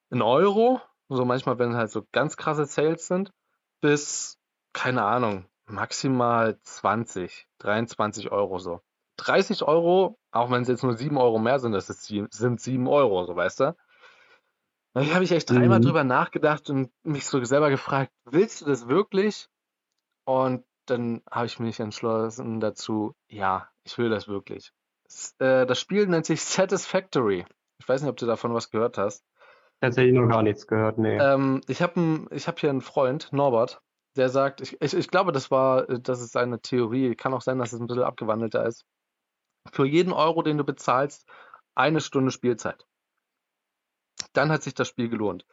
in 0.10 0.22
Euro, 0.22 0.82
so 1.10 1.26
manchmal, 1.26 1.60
wenn 1.60 1.76
halt 1.76 1.92
so 1.92 2.06
ganz 2.12 2.38
krasse 2.38 2.66
Sales 2.66 3.08
sind, 3.08 3.32
bis, 3.80 4.38
keine 4.74 5.04
Ahnung, 5.04 5.46
maximal 5.66 6.60
20, 6.62 7.48
23 7.60 8.32
Euro 8.32 8.60
so. 8.60 8.82
30 9.18 9.64
Euro, 9.64 10.20
auch 10.32 10.50
wenn 10.52 10.64
es 10.64 10.68
jetzt 10.68 10.84
nur 10.84 10.98
7 10.98 11.18
Euro 11.18 11.38
mehr 11.40 11.60
sind, 11.60 11.74
das 11.74 11.90
ist, 11.90 12.06
sind 12.06 12.62
7 12.62 12.88
Euro, 12.88 13.26
so 13.26 13.36
weißt 13.36 13.60
du. 13.62 13.76
Da 14.94 15.06
habe 15.14 15.24
ich 15.24 15.32
echt 15.32 15.50
dreimal 15.50 15.80
mhm. 15.80 15.84
drüber 15.84 16.04
nachgedacht 16.04 16.70
und 16.70 16.92
mich 17.04 17.26
so 17.26 17.42
selber 17.44 17.70
gefragt, 17.70 18.12
willst 18.26 18.62
du 18.62 18.66
das 18.66 18.88
wirklich? 18.90 19.48
Und 20.26 20.66
dann 20.92 21.22
habe 21.30 21.46
ich 21.46 21.60
mich 21.60 21.80
entschlossen 21.80 22.60
dazu, 22.60 23.16
ja, 23.30 23.70
ich 23.84 23.98
will 23.98 24.10
das 24.10 24.28
wirklich. 24.28 24.72
Das, 25.06 25.36
äh, 25.39 25.66
das 25.66 25.80
Spiel 25.80 26.08
nennt 26.08 26.26
sich 26.26 26.42
Satisfactory. 26.44 27.46
Ich 27.80 27.88
weiß 27.88 28.02
nicht, 28.02 28.10
ob 28.10 28.18
du 28.18 28.26
davon 28.26 28.54
was 28.54 28.70
gehört 28.70 28.98
hast. 28.98 29.26
Tatsächlich 29.80 30.14
noch 30.14 30.28
gar 30.28 30.44
nichts 30.44 30.68
gehört, 30.68 31.00
nee. 31.00 31.18
Ähm, 31.18 31.62
ich 31.68 31.82
habe 31.82 32.28
hab 32.32 32.60
hier 32.60 32.70
einen 32.70 32.82
Freund, 32.82 33.34
Norbert, 33.34 33.82
der 34.16 34.30
sagt, 34.30 34.62
ich, 34.62 34.80
ich, 34.82 34.94
ich 34.94 35.08
glaube, 35.08 35.32
das 35.32 35.50
war, 35.50 35.88
das 35.88 36.22
ist 36.22 36.38
eine 36.38 36.62
Theorie, 36.62 37.16
kann 37.16 37.34
auch 37.34 37.42
sein, 37.42 37.58
dass 37.58 37.74
es 37.74 37.80
ein 37.80 37.88
bisschen 37.88 38.04
abgewandelter 38.04 38.66
ist. 38.66 38.86
Für 39.72 39.86
jeden 39.86 40.14
Euro, 40.14 40.44
den 40.44 40.58
du 40.58 40.64
bezahlst, 40.64 41.28
eine 41.74 42.02
Stunde 42.02 42.32
Spielzeit. 42.32 42.86
Dann 44.34 44.52
hat 44.52 44.62
sich 44.62 44.74
das 44.74 44.88
Spiel 44.88 45.10
gelohnt. 45.10 45.46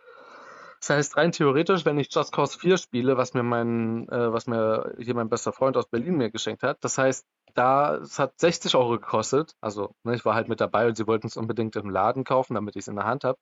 Das 0.80 0.90
heißt, 0.90 1.16
rein 1.16 1.32
theoretisch, 1.32 1.84
wenn 1.84 1.98
ich 1.98 2.14
Just 2.14 2.32
Cause 2.32 2.58
4 2.58 2.76
spiele, 2.76 3.16
was 3.16 3.34
mir 3.34 3.42
mein, 3.42 4.08
äh, 4.08 4.32
was 4.32 4.46
mir 4.46 4.94
hier 4.98 5.14
mein 5.14 5.28
bester 5.28 5.52
Freund 5.52 5.76
aus 5.76 5.88
Berlin 5.88 6.16
mir 6.16 6.30
geschenkt 6.30 6.62
hat, 6.62 6.78
das 6.82 6.98
heißt, 6.98 7.26
da, 7.54 7.96
es 7.96 8.18
hat 8.18 8.38
60 8.38 8.76
Euro 8.76 8.90
gekostet. 8.92 9.54
Also, 9.60 9.94
ne, 10.04 10.14
ich 10.14 10.24
war 10.24 10.34
halt 10.34 10.48
mit 10.48 10.60
dabei 10.60 10.86
und 10.86 10.96
sie 10.96 11.06
wollten 11.06 11.26
es 11.26 11.36
unbedingt 11.36 11.74
im 11.76 11.90
Laden 11.90 12.24
kaufen, 12.24 12.54
damit 12.54 12.76
ich 12.76 12.80
es 12.80 12.88
in 12.88 12.96
der 12.96 13.06
Hand 13.06 13.24
habe. 13.24 13.38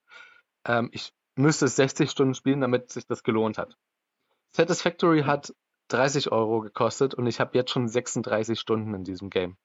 Ähm, 0.65 0.89
ich 0.93 1.13
müsste 1.37 1.67
es 1.67 1.77
60 1.77 2.11
Stunden 2.11 2.35
spielen, 2.35 2.61
damit 2.61 2.91
sich 2.91 3.07
das 3.07 3.23
gelohnt 3.23 3.59
hat. 3.59 3.77
Satisfactory 4.53 5.25
hat 5.25 5.53
30 5.89 6.33
Euro 6.33 6.61
gekostet 6.61 7.15
und 7.15 7.27
ich 7.27 7.41
habe 7.41 7.57
jetzt 7.57 7.71
schon 7.71 7.89
36 7.89 8.59
Stunden 8.59 8.95
in 8.95 9.05
diesem 9.05 9.31
Game. 9.31 9.57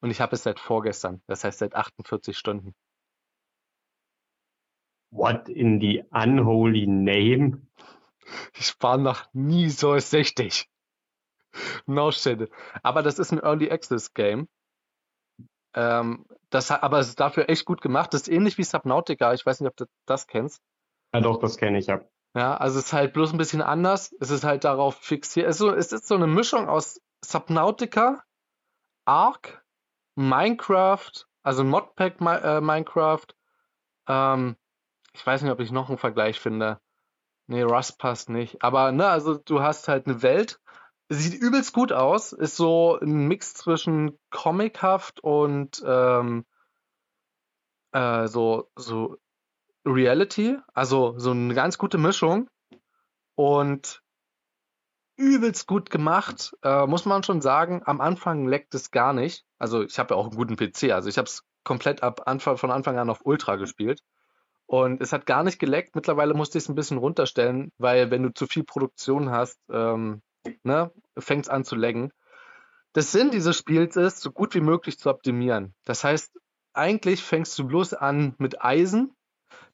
Und 0.00 0.10
ich 0.10 0.20
habe 0.20 0.34
es 0.34 0.42
seit 0.42 0.60
vorgestern, 0.60 1.22
das 1.26 1.44
heißt 1.44 1.58
seit 1.58 1.74
48 1.74 2.36
Stunden. 2.36 2.74
What 5.10 5.48
in 5.48 5.80
the 5.80 6.04
unholy 6.10 6.86
name? 6.86 7.66
Ich 8.54 8.74
war 8.80 8.98
noch 8.98 9.24
nie 9.32 9.70
so 9.70 9.98
süchtig. 9.98 10.68
No 11.86 12.10
shit. 12.10 12.50
Aber 12.82 13.02
das 13.02 13.18
ist 13.18 13.32
ein 13.32 13.40
Early 13.40 13.70
Access 13.70 14.12
Game. 14.12 14.48
Ähm, 15.74 16.26
das, 16.50 16.70
aber 16.70 16.98
es 16.98 17.08
ist 17.08 17.20
dafür 17.20 17.48
echt 17.48 17.64
gut 17.64 17.80
gemacht. 17.80 18.12
Das 18.12 18.22
ist 18.22 18.28
ähnlich 18.28 18.58
wie 18.58 18.64
Subnautica. 18.64 19.32
Ich 19.32 19.44
weiß 19.44 19.60
nicht, 19.60 19.68
ob 19.68 19.76
du 19.76 19.86
das 20.06 20.26
kennst. 20.26 20.62
Ja, 21.14 21.20
doch, 21.20 21.38
das 21.38 21.56
kenne 21.56 21.78
ich, 21.78 21.86
ja. 21.86 22.00
Ja, 22.34 22.56
also 22.56 22.78
es 22.78 22.86
ist 22.86 22.92
halt 22.92 23.14
bloß 23.14 23.32
ein 23.32 23.38
bisschen 23.38 23.62
anders. 23.62 24.14
Es 24.20 24.30
ist 24.30 24.44
halt 24.44 24.64
darauf 24.64 24.96
fixiert. 24.96 25.46
Es 25.46 25.56
ist 25.56 25.58
so, 25.58 25.72
es 25.72 25.92
ist 25.92 26.06
so 26.06 26.14
eine 26.14 26.26
Mischung 26.26 26.68
aus 26.68 27.00
Subnautica, 27.24 28.22
Ark, 29.06 29.64
Minecraft, 30.14 31.26
also 31.42 31.64
Modpack 31.64 32.20
äh, 32.20 32.60
Minecraft, 32.60 33.26
ähm, 34.08 34.56
ich 35.18 35.26
weiß 35.26 35.42
nicht, 35.42 35.50
ob 35.50 35.58
ich 35.58 35.72
noch 35.72 35.88
einen 35.88 35.98
Vergleich 35.98 36.38
finde. 36.38 36.80
Nee, 37.48 37.62
Rust 37.62 37.98
passt 37.98 38.30
nicht. 38.30 38.62
Aber, 38.62 38.92
ne, 38.92 39.08
also 39.08 39.36
du 39.36 39.60
hast 39.60 39.88
halt 39.88 40.06
eine 40.06 40.22
Welt. 40.22 40.60
Sieht 41.08 41.34
übelst 41.34 41.72
gut 41.72 41.92
aus. 41.92 42.32
Ist 42.32 42.56
so 42.56 42.98
ein 43.00 43.26
Mix 43.26 43.54
zwischen 43.54 44.16
comichaft 44.30 45.20
und 45.20 45.82
ähm, 45.84 46.44
äh, 47.92 48.28
so, 48.28 48.70
so 48.76 49.16
Reality. 49.84 50.58
Also 50.72 51.18
so 51.18 51.32
eine 51.32 51.54
ganz 51.54 51.78
gute 51.78 51.98
Mischung. 51.98 52.48
Und 53.34 54.02
übelst 55.16 55.66
gut 55.66 55.90
gemacht, 55.90 56.56
äh, 56.62 56.86
muss 56.86 57.06
man 57.06 57.24
schon 57.24 57.40
sagen. 57.40 57.82
Am 57.86 58.00
Anfang 58.00 58.46
leckt 58.46 58.74
es 58.76 58.92
gar 58.92 59.12
nicht. 59.12 59.44
Also 59.58 59.82
ich 59.82 59.98
habe 59.98 60.14
ja 60.14 60.20
auch 60.20 60.28
einen 60.28 60.36
guten 60.36 60.56
PC. 60.56 60.92
Also 60.92 61.08
ich 61.08 61.18
habe 61.18 61.26
es 61.26 61.44
komplett 61.64 62.04
ab 62.04 62.22
Anfang, 62.26 62.56
von 62.56 62.70
Anfang 62.70 62.98
an 62.98 63.10
auf 63.10 63.22
Ultra 63.24 63.56
gespielt. 63.56 64.00
Und 64.68 65.00
es 65.00 65.14
hat 65.14 65.24
gar 65.24 65.44
nicht 65.44 65.58
geleckt. 65.58 65.94
Mittlerweile 65.94 66.34
musste 66.34 66.58
ich 66.58 66.64
es 66.64 66.68
ein 66.68 66.74
bisschen 66.74 66.98
runterstellen, 66.98 67.72
weil 67.78 68.10
wenn 68.10 68.22
du 68.22 68.34
zu 68.34 68.46
viel 68.46 68.64
Produktion 68.64 69.30
hast, 69.30 69.58
ähm, 69.70 70.20
ne, 70.62 70.92
fängt 71.18 71.46
es 71.46 71.48
an 71.48 71.64
zu 71.64 71.74
laggen. 71.74 72.12
Das 72.92 73.10
Sinn 73.10 73.30
dieses 73.30 73.56
Spiels 73.56 73.96
ist, 73.96 74.20
so 74.20 74.30
gut 74.30 74.54
wie 74.54 74.60
möglich 74.60 74.98
zu 74.98 75.08
optimieren. 75.08 75.74
Das 75.86 76.04
heißt, 76.04 76.38
eigentlich 76.74 77.24
fängst 77.24 77.58
du 77.58 77.66
bloß 77.66 77.94
an 77.94 78.34
mit 78.36 78.62
Eisen, 78.62 79.16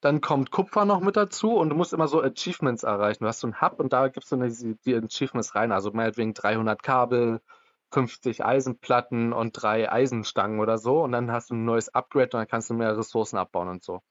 dann 0.00 0.20
kommt 0.20 0.52
Kupfer 0.52 0.84
noch 0.84 1.00
mit 1.00 1.16
dazu 1.16 1.56
und 1.56 1.70
du 1.70 1.74
musst 1.74 1.92
immer 1.92 2.06
so 2.06 2.22
Achievements 2.22 2.84
erreichen. 2.84 3.24
Du 3.24 3.28
hast 3.28 3.40
so 3.40 3.48
einen 3.48 3.60
Hub 3.60 3.80
und 3.80 3.92
da 3.92 4.06
gibst 4.06 4.30
du 4.30 4.36
die, 4.36 4.76
die 4.84 4.94
Achievements 4.94 5.56
rein. 5.56 5.72
Also 5.72 5.90
meinetwegen 5.92 6.34
300 6.34 6.80
Kabel, 6.84 7.40
50 7.90 8.44
Eisenplatten 8.44 9.32
und 9.32 9.52
drei 9.52 9.90
Eisenstangen 9.90 10.60
oder 10.60 10.78
so. 10.78 11.02
Und 11.02 11.10
dann 11.10 11.32
hast 11.32 11.50
du 11.50 11.54
ein 11.54 11.64
neues 11.64 11.88
Upgrade 11.88 12.26
und 12.26 12.34
dann 12.34 12.46
kannst 12.46 12.70
du 12.70 12.74
mehr 12.74 12.96
Ressourcen 12.96 13.38
abbauen 13.38 13.68
und 13.68 13.82
so. 13.82 14.02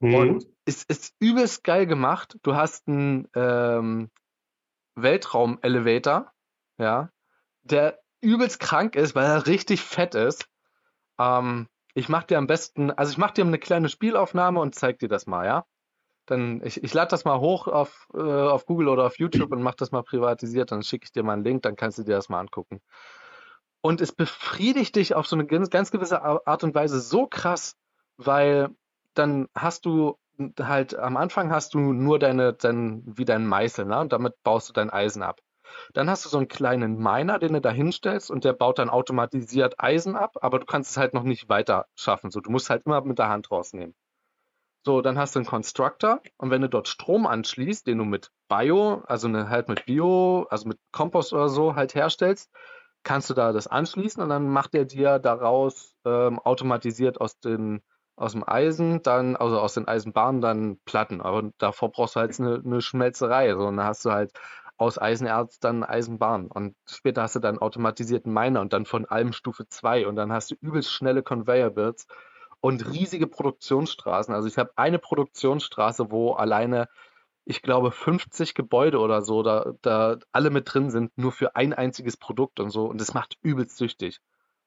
Mhm. 0.00 0.14
Und 0.14 0.46
es 0.64 0.84
ist 0.84 1.14
übelst 1.18 1.64
geil 1.64 1.86
gemacht. 1.86 2.38
Du 2.42 2.54
hast 2.54 2.88
einen 2.88 3.28
ähm, 3.34 4.10
Weltraum-Elevator, 4.96 6.32
ja, 6.78 7.10
der 7.62 8.00
übelst 8.20 8.60
krank 8.60 8.96
ist, 8.96 9.14
weil 9.14 9.26
er 9.26 9.46
richtig 9.46 9.82
fett 9.82 10.14
ist. 10.14 10.48
Ähm, 11.18 11.68
ich 11.94 12.08
mach 12.08 12.24
dir 12.24 12.38
am 12.38 12.46
besten, 12.46 12.90
also 12.90 13.10
ich 13.10 13.18
mach 13.18 13.30
dir 13.30 13.44
eine 13.44 13.58
kleine 13.58 13.88
Spielaufnahme 13.88 14.60
und 14.60 14.74
zeig 14.74 14.98
dir 14.98 15.08
das 15.08 15.26
mal, 15.26 15.46
ja. 15.46 15.64
Dann, 16.26 16.60
ich, 16.64 16.82
ich 16.82 16.92
lade 16.92 17.10
das 17.10 17.24
mal 17.24 17.38
hoch 17.38 17.68
auf, 17.68 18.08
äh, 18.12 18.18
auf 18.18 18.66
Google 18.66 18.88
oder 18.88 19.06
auf 19.06 19.18
YouTube 19.18 19.52
und 19.52 19.62
mach 19.62 19.76
das 19.76 19.92
mal 19.92 20.02
privatisiert, 20.02 20.72
dann 20.72 20.82
schicke 20.82 21.04
ich 21.04 21.12
dir 21.12 21.22
mal 21.22 21.34
einen 21.34 21.44
Link, 21.44 21.62
dann 21.62 21.76
kannst 21.76 21.98
du 21.98 22.02
dir 22.02 22.16
das 22.16 22.28
mal 22.28 22.40
angucken. 22.40 22.80
Und 23.80 24.00
es 24.00 24.10
befriedigt 24.10 24.96
dich 24.96 25.14
auf 25.14 25.28
so 25.28 25.36
eine 25.36 25.46
ganz, 25.46 25.70
ganz 25.70 25.92
gewisse 25.92 26.22
Art 26.22 26.64
und 26.64 26.74
Weise 26.74 27.00
so 27.00 27.28
krass, 27.28 27.76
weil 28.16 28.70
dann 29.18 29.48
hast 29.54 29.86
du 29.86 30.18
halt 30.60 30.94
am 30.94 31.16
Anfang 31.16 31.50
hast 31.50 31.74
du 31.74 31.78
nur 31.78 32.18
deine, 32.18 32.52
dein, 32.52 33.02
wie 33.06 33.24
dein 33.24 33.46
Meißel, 33.46 33.86
ne? 33.86 34.00
Und 34.00 34.12
damit 34.12 34.34
baust 34.42 34.68
du 34.68 34.72
dein 34.72 34.90
Eisen 34.90 35.22
ab. 35.22 35.40
Dann 35.94 36.08
hast 36.08 36.24
du 36.24 36.28
so 36.28 36.38
einen 36.38 36.48
kleinen 36.48 36.98
Miner, 36.98 37.38
den 37.38 37.54
du 37.54 37.60
da 37.60 37.70
hinstellst 37.70 38.30
und 38.30 38.44
der 38.44 38.52
baut 38.52 38.78
dann 38.78 38.90
automatisiert 38.90 39.74
Eisen 39.78 40.16
ab, 40.16 40.36
aber 40.40 40.58
du 40.58 40.66
kannst 40.66 40.90
es 40.90 40.96
halt 40.96 41.14
noch 41.14 41.22
nicht 41.22 41.48
weiter 41.48 41.86
schaffen. 41.94 42.30
So, 42.30 42.40
du 42.40 42.50
musst 42.50 42.70
halt 42.70 42.86
immer 42.86 43.00
mit 43.02 43.18
der 43.18 43.28
Hand 43.28 43.50
rausnehmen. 43.50 43.94
So, 44.84 45.00
dann 45.00 45.18
hast 45.18 45.34
du 45.34 45.40
einen 45.40 45.46
Constructor 45.46 46.20
und 46.38 46.50
wenn 46.50 46.62
du 46.62 46.68
dort 46.68 46.86
Strom 46.86 47.26
anschließt, 47.26 47.86
den 47.86 47.98
du 47.98 48.04
mit 48.04 48.30
Bio, 48.48 49.02
also 49.06 49.26
eine, 49.26 49.48
halt 49.48 49.68
mit 49.68 49.84
Bio, 49.84 50.46
also 50.48 50.68
mit 50.68 50.78
Kompost 50.92 51.32
oder 51.32 51.48
so 51.48 51.74
halt 51.74 51.94
herstellst, 51.96 52.52
kannst 53.02 53.28
du 53.28 53.34
da 53.34 53.52
das 53.52 53.66
anschließen 53.66 54.22
und 54.22 54.28
dann 54.28 54.48
macht 54.48 54.74
er 54.74 54.84
dir 54.84 55.18
daraus 55.18 55.96
ähm, 56.04 56.38
automatisiert 56.38 57.20
aus 57.20 57.38
den 57.40 57.82
aus 58.16 58.32
dem 58.32 58.48
Eisen, 58.48 59.02
dann, 59.02 59.36
also 59.36 59.60
aus 59.60 59.74
den 59.74 59.88
Eisenbahnen, 59.88 60.40
dann 60.40 60.78
Platten. 60.84 61.20
Aber 61.20 61.50
davor 61.58 61.92
brauchst 61.92 62.16
du 62.16 62.20
halt 62.20 62.38
eine, 62.40 62.62
eine 62.64 62.80
Schmelzerei. 62.80 63.52
So, 63.52 63.66
und 63.66 63.76
dann 63.76 63.86
hast 63.86 64.04
du 64.04 64.10
halt 64.12 64.32
aus 64.78 64.98
Eisenerz 65.00 65.58
dann 65.58 65.84
Eisenbahn. 65.84 66.48
Und 66.48 66.76
später 66.86 67.22
hast 67.22 67.36
du 67.36 67.40
dann 67.40 67.58
automatisierten 67.58 68.32
Miner 68.32 68.60
und 68.60 68.72
dann 68.72 68.86
von 68.86 69.06
allem 69.06 69.32
Stufe 69.32 69.68
2 69.68 70.06
und 70.06 70.16
dann 70.16 70.32
hast 70.32 70.50
du 70.50 70.54
übelst 70.60 70.92
schnelle 70.92 71.22
Conveyor 71.22 71.70
Belts 71.70 72.06
und 72.60 72.92
riesige 72.92 73.26
Produktionsstraßen. 73.26 74.34
Also 74.34 74.48
ich 74.48 74.58
habe 74.58 74.72
eine 74.76 74.98
Produktionsstraße, 74.98 76.10
wo 76.10 76.32
alleine, 76.32 76.88
ich 77.44 77.62
glaube, 77.62 77.90
50 77.92 78.54
Gebäude 78.54 78.98
oder 78.98 79.22
so, 79.22 79.42
da, 79.42 79.72
da 79.82 80.18
alle 80.32 80.50
mit 80.50 80.72
drin 80.72 80.90
sind, 80.90 81.16
nur 81.16 81.32
für 81.32 81.56
ein 81.56 81.72
einziges 81.72 82.16
Produkt 82.16 82.60
und 82.60 82.70
so. 82.70 82.86
Und 82.86 83.00
das 83.00 83.14
macht 83.14 83.38
übelst 83.42 83.76
süchtig. 83.78 84.20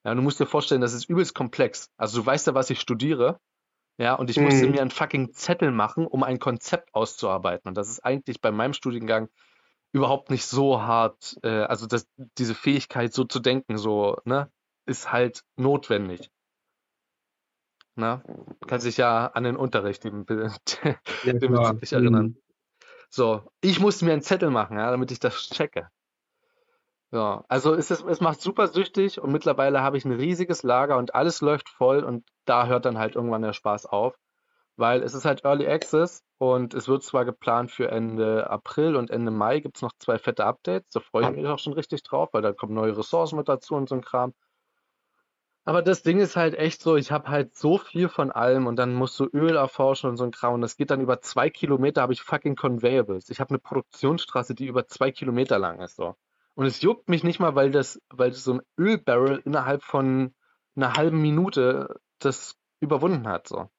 Ja, 0.04 0.16
du 0.16 0.22
musst 0.22 0.39
dir 0.39 0.45
vorstellen, 0.45 0.82
das 0.82 0.93
ist 0.93 1.10
übelst 1.10 1.36
komplex. 1.36 1.89
Also 1.97 2.22
du 2.22 2.26
weißt 2.26 2.47
ja, 2.47 2.54
was 2.54 2.70
ich 2.70 2.80
studiere. 2.80 3.39
Ja, 3.97 4.16
und 4.16 4.30
ich 4.30 4.38
mhm. 4.38 4.45
musste 4.45 4.68
mir 4.68 4.82
einen 4.82 4.91
fucking 4.91 5.34
Zettel 5.34 5.72
machen, 5.72 6.08
um 6.08 6.24
ein 6.24 6.39
Konzept 6.39 6.93
auszuarbeiten. 6.95 7.68
Und 7.68 7.76
das 7.76 7.89
ist 7.89 8.00
eigentlich 8.00 8.39
bei 8.39 8.52
meinem 8.52 8.74
Studiengang 8.74 9.28
überhaupt 9.91 10.30
nicht 10.30 10.45
so 10.45 10.82
hart. 10.82 11.38
Äh, 11.43 11.64
also 11.64 11.86
das, 11.86 12.08
diese 12.38 12.56
Fähigkeit, 12.56 13.14
so 13.14 13.26
zu 13.26 13.39
denken, 13.39 13.78
so, 13.78 14.18
ne, 14.24 14.50
ist 14.86 15.12
halt 15.12 15.43
notwendig. 15.58 16.32
Na, 17.95 18.24
kann 18.68 18.80
sich 18.80 18.95
ja 18.95 19.28
an 19.28 19.43
den 19.43 19.58
Unterricht 19.58 20.06
dem, 20.06 20.26
ja, 21.26 21.34
dem 21.34 21.80
ich 21.82 21.91
erinnern. 21.91 22.26
Mhm. 22.26 22.38
So, 23.10 23.52
ich 23.60 23.82
musste 23.82 24.06
mir 24.06 24.14
einen 24.14 24.22
Zettel 24.22 24.52
machen, 24.52 24.78
ja, 24.78 24.89
damit 24.91 25.12
ich 25.12 25.20
das 25.20 25.50
checke. 25.50 25.89
Ja, 27.12 27.43
also 27.47 27.74
es, 27.74 27.89
ist, 27.89 28.05
es 28.05 28.22
macht 28.22 28.39
super 28.39 28.68
süchtig 28.68 29.20
und 29.20 29.32
mittlerweile 29.32 29.82
habe 29.82 29.97
ich 29.97 30.05
ein 30.05 30.12
riesiges 30.12 30.62
Lager 30.62 30.97
und 30.97 31.16
alles 31.16 31.41
läuft 31.41 31.68
voll 31.68 32.03
und 32.03 32.28
da 32.45 32.68
hört 32.68 32.86
dann 32.86 32.99
halt 32.99 33.16
irgendwann 33.16 33.41
der 33.41 33.53
Spaß 33.53 33.88
auf, 33.88 34.16
weil 34.76 35.01
es 35.01 35.16
ist 35.16 35.26
halt 35.26 35.43
Early 35.43 35.68
Access 35.68 36.24
und 36.38 36.76
es 36.76 36.88
wird 36.88 37.01
zwar 37.01 37.26
geplant 37.26 37.72
für 37.72 37.89
Ende 37.89 38.47
April 38.51 38.95
und 38.95 39.10
Ende 39.10 39.32
Mai 39.32 39.60
gibt 39.60 39.78
es 39.78 39.82
noch 39.82 39.93
zwei 39.97 40.20
fette 40.20 40.45
Updates, 40.45 40.91
da 40.91 40.99
freue 40.99 41.24
ich 41.24 41.36
mich 41.36 41.47
auch 41.47 41.57
schon 41.57 41.74
richtig 41.74 42.03
drauf, 42.03 42.30
weil 42.32 42.43
da 42.43 42.53
kommen 42.53 42.76
neue 42.76 42.95
Ressourcen 42.95 43.38
mit 43.38 43.49
dazu 43.49 43.74
und 43.74 43.89
so 43.89 43.95
ein 43.95 44.01
Kram. 44.01 44.34
Aber 45.66 45.82
das 45.82 46.03
Ding 46.03 46.20
ist 46.20 46.36
halt 46.36 46.55
echt 46.55 46.82
so, 46.82 46.95
ich 46.95 47.12
habe 47.12 47.30
halt 47.30 47.55
so 47.55 47.78
viel 47.78 48.10
von 48.10 48.32
allem 48.32 48.68
und 48.68 48.76
dann 48.76 48.93
musst 48.93 49.20
du 49.20 49.26
Öl 49.26 49.55
erforschen 49.55 50.10
und 50.10 50.18
so 50.18 50.24
ein 50.24 50.32
Kram. 50.32 50.55
Und 50.55 50.62
das 50.62 50.78
geht 50.78 50.89
dann 50.89 51.01
über 51.01 51.22
zwei 51.22 51.49
Kilometer, 51.49 52.01
habe 52.01 52.14
ich 52.14 52.22
fucking 52.24 52.55
Conveyables. 52.55 53.30
Ich 53.30 53.39
habe 53.39 53.51
eine 53.51 53.60
Produktionsstraße, 53.60 54.55
die 54.55 54.66
über 54.66 54.88
zwei 54.88 55.12
Kilometer 55.12 55.60
lang 55.60 55.80
ist. 55.82 55.95
So. 55.95 56.16
Und 56.56 56.66
es 56.66 56.82
juckt 56.82 57.10
mich 57.10 57.24
nicht 57.24 57.39
mal, 57.39 57.56
weil 57.56 57.72
das, 57.72 58.02
weil 58.10 58.34
so 58.34 58.54
ein 58.54 58.62
Ölbarrel 58.78 59.41
innerhalb 59.45 59.84
von 59.84 60.34
einer 60.76 60.93
halben 60.95 61.22
Minute 61.22 62.00
das 62.20 62.56
überwunden 62.82 63.28
hat. 63.28 63.47
So. 63.47 63.70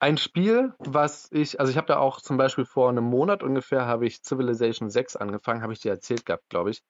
Ein 0.00 0.18
Spiel, 0.18 0.74
was 0.78 1.30
ich, 1.30 1.60
also 1.60 1.70
ich 1.70 1.76
habe 1.76 1.86
da 1.86 1.98
auch 1.98 2.20
zum 2.20 2.36
Beispiel 2.36 2.64
vor 2.64 2.88
einem 2.88 3.04
Monat 3.04 3.42
ungefähr, 3.42 3.86
habe 3.86 4.06
ich 4.06 4.22
Civilization 4.22 4.90
6 4.90 5.16
angefangen, 5.16 5.62
habe 5.62 5.72
ich 5.72 5.80
dir 5.80 5.90
erzählt 5.90 6.26
gehabt, 6.26 6.48
glaube 6.48 6.70
ich. 6.70 6.82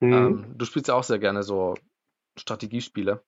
Mhm. 0.00 0.12
Ähm, 0.12 0.54
du 0.56 0.64
spielst 0.64 0.88
ja 0.88 0.94
auch 0.94 1.04
sehr 1.04 1.18
gerne 1.18 1.42
so 1.42 1.74
Strategiespiele. 2.38 3.22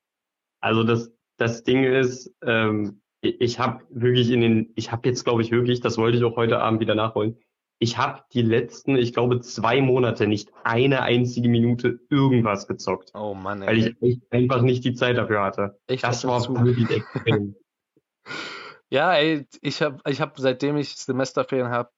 Also 0.60 0.84
das, 0.84 1.12
das 1.36 1.64
Ding 1.64 1.84
ist, 1.84 2.34
ähm, 2.42 3.02
ich 3.20 3.58
habe 3.58 3.84
wirklich 3.90 4.30
in 4.30 4.40
den, 4.40 4.72
ich 4.74 4.90
habe 4.90 5.08
jetzt 5.08 5.24
glaube 5.24 5.42
ich 5.42 5.50
wirklich, 5.50 5.80
das 5.80 5.98
wollte 5.98 6.18
ich 6.18 6.24
auch 6.24 6.36
heute 6.36 6.60
Abend 6.60 6.80
wieder 6.80 6.94
nachholen, 6.94 7.38
ich 7.82 7.98
habe 7.98 8.22
die 8.32 8.42
letzten, 8.42 8.94
ich 8.94 9.12
glaube, 9.12 9.40
zwei 9.40 9.80
Monate 9.80 10.28
nicht 10.28 10.52
eine 10.62 11.02
einzige 11.02 11.48
Minute 11.48 11.98
irgendwas 12.10 12.68
gezockt. 12.68 13.10
Oh 13.12 13.34
Mann, 13.34 13.62
ey. 13.62 13.66
Weil 13.66 13.96
ich 14.08 14.20
einfach 14.30 14.62
nicht 14.62 14.84
die 14.84 14.94
Zeit 14.94 15.16
dafür 15.16 15.42
hatte. 15.42 15.80
Echt, 15.88 16.04
das 16.04 16.24
war 16.24 16.40
wirklich 16.64 16.88
extrem. 16.90 17.56
ja, 18.88 19.12
ey, 19.14 19.48
ich 19.60 19.82
habe, 19.82 19.98
ich 20.06 20.20
hab, 20.20 20.38
seitdem 20.38 20.76
ich 20.76 20.94
Semesterferien 20.94 21.70
habe, 21.70 21.90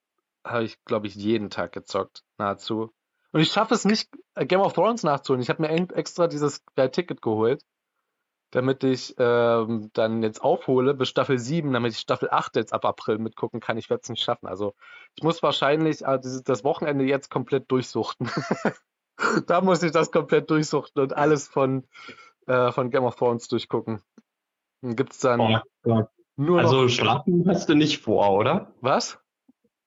habe 0.43 0.63
ich, 0.63 0.83
glaube 0.85 1.05
ich, 1.05 1.13
jeden 1.13 1.51
Tag 1.51 1.73
gezockt, 1.73 2.23
nahezu. 2.39 2.91
Und 3.31 3.41
ich 3.41 3.51
schaffe 3.51 3.75
es 3.75 3.85
nicht, 3.85 4.09
Game 4.35 4.61
of 4.61 4.73
Thrones 4.73 5.03
nachzuholen. 5.03 5.43
Ich 5.43 5.49
habe 5.49 5.61
mir 5.61 5.69
extra 5.93 6.25
dieses 6.25 6.63
Ticket 6.93 7.21
geholt 7.21 7.61
damit 8.51 8.83
ich 8.83 9.15
ähm, 9.17 9.89
dann 9.93 10.23
jetzt 10.23 10.41
aufhole 10.41 10.93
bis 10.93 11.09
Staffel 11.09 11.37
7, 11.37 11.73
damit 11.73 11.93
ich 11.93 11.99
Staffel 11.99 12.29
8 12.31 12.55
jetzt 12.55 12.73
ab 12.73 12.85
April 12.85 13.17
mitgucken 13.17 13.59
kann. 13.59 13.77
Ich 13.77 13.89
werde 13.89 14.01
es 14.03 14.09
nicht 14.09 14.23
schaffen. 14.23 14.47
Also 14.47 14.75
ich 15.15 15.23
muss 15.23 15.43
wahrscheinlich 15.43 16.03
äh, 16.03 16.19
das 16.19 16.63
Wochenende 16.63 17.05
jetzt 17.05 17.29
komplett 17.29 17.69
durchsuchten. 17.71 18.29
da 19.47 19.61
muss 19.61 19.83
ich 19.83 19.91
das 19.91 20.11
komplett 20.11 20.49
durchsuchten 20.49 21.01
und 21.01 21.15
alles 21.15 21.47
von, 21.47 21.85
äh, 22.47 22.71
von 22.71 22.89
Game 22.89 23.03
of 23.03 23.15
Thrones 23.15 23.47
durchgucken. 23.47 24.01
Dann 24.81 24.95
gibt 24.95 25.13
es 25.13 25.19
dann 25.19 25.39
oh, 25.83 26.03
nur 26.37 26.59
Also 26.59 26.83
noch... 26.83 26.89
schlafen 26.89 27.45
hast 27.47 27.69
du 27.69 27.75
nicht 27.75 28.01
vor, 28.01 28.31
oder? 28.31 28.73
Was? 28.81 29.19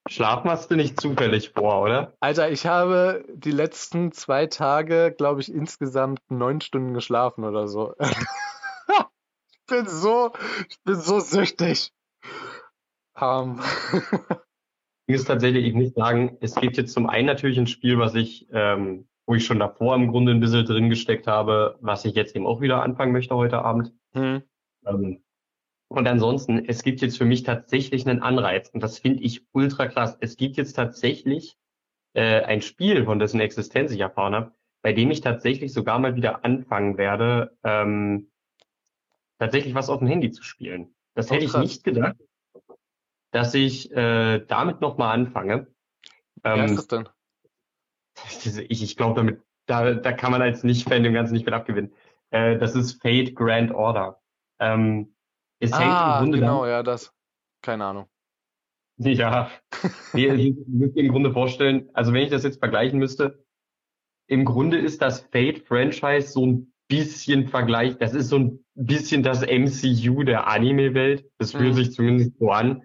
Schlafen 0.07 0.49
hast 0.49 0.71
du 0.71 0.75
nicht 0.75 0.99
zufällig 0.99 1.51
vor, 1.51 1.81
oder? 1.81 2.13
Alter, 2.19 2.49
ich 2.49 2.65
habe 2.65 3.23
die 3.31 3.51
letzten 3.51 4.11
zwei 4.11 4.47
Tage, 4.47 5.13
glaube 5.15 5.41
ich, 5.41 5.53
insgesamt 5.53 6.19
neun 6.29 6.61
Stunden 6.61 6.95
geschlafen 6.95 7.43
oder 7.43 7.67
so. 7.67 7.93
ich 9.69 9.77
bin 9.77 9.87
so, 9.87 10.31
ich 10.67 10.81
bin 10.83 10.95
so 10.95 11.19
süchtig. 11.19 11.93
Um. 13.19 13.61
Ich 15.05 15.15
muss 15.15 15.25
tatsächlich 15.25 15.65
ich 15.65 15.73
nicht 15.73 15.95
sagen, 15.95 16.37
es 16.39 16.55
gibt 16.55 16.77
jetzt 16.77 16.93
zum 16.93 17.09
einen 17.09 17.25
natürlich 17.25 17.57
ein 17.57 17.67
Spiel, 17.67 17.97
was 17.97 18.13
ich, 18.15 18.47
ähm, 18.51 19.07
wo 19.25 19.35
ich 19.35 19.45
schon 19.45 19.59
davor 19.59 19.95
im 19.95 20.07
Grunde 20.07 20.31
ein 20.31 20.39
bisschen 20.39 20.65
drin 20.65 20.89
gesteckt 20.89 21.25
habe, 21.25 21.77
was 21.81 22.05
ich 22.05 22.13
jetzt 22.13 22.35
eben 22.35 22.45
auch 22.45 22.61
wieder 22.61 22.83
anfangen 22.83 23.11
möchte 23.11 23.35
heute 23.35 23.63
Abend. 23.63 23.91
Hm. 24.13 24.43
Ähm, 24.85 25.23
und 25.87 26.07
ansonsten, 26.07 26.63
es 26.63 26.83
gibt 26.83 27.01
jetzt 27.01 27.17
für 27.17 27.25
mich 27.25 27.41
tatsächlich 27.41 28.07
einen 28.07 28.21
Anreiz 28.21 28.69
und 28.69 28.83
das 28.83 28.99
finde 28.99 29.23
ich 29.23 29.47
ultra 29.51 29.87
krass. 29.87 30.15
Es 30.19 30.37
gibt 30.37 30.57
jetzt 30.57 30.73
tatsächlich 30.73 31.57
äh, 32.13 32.43
ein 32.43 32.61
Spiel, 32.61 33.05
von 33.05 33.17
dessen 33.17 33.39
Existenz 33.39 33.91
ich 33.91 33.99
erfahren 33.99 34.35
habe, 34.35 34.51
bei 34.83 34.93
dem 34.93 35.09
ich 35.09 35.21
tatsächlich 35.21 35.73
sogar 35.73 35.97
mal 35.97 36.15
wieder 36.15 36.45
anfangen 36.45 36.97
werde, 36.97 37.57
ähm, 37.63 38.29
tatsächlich 39.39 39.73
was 39.73 39.89
auf 39.89 39.99
dem 39.99 40.07
Handy 40.07 40.31
zu 40.31 40.43
spielen. 40.43 40.93
Das 41.15 41.31
oh, 41.31 41.33
hätte 41.33 41.45
ich 41.45 41.57
nicht 41.57 41.83
gedacht, 41.83 42.17
dass 43.31 43.53
ich 43.53 43.91
äh, 43.91 44.39
damit 44.45 44.81
nochmal 44.81 45.13
anfange. 45.15 45.67
Ähm, 46.43 46.57
Wer 46.57 46.65
ist 46.65 46.75
das 46.75 46.87
denn? 46.87 47.09
Ich, 48.67 48.83
ich 48.83 48.97
glaube, 48.97 49.15
damit, 49.15 49.41
da, 49.65 49.93
da 49.93 50.11
kann 50.11 50.31
man 50.31 50.41
als 50.41 50.63
Nicht-Fan 50.63 51.03
dem 51.03 51.13
Ganzen 51.13 51.33
nicht 51.33 51.45
mehr 51.45 51.55
abgewinnen. 51.55 51.93
Äh, 52.31 52.57
das 52.57 52.75
ist 52.75 53.01
Fate 53.01 53.33
Grand 53.33 53.71
Order. 53.71 54.21
Ähm, 54.59 55.15
es 55.59 55.71
ah, 55.71 55.79
hängt 55.79 55.91
im 55.91 56.23
Grunde 56.23 56.39
genau, 56.39 56.61
dann, 56.63 56.69
ja, 56.69 56.83
das. 56.83 57.13
Keine 57.61 57.85
Ahnung. 57.85 58.09
Ja, 59.01 59.49
nee, 60.13 60.27
ich 60.27 60.55
müsste 60.67 60.99
im 60.99 61.11
Grunde 61.11 61.31
vorstellen, 61.31 61.89
also 61.93 62.11
wenn 62.11 62.23
ich 62.23 62.29
das 62.29 62.43
jetzt 62.43 62.59
vergleichen 62.59 62.99
müsste, 62.99 63.45
im 64.27 64.43
Grunde 64.43 64.77
ist 64.77 65.01
das 65.01 65.21
Fate-Franchise 65.21 66.33
so 66.33 66.45
ein 66.45 66.73
bisschen 66.89 67.47
Vergleich, 67.47 67.97
das 67.97 68.13
ist 68.13 68.27
so 68.27 68.37
ein 68.37 68.65
bisschen 68.75 69.23
das 69.23 69.41
MCU 69.41 70.23
der 70.23 70.47
Anime-Welt. 70.47 71.25
Das 71.37 71.51
fühlt 71.51 71.71
mhm. 71.71 71.75
sich 71.75 71.93
zumindest 71.93 72.37
so 72.39 72.49
an, 72.51 72.83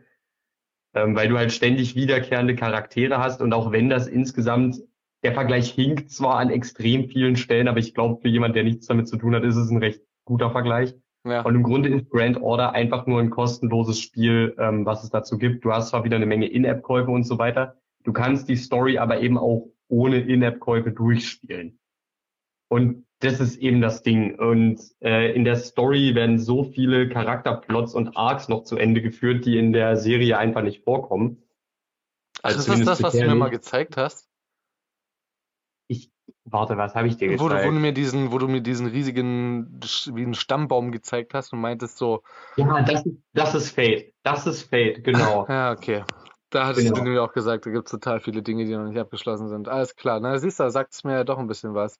ähm, 0.94 1.16
weil 1.16 1.28
du 1.28 1.36
halt 1.36 1.52
ständig 1.52 1.96
wiederkehrende 1.96 2.54
Charaktere 2.54 3.18
hast 3.18 3.40
und 3.40 3.52
auch 3.52 3.72
wenn 3.72 3.88
das 3.88 4.06
insgesamt, 4.06 4.80
der 5.24 5.32
Vergleich 5.32 5.70
hinkt 5.70 6.10
zwar 6.10 6.36
an 6.36 6.50
extrem 6.50 7.08
vielen 7.08 7.36
Stellen, 7.36 7.66
aber 7.66 7.78
ich 7.78 7.94
glaube, 7.94 8.20
für 8.20 8.28
jemand, 8.28 8.54
der 8.54 8.62
nichts 8.62 8.86
damit 8.86 9.08
zu 9.08 9.16
tun 9.16 9.34
hat, 9.34 9.42
ist 9.42 9.56
es 9.56 9.70
ein 9.70 9.78
recht 9.78 10.02
guter 10.26 10.50
Vergleich. 10.50 10.94
Ja. 11.26 11.40
Und 11.40 11.54
im 11.54 11.62
Grunde 11.62 11.88
ist 11.88 12.10
Grand 12.10 12.36
Order 12.42 12.72
einfach 12.72 13.06
nur 13.06 13.20
ein 13.20 13.30
kostenloses 13.30 13.98
Spiel, 13.98 14.54
ähm, 14.58 14.84
was 14.84 15.02
es 15.02 15.08
dazu 15.08 15.38
gibt. 15.38 15.64
Du 15.64 15.72
hast 15.72 15.88
zwar 15.88 16.04
wieder 16.04 16.16
eine 16.16 16.26
Menge 16.26 16.46
In-App-Käufe 16.46 17.10
und 17.10 17.24
so 17.24 17.38
weiter. 17.38 17.78
Du 18.02 18.12
kannst 18.12 18.50
die 18.50 18.56
Story 18.56 18.98
aber 18.98 19.20
eben 19.22 19.38
auch 19.38 19.70
ohne 19.88 20.20
In-App-Käufe 20.20 20.92
durchspielen. 20.92 21.78
Und 22.68 23.06
das 23.24 23.40
ist 23.40 23.56
eben 23.56 23.80
das 23.80 24.02
Ding. 24.02 24.38
Und 24.38 24.80
äh, 25.00 25.34
in 25.34 25.44
der 25.44 25.56
Story 25.56 26.14
werden 26.14 26.38
so 26.38 26.64
viele 26.64 27.08
Charakterplots 27.08 27.94
und 27.94 28.16
Arcs 28.16 28.48
noch 28.48 28.64
zu 28.64 28.76
Ende 28.76 29.02
geführt, 29.02 29.44
die 29.44 29.58
in 29.58 29.72
der 29.72 29.96
Serie 29.96 30.38
einfach 30.38 30.62
nicht 30.62 30.84
vorkommen. 30.84 31.42
Also 32.42 32.58
ist 32.58 32.68
das 32.68 32.84
das, 32.84 33.02
was 33.02 33.12
du 33.14 33.26
mir 33.26 33.34
mal 33.34 33.48
gezeigt 33.48 33.96
hast? 33.96 34.28
Ich 35.88 36.10
warte, 36.44 36.76
was 36.76 36.94
habe 36.94 37.08
ich 37.08 37.16
dir 37.16 37.28
gezeigt? 37.28 37.42
Wo 37.42 37.48
du, 37.48 37.64
wo 37.64 37.70
du 37.70 37.78
mir 37.78 37.92
diesen, 37.92 38.32
wo 38.32 38.38
du 38.38 38.48
mir 38.48 38.60
diesen 38.60 38.86
riesigen 38.86 39.80
wie 40.12 40.22
einen 40.22 40.34
Stammbaum 40.34 40.92
gezeigt 40.92 41.32
hast 41.34 41.52
und 41.52 41.60
meintest 41.60 41.96
so. 41.96 42.22
Ja, 42.56 42.82
das 42.82 43.06
ist, 43.06 43.16
das 43.32 43.54
ist 43.54 43.70
Fate. 43.70 44.12
Das 44.22 44.46
ist 44.46 44.62
Fate, 44.64 45.02
genau. 45.02 45.46
ja, 45.48 45.72
okay. 45.72 46.04
Da 46.50 46.66
hattest 46.66 46.86
genau. 46.86 47.02
du 47.02 47.10
mir 47.10 47.22
auch 47.22 47.32
gesagt, 47.32 47.66
da 47.66 47.70
gibt 47.70 47.86
es 47.86 47.90
total 47.90 48.20
viele 48.20 48.42
Dinge, 48.42 48.64
die 48.64 48.76
noch 48.76 48.84
nicht 48.84 48.98
abgeschlossen 48.98 49.48
sind. 49.48 49.68
Alles 49.68 49.96
klar. 49.96 50.20
Na, 50.20 50.38
siehst 50.38 50.60
du, 50.60 50.70
sagt 50.70 50.92
es 50.92 51.02
mir 51.02 51.14
ja 51.14 51.24
doch 51.24 51.38
ein 51.38 51.48
bisschen 51.48 51.74
was. 51.74 51.98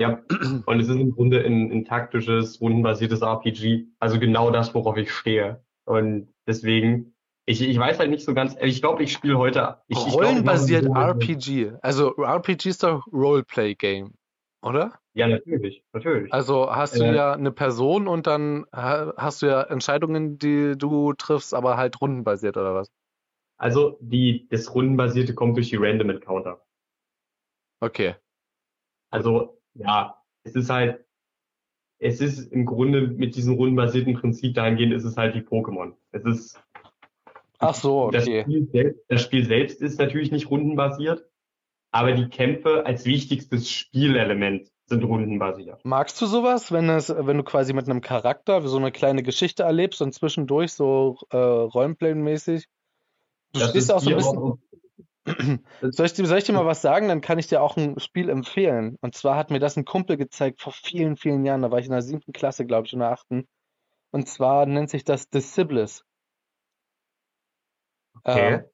Ja, 0.00 0.22
und 0.64 0.80
es 0.80 0.88
ist 0.88 0.96
im 0.96 1.12
Grunde 1.12 1.44
ein, 1.44 1.70
ein 1.70 1.84
taktisches, 1.84 2.58
rundenbasiertes 2.58 3.20
RPG. 3.20 3.86
Also 3.98 4.18
genau 4.18 4.50
das, 4.50 4.74
worauf 4.74 4.96
ich 4.96 5.12
stehe. 5.12 5.62
Und 5.84 6.32
deswegen, 6.46 7.14
ich, 7.44 7.60
ich 7.60 7.78
weiß 7.78 7.98
halt 7.98 8.08
nicht 8.08 8.24
so 8.24 8.32
ganz, 8.32 8.56
ich 8.62 8.80
glaube, 8.80 9.02
ich 9.02 9.12
spiele 9.12 9.36
heute. 9.36 9.76
Ich, 9.88 9.98
Rollenbasiert 9.98 10.84
ich 10.84 10.88
glaub, 10.88 11.20
RPG. 11.20 11.72
Also 11.82 12.16
RPG 12.16 12.70
ist 12.70 12.82
doch 12.82 13.06
Roleplay-Game, 13.12 14.14
oder? 14.62 14.98
Ja, 15.12 15.28
natürlich, 15.28 15.84
natürlich. 15.92 16.32
Also 16.32 16.74
hast 16.74 16.98
du 16.98 17.04
äh, 17.04 17.14
ja 17.14 17.34
eine 17.34 17.52
Person 17.52 18.08
und 18.08 18.26
dann 18.26 18.64
hast 18.72 19.42
du 19.42 19.46
ja 19.48 19.60
Entscheidungen, 19.64 20.38
die 20.38 20.78
du 20.78 21.12
triffst, 21.12 21.52
aber 21.52 21.76
halt 21.76 22.00
rundenbasiert 22.00 22.56
oder 22.56 22.74
was? 22.74 22.90
Also 23.58 23.98
die, 24.00 24.48
das 24.48 24.74
Rundenbasierte 24.74 25.34
kommt 25.34 25.58
durch 25.58 25.68
die 25.68 25.76
Random 25.76 26.08
Encounter. 26.08 26.64
Okay. 27.80 28.14
Also 29.10 29.59
ja, 29.74 30.16
es 30.44 30.54
ist 30.54 30.70
halt, 30.70 31.04
es 31.98 32.20
ist 32.20 32.50
im 32.52 32.64
Grunde 32.66 33.02
mit 33.02 33.36
diesem 33.36 33.54
rundenbasierten 33.54 34.14
Prinzip 34.14 34.54
dahingehend 34.54 34.92
ist 34.94 35.04
es 35.04 35.16
halt 35.16 35.34
wie 35.34 35.40
Pokémon. 35.40 35.92
Es 36.12 36.24
ist 36.24 36.62
Ach 37.58 37.74
so, 37.74 38.10
das 38.10 38.24
okay. 38.26 38.42
Spiel, 38.42 38.68
selbst, 38.72 39.00
das 39.08 39.22
Spiel 39.22 39.44
selbst 39.44 39.82
ist 39.82 39.98
natürlich 39.98 40.30
nicht 40.32 40.50
rundenbasiert, 40.50 41.26
aber 41.90 42.12
die 42.12 42.28
Kämpfe 42.30 42.86
als 42.86 43.04
wichtigstes 43.04 43.68
Spielelement 43.70 44.70
sind 44.86 45.04
rundenbasiert. 45.04 45.84
Magst 45.84 46.20
du 46.22 46.26
sowas, 46.26 46.72
wenn 46.72 46.88
es, 46.88 47.10
wenn 47.14 47.36
du 47.36 47.42
quasi 47.44 47.74
mit 47.74 47.86
einem 47.88 48.00
Charakter 48.00 48.62
so 48.66 48.78
eine 48.78 48.90
kleine 48.92 49.22
Geschichte 49.22 49.62
erlebst 49.64 50.00
und 50.00 50.14
zwischendurch 50.14 50.72
so 50.72 51.18
äh, 51.30 51.36
Rollenplay-mäßig? 51.36 52.64
Du 53.52 53.60
Das 53.60 53.68
spielst 53.68 53.90
ist 53.90 53.94
auch 53.94 54.00
so 54.00 54.10
ein 54.10 54.16
bisschen. 54.16 54.38
auch- 54.38 54.58
Soll 55.82 56.06
ich, 56.06 56.12
dir- 56.14 56.26
soll 56.26 56.38
ich 56.38 56.44
dir 56.44 56.52
mal 56.52 56.66
was 56.66 56.82
sagen? 56.82 57.08
Dann 57.08 57.20
kann 57.20 57.38
ich 57.38 57.46
dir 57.46 57.62
auch 57.62 57.76
ein 57.76 57.98
Spiel 58.00 58.28
empfehlen. 58.30 58.96
Und 59.00 59.14
zwar 59.14 59.36
hat 59.36 59.50
mir 59.50 59.58
das 59.60 59.76
ein 59.76 59.84
Kumpel 59.84 60.16
gezeigt 60.16 60.60
vor 60.60 60.72
vielen, 60.72 61.16
vielen 61.16 61.44
Jahren. 61.44 61.62
Da 61.62 61.70
war 61.70 61.78
ich 61.78 61.86
in 61.86 61.92
der 61.92 62.02
siebten 62.02 62.32
Klasse, 62.32 62.64
glaube 62.66 62.86
ich, 62.86 62.92
in 62.92 63.00
der 63.00 63.10
achten. 63.10 63.46
Und 64.10 64.28
zwar 64.28 64.66
nennt 64.66 64.90
sich 64.90 65.04
das 65.04 65.28
The 65.32 65.40
Siblis. 65.40 66.04
Okay. 68.24 68.54
Ähm, 68.54 68.64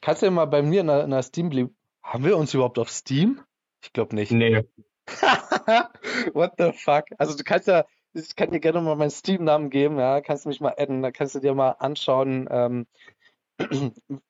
kannst 0.00 0.22
du 0.22 0.26
dir 0.26 0.30
mal 0.32 0.46
bei 0.46 0.62
mir 0.62 0.82
in 0.82 0.86
der, 0.86 1.04
in 1.04 1.10
der 1.10 1.22
Steam, 1.22 1.74
haben 2.02 2.24
wir 2.24 2.36
uns 2.36 2.54
überhaupt 2.54 2.78
auf 2.78 2.90
Steam? 2.90 3.40
Ich 3.82 3.92
glaube 3.92 4.14
nicht. 4.14 4.30
Nee, 4.30 4.64
What 6.34 6.52
the 6.58 6.72
fuck? 6.72 7.04
Also 7.18 7.36
du 7.36 7.44
kannst 7.44 7.68
ja, 7.68 7.84
ich 8.12 8.36
kann 8.36 8.50
dir 8.50 8.60
gerne 8.60 8.80
mal 8.80 8.96
meinen 8.96 9.10
Steam-Namen 9.10 9.70
geben, 9.70 9.98
ja, 9.98 10.20
kannst 10.20 10.44
du 10.44 10.48
mich 10.48 10.60
mal 10.60 10.74
adden, 10.76 11.02
da 11.02 11.10
kannst 11.10 11.34
du 11.34 11.40
dir 11.40 11.54
mal 11.54 11.70
anschauen. 11.70 12.48
Ähm, 12.50 12.86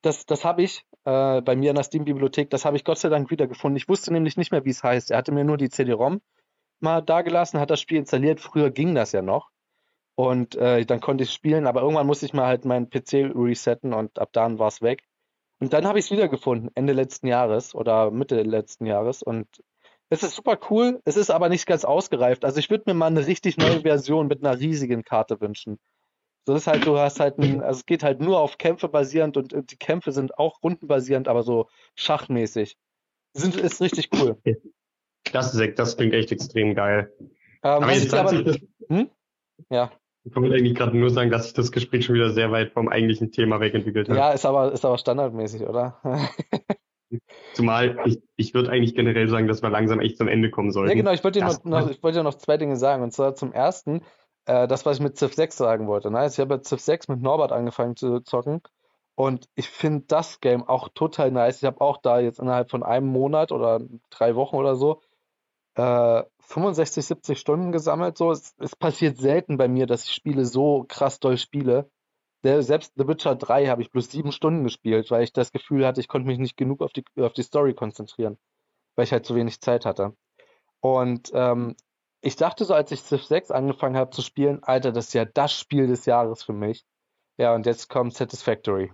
das 0.02 0.26
das 0.26 0.44
habe 0.44 0.62
ich 0.62 0.84
äh, 1.04 1.40
bei 1.40 1.56
mir 1.56 1.70
in 1.70 1.76
der 1.76 1.84
Steam-Bibliothek, 1.84 2.50
das 2.50 2.64
habe 2.64 2.76
ich 2.76 2.84
Gott 2.84 2.98
sei 2.98 3.08
Dank 3.08 3.30
wiedergefunden. 3.30 3.76
Ich 3.76 3.88
wusste 3.88 4.12
nämlich 4.12 4.36
nicht 4.36 4.52
mehr, 4.52 4.64
wie 4.64 4.70
es 4.70 4.82
heißt. 4.82 5.10
Er 5.10 5.18
hatte 5.18 5.32
mir 5.32 5.44
nur 5.44 5.56
die 5.56 5.70
CD-ROM 5.70 6.20
mal 6.80 7.00
dagelassen, 7.00 7.60
hat 7.60 7.70
das 7.70 7.80
Spiel 7.80 7.98
installiert. 7.98 8.40
Früher 8.40 8.70
ging 8.70 8.94
das 8.94 9.12
ja 9.12 9.22
noch. 9.22 9.50
Und 10.16 10.54
äh, 10.56 10.84
dann 10.86 11.00
konnte 11.00 11.24
ich 11.24 11.32
spielen, 11.32 11.66
aber 11.66 11.82
irgendwann 11.82 12.06
musste 12.06 12.26
ich 12.26 12.34
mal 12.34 12.46
halt 12.46 12.64
meinen 12.64 12.88
PC 12.88 13.32
resetten 13.34 13.92
und 13.92 14.18
ab 14.18 14.30
dann 14.32 14.58
war 14.58 14.68
es 14.68 14.80
weg. 14.80 15.02
Und 15.60 15.72
dann 15.72 15.86
habe 15.86 15.98
ich 15.98 16.06
es 16.06 16.10
wiedergefunden, 16.10 16.70
Ende 16.74 16.92
letzten 16.92 17.26
Jahres 17.26 17.74
oder 17.74 18.10
Mitte 18.10 18.42
letzten 18.42 18.86
Jahres. 18.86 19.22
Und 19.22 19.48
es 20.10 20.22
ist 20.22 20.36
super 20.36 20.58
cool, 20.70 21.00
es 21.04 21.16
ist 21.16 21.30
aber 21.30 21.48
nicht 21.48 21.66
ganz 21.66 21.84
ausgereift. 21.84 22.44
Also 22.44 22.58
ich 22.58 22.70
würde 22.70 22.84
mir 22.86 22.94
mal 22.94 23.06
eine 23.06 23.26
richtig 23.26 23.56
neue 23.56 23.80
Version 23.80 24.28
mit 24.28 24.44
einer 24.44 24.58
riesigen 24.58 25.02
Karte 25.02 25.40
wünschen. 25.40 25.78
So 26.46 26.54
ist 26.54 26.66
halt, 26.66 26.86
du 26.86 26.98
hast 26.98 27.20
halt 27.20 27.38
ein, 27.38 27.62
also 27.62 27.78
es 27.78 27.86
geht 27.86 28.02
halt 28.02 28.20
nur 28.20 28.38
auf 28.38 28.58
Kämpfe 28.58 28.88
basierend 28.88 29.36
und, 29.36 29.54
und 29.54 29.70
die 29.70 29.76
Kämpfe 29.76 30.12
sind 30.12 30.38
auch 30.38 30.62
rundenbasierend, 30.62 31.28
aber 31.28 31.42
so 31.42 31.68
schachmäßig. 31.94 32.76
Sind, 33.32 33.56
ist 33.56 33.80
richtig 33.80 34.10
cool. 34.14 34.36
das 35.32 35.54
ist, 35.54 35.78
das 35.78 35.96
klingt 35.96 36.12
echt 36.14 36.30
extrem 36.32 36.74
geil. 36.74 37.12
Ähm, 37.18 37.28
Aber 37.82 37.92
jetzt 37.92 38.06
ich 38.06 38.12
hat 38.12 38.32
aber, 38.32 38.42
das, 38.42 38.58
hm? 38.88 39.10
Ja, 39.70 39.90
ich 40.26 40.34
wollte 40.34 40.54
eigentlich 40.54 40.74
gerade 40.74 40.96
nur 40.96 41.10
sagen, 41.10 41.30
dass 41.30 41.44
sich 41.44 41.52
das 41.52 41.70
Gespräch 41.70 42.06
schon 42.06 42.14
wieder 42.14 42.30
sehr 42.30 42.50
weit 42.50 42.72
vom 42.72 42.88
eigentlichen 42.88 43.30
Thema 43.30 43.60
wegentwickelt 43.60 44.08
hat. 44.08 44.16
ja, 44.16 44.32
ist 44.32 44.46
aber, 44.46 44.72
ist 44.72 44.84
aber 44.84 44.96
standardmäßig, 44.96 45.62
oder? 45.62 46.00
Zumal 47.52 47.98
ich, 48.06 48.22
ich 48.36 48.54
würde 48.54 48.70
eigentlich 48.70 48.94
generell 48.94 49.28
sagen, 49.28 49.46
dass 49.46 49.62
wir 49.62 49.68
langsam 49.68 50.00
echt 50.00 50.16
zum 50.16 50.26
Ende 50.26 50.50
kommen 50.50 50.72
sollten. 50.72 50.90
Ja, 50.90 50.96
genau, 50.96 51.12
ich 51.12 51.22
wollte 51.22 51.40
dir 51.40 51.44
noch, 51.44 51.62
noch, 51.64 51.90
ich 51.90 52.02
wollte 52.02 52.18
dir 52.18 52.24
noch 52.24 52.34
zwei 52.34 52.56
Dinge 52.56 52.76
sagen. 52.76 53.02
Und 53.02 53.12
zwar 53.12 53.34
zum 53.34 53.52
ersten, 53.52 54.00
äh, 54.46 54.68
das, 54.68 54.86
was 54.86 54.98
ich 54.98 55.02
mit 55.02 55.18
Civ 55.18 55.34
6 55.34 55.56
sagen 55.56 55.86
wollte. 55.86 56.10
Ne? 56.10 56.18
Also 56.18 56.34
ich 56.34 56.40
habe 56.40 56.54
ja 56.56 56.62
Civ 56.62 56.80
6 56.80 57.08
mit 57.08 57.22
Norbert 57.22 57.52
angefangen 57.52 57.96
zu 57.96 58.20
zocken. 58.20 58.60
Und 59.16 59.48
ich 59.54 59.68
finde 59.68 60.06
das 60.08 60.40
Game 60.40 60.68
auch 60.68 60.88
total 60.88 61.30
nice. 61.30 61.58
Ich 61.58 61.64
habe 61.64 61.80
auch 61.80 61.98
da 61.98 62.18
jetzt 62.18 62.40
innerhalb 62.40 62.70
von 62.70 62.82
einem 62.82 63.06
Monat 63.06 63.52
oder 63.52 63.80
drei 64.10 64.34
Wochen 64.34 64.56
oder 64.56 64.74
so 64.74 65.00
äh, 65.76 66.22
65, 66.40 67.04
70 67.06 67.38
Stunden 67.38 67.72
gesammelt. 67.72 68.18
So, 68.18 68.30
es, 68.30 68.54
es 68.58 68.76
passiert 68.76 69.18
selten 69.18 69.56
bei 69.56 69.68
mir, 69.68 69.86
dass 69.86 70.04
ich 70.04 70.12
Spiele 70.12 70.44
so 70.44 70.84
krass 70.88 71.20
doll 71.20 71.38
spiele. 71.38 71.90
Selbst 72.42 72.92
The 72.96 73.08
Witcher 73.08 73.36
3 73.36 73.68
habe 73.68 73.80
ich 73.80 73.90
bloß 73.90 74.10
sieben 74.10 74.30
Stunden 74.30 74.64
gespielt, 74.64 75.10
weil 75.10 75.22
ich 75.22 75.32
das 75.32 75.50
Gefühl 75.50 75.86
hatte, 75.86 76.00
ich 76.00 76.08
konnte 76.08 76.26
mich 76.28 76.38
nicht 76.38 76.58
genug 76.58 76.82
auf 76.82 76.92
die, 76.92 77.04
auf 77.18 77.32
die 77.32 77.42
Story 77.42 77.72
konzentrieren, 77.72 78.36
weil 78.96 79.04
ich 79.04 79.12
halt 79.12 79.24
zu 79.24 79.34
wenig 79.34 79.62
Zeit 79.62 79.86
hatte. 79.86 80.14
Und 80.80 81.30
ähm, 81.32 81.74
ich 82.24 82.36
dachte 82.36 82.64
so, 82.64 82.72
als 82.72 82.90
ich 82.90 83.02
Civ 83.02 83.24
6 83.24 83.50
angefangen 83.50 83.96
habe 83.96 84.10
zu 84.10 84.22
spielen, 84.22 84.62
Alter, 84.62 84.92
das 84.92 85.08
ist 85.08 85.14
ja 85.14 85.26
das 85.26 85.52
Spiel 85.52 85.86
des 85.86 86.06
Jahres 86.06 86.42
für 86.42 86.54
mich. 86.54 86.84
Ja, 87.36 87.54
und 87.54 87.66
jetzt 87.66 87.90
kommt 87.90 88.14
Satisfactory. 88.14 88.92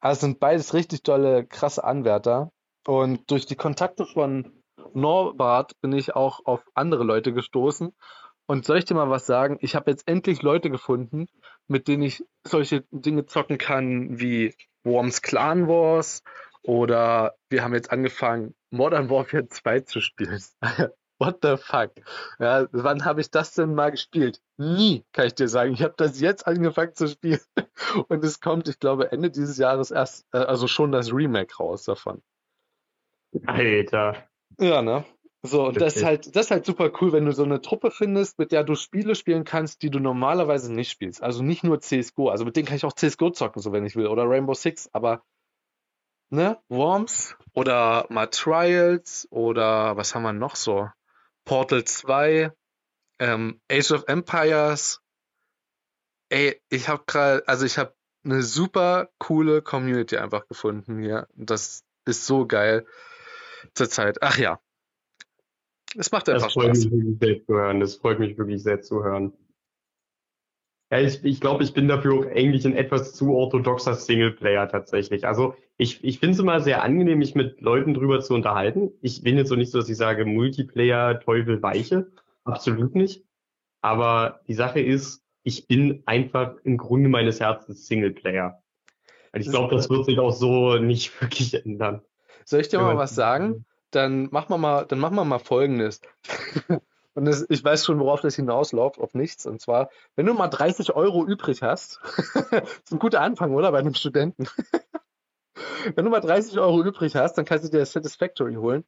Also 0.00 0.22
sind 0.22 0.40
beides 0.40 0.74
richtig 0.74 1.04
tolle, 1.04 1.46
krasse 1.46 1.84
Anwärter. 1.84 2.50
Und 2.84 3.30
durch 3.30 3.46
die 3.46 3.54
Kontakte 3.54 4.06
von 4.06 4.60
Norbert 4.92 5.80
bin 5.80 5.92
ich 5.92 6.16
auch 6.16 6.44
auf 6.44 6.64
andere 6.74 7.04
Leute 7.04 7.32
gestoßen. 7.32 7.94
Und 8.46 8.64
soll 8.64 8.78
ich 8.78 8.86
dir 8.86 8.94
mal 8.94 9.08
was 9.08 9.24
sagen? 9.24 9.58
Ich 9.60 9.76
habe 9.76 9.92
jetzt 9.92 10.08
endlich 10.08 10.42
Leute 10.42 10.68
gefunden, 10.68 11.28
mit 11.68 11.86
denen 11.86 12.02
ich 12.02 12.24
solche 12.42 12.84
Dinge 12.90 13.26
zocken 13.26 13.56
kann 13.56 14.18
wie 14.18 14.56
Worms 14.82 15.22
Clan 15.22 15.68
Wars 15.68 16.24
oder 16.62 17.36
wir 17.48 17.62
haben 17.62 17.74
jetzt 17.74 17.92
angefangen, 17.92 18.56
Modern 18.70 19.10
Warfare 19.10 19.46
2 19.48 19.80
zu 19.80 20.00
spielen. 20.00 20.42
What 21.22 21.38
the 21.42 21.56
fuck? 21.56 21.92
Ja, 22.40 22.66
wann 22.72 23.04
habe 23.04 23.20
ich 23.20 23.30
das 23.30 23.54
denn 23.54 23.76
mal 23.76 23.92
gespielt? 23.92 24.40
Nie, 24.56 25.04
kann 25.12 25.28
ich 25.28 25.34
dir 25.36 25.46
sagen. 25.46 25.72
Ich 25.72 25.82
habe 25.82 25.94
das 25.96 26.20
jetzt 26.20 26.48
angefangen 26.48 26.96
zu 26.96 27.06
spielen. 27.06 27.38
Und 28.08 28.24
es 28.24 28.40
kommt, 28.40 28.66
ich 28.66 28.80
glaube, 28.80 29.12
Ende 29.12 29.30
dieses 29.30 29.56
Jahres 29.56 29.92
erst, 29.92 30.26
äh, 30.32 30.38
also 30.38 30.66
schon 30.66 30.90
das 30.90 31.12
Remake 31.12 31.54
raus 31.60 31.84
davon. 31.84 32.22
Alter. 33.46 34.16
Ja, 34.58 34.82
ne? 34.82 35.04
So, 35.44 35.66
und 35.66 35.80
das 35.80 35.96
ist 35.96 36.04
halt, 36.04 36.36
das 36.36 36.46
ist 36.46 36.50
halt 36.50 36.66
super 36.66 36.90
cool, 37.00 37.12
wenn 37.12 37.24
du 37.24 37.32
so 37.32 37.42
eine 37.44 37.60
Truppe 37.60 37.90
findest, 37.90 38.38
mit 38.38 38.52
der 38.52 38.62
du 38.64 38.74
Spiele 38.74 39.14
spielen 39.14 39.44
kannst, 39.44 39.82
die 39.82 39.90
du 39.90 40.00
normalerweise 40.00 40.72
nicht 40.72 40.90
spielst. 40.90 41.22
Also 41.22 41.42
nicht 41.42 41.62
nur 41.62 41.80
CSGO. 41.80 42.30
Also 42.30 42.44
mit 42.44 42.56
denen 42.56 42.66
kann 42.66 42.76
ich 42.76 42.84
auch 42.84 42.92
CSGO 42.92 43.30
zocken, 43.30 43.62
so 43.62 43.72
wenn 43.72 43.86
ich 43.86 43.94
will. 43.94 44.08
Oder 44.08 44.28
Rainbow 44.28 44.54
Six, 44.54 44.90
aber 44.92 45.22
ne? 46.30 46.58
Worms 46.68 47.36
oder 47.54 48.06
mal 48.08 48.26
Trials 48.26 49.28
oder 49.30 49.96
was 49.96 50.14
haben 50.14 50.22
wir 50.22 50.32
noch 50.32 50.56
so? 50.56 50.88
Portal 51.44 51.84
2, 51.84 52.52
ähm, 53.18 53.60
Age 53.70 53.92
of 53.92 54.04
Empires. 54.06 55.00
Ey, 56.28 56.60
ich 56.70 56.88
habe 56.88 57.04
gerade, 57.06 57.46
also 57.46 57.66
ich 57.66 57.78
habe 57.78 57.94
eine 58.24 58.42
super 58.42 59.10
coole 59.18 59.62
Community 59.62 60.16
einfach 60.16 60.46
gefunden 60.46 61.02
hier. 61.02 61.28
Das 61.34 61.84
ist 62.04 62.26
so 62.26 62.46
geil 62.46 62.86
zur 63.74 63.88
Zeit. 63.90 64.18
Ach 64.22 64.38
ja. 64.38 64.60
Es 65.96 66.10
macht 66.10 66.28
einfach 66.28 66.46
Das 66.46 66.54
freut 66.54 66.76
Spaß. 66.76 66.84
mich 66.86 66.92
wirklich 66.92 67.18
sehr 67.20 67.46
zu 67.46 67.54
hören. 67.54 67.80
Das 67.80 67.96
freut 67.96 68.18
mich 68.18 68.38
wirklich 68.38 68.62
sehr 68.62 68.80
zu 68.80 69.04
hören. 69.04 69.32
Ja, 70.92 71.00
ich, 71.00 71.24
ich 71.24 71.40
glaube, 71.40 71.64
ich 71.64 71.72
bin 71.72 71.88
dafür 71.88 72.12
auch 72.12 72.26
eigentlich 72.26 72.66
ein 72.66 72.76
etwas 72.76 73.14
zu 73.14 73.34
orthodoxer 73.34 73.94
Singleplayer 73.94 74.68
tatsächlich. 74.68 75.26
Also 75.26 75.54
ich, 75.78 76.04
ich 76.04 76.18
finde 76.18 76.34
es 76.34 76.38
immer 76.38 76.60
sehr 76.60 76.82
angenehm, 76.82 77.18
mich 77.18 77.34
mit 77.34 77.62
Leuten 77.62 77.94
drüber 77.94 78.20
zu 78.20 78.34
unterhalten. 78.34 78.90
Ich 79.00 79.22
bin 79.22 79.38
jetzt 79.38 79.48
so 79.48 79.56
nicht 79.56 79.72
so, 79.72 79.78
dass 79.78 79.88
ich 79.88 79.96
sage, 79.96 80.26
Multiplayer, 80.26 81.18
Teufel, 81.18 81.62
Weiche. 81.62 82.12
Absolut 82.44 82.94
nicht. 82.94 83.24
Aber 83.80 84.40
die 84.48 84.52
Sache 84.52 84.80
ist, 84.80 85.24
ich 85.44 85.66
bin 85.66 86.02
einfach 86.04 86.56
im 86.62 86.76
Grunde 86.76 87.08
meines 87.08 87.40
Herzens 87.40 87.86
Singleplayer. 87.86 88.62
Und 89.32 89.40
ich 89.40 89.48
glaube, 89.48 89.74
das 89.74 89.88
wird 89.88 90.04
sich 90.04 90.18
auch 90.18 90.32
so 90.32 90.76
nicht 90.76 91.18
wirklich 91.22 91.54
ändern. 91.54 92.02
Soll 92.44 92.60
ich 92.60 92.68
dir 92.68 92.80
mal 92.80 92.98
was 92.98 93.14
sagen? 93.14 93.64
Dann 93.92 94.28
machen 94.30 94.50
wir 94.50 94.58
mal, 94.58 94.84
dann 94.84 94.98
machen 94.98 95.16
wir 95.16 95.24
mal 95.24 95.38
Folgendes. 95.38 96.02
Und 97.14 97.26
das, 97.26 97.44
ich 97.48 97.62
weiß 97.62 97.84
schon, 97.84 98.00
worauf 98.00 98.20
das 98.20 98.36
hinausläuft, 98.36 98.98
auf 98.98 99.14
nichts. 99.14 99.44
Und 99.46 99.60
zwar, 99.60 99.90
wenn 100.16 100.26
du 100.26 100.34
mal 100.34 100.48
30 100.48 100.94
Euro 100.94 101.26
übrig 101.26 101.62
hast, 101.62 102.00
ist 102.84 102.92
ein 102.92 102.98
guter 102.98 103.20
Anfang, 103.20 103.54
oder? 103.54 103.70
Bei 103.72 103.78
einem 103.78 103.94
Studenten. 103.94 104.46
Wenn 105.94 106.04
du 106.04 106.10
mal 106.10 106.20
30 106.20 106.58
Euro 106.58 106.82
übrig 106.82 107.14
hast, 107.16 107.34
dann 107.34 107.44
kannst 107.44 107.64
du 107.64 107.68
dir 107.68 107.84
Satisfactory 107.84 108.54
holen. 108.54 108.84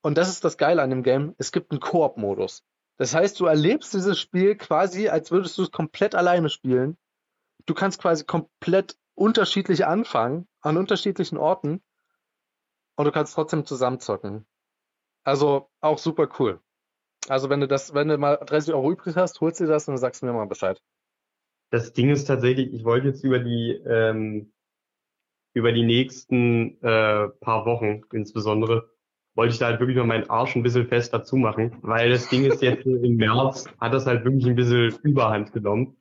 Und 0.00 0.18
das 0.18 0.28
ist 0.28 0.44
das 0.44 0.56
Geile 0.56 0.82
an 0.82 0.90
dem 0.90 1.02
Game. 1.02 1.34
Es 1.38 1.52
gibt 1.52 1.70
einen 1.70 1.80
Koop-Modus. 1.80 2.64
Das 2.96 3.14
heißt, 3.14 3.38
du 3.38 3.46
erlebst 3.46 3.94
dieses 3.94 4.18
Spiel 4.18 4.56
quasi, 4.56 5.08
als 5.08 5.30
würdest 5.30 5.56
du 5.58 5.62
es 5.62 5.70
komplett 5.70 6.14
alleine 6.14 6.48
spielen. 6.48 6.96
Du 7.66 7.74
kannst 7.74 8.00
quasi 8.00 8.24
komplett 8.24 8.96
unterschiedlich 9.14 9.86
anfangen, 9.86 10.48
an 10.60 10.76
unterschiedlichen 10.76 11.38
Orten. 11.38 11.82
Und 12.96 13.04
du 13.04 13.12
kannst 13.12 13.34
trotzdem 13.34 13.64
zusammenzocken. 13.64 14.46
Also 15.22 15.70
auch 15.80 15.98
super 15.98 16.28
cool. 16.38 16.60
Also 17.28 17.50
wenn 17.50 17.60
du 17.60 17.68
das, 17.68 17.94
wenn 17.94 18.08
du 18.08 18.18
mal 18.18 18.36
30 18.36 18.74
Euro 18.74 18.90
übrig 18.92 19.16
hast, 19.16 19.40
holst 19.40 19.60
du 19.60 19.66
das 19.66 19.88
und 19.88 19.92
dann 19.92 19.98
sagst 19.98 20.22
du 20.22 20.26
mir 20.26 20.32
mal 20.32 20.46
Bescheid. 20.46 20.82
Das 21.70 21.92
Ding 21.92 22.10
ist 22.10 22.24
tatsächlich, 22.24 22.72
ich 22.72 22.84
wollte 22.84 23.08
jetzt 23.08 23.24
über 23.24 23.38
die 23.38 23.72
ähm, 23.86 24.52
über 25.54 25.72
die 25.72 25.84
nächsten 25.84 26.80
äh, 26.82 27.28
paar 27.40 27.66
Wochen 27.66 28.02
insbesondere, 28.12 28.90
wollte 29.34 29.52
ich 29.52 29.58
da 29.58 29.66
halt 29.66 29.80
wirklich 29.80 29.96
mal 29.96 30.06
meinen 30.06 30.30
Arsch 30.30 30.56
ein 30.56 30.62
bisschen 30.62 30.86
fest 30.86 31.12
dazu 31.12 31.36
machen, 31.36 31.76
weil 31.82 32.10
das 32.10 32.28
Ding 32.28 32.44
ist 32.44 32.62
jetzt 32.62 32.86
im 32.86 33.16
März, 33.16 33.66
hat 33.80 33.92
das 33.92 34.06
halt 34.06 34.24
wirklich 34.24 34.46
ein 34.46 34.56
bisschen 34.56 34.96
Überhand 35.02 35.52
genommen. 35.52 35.96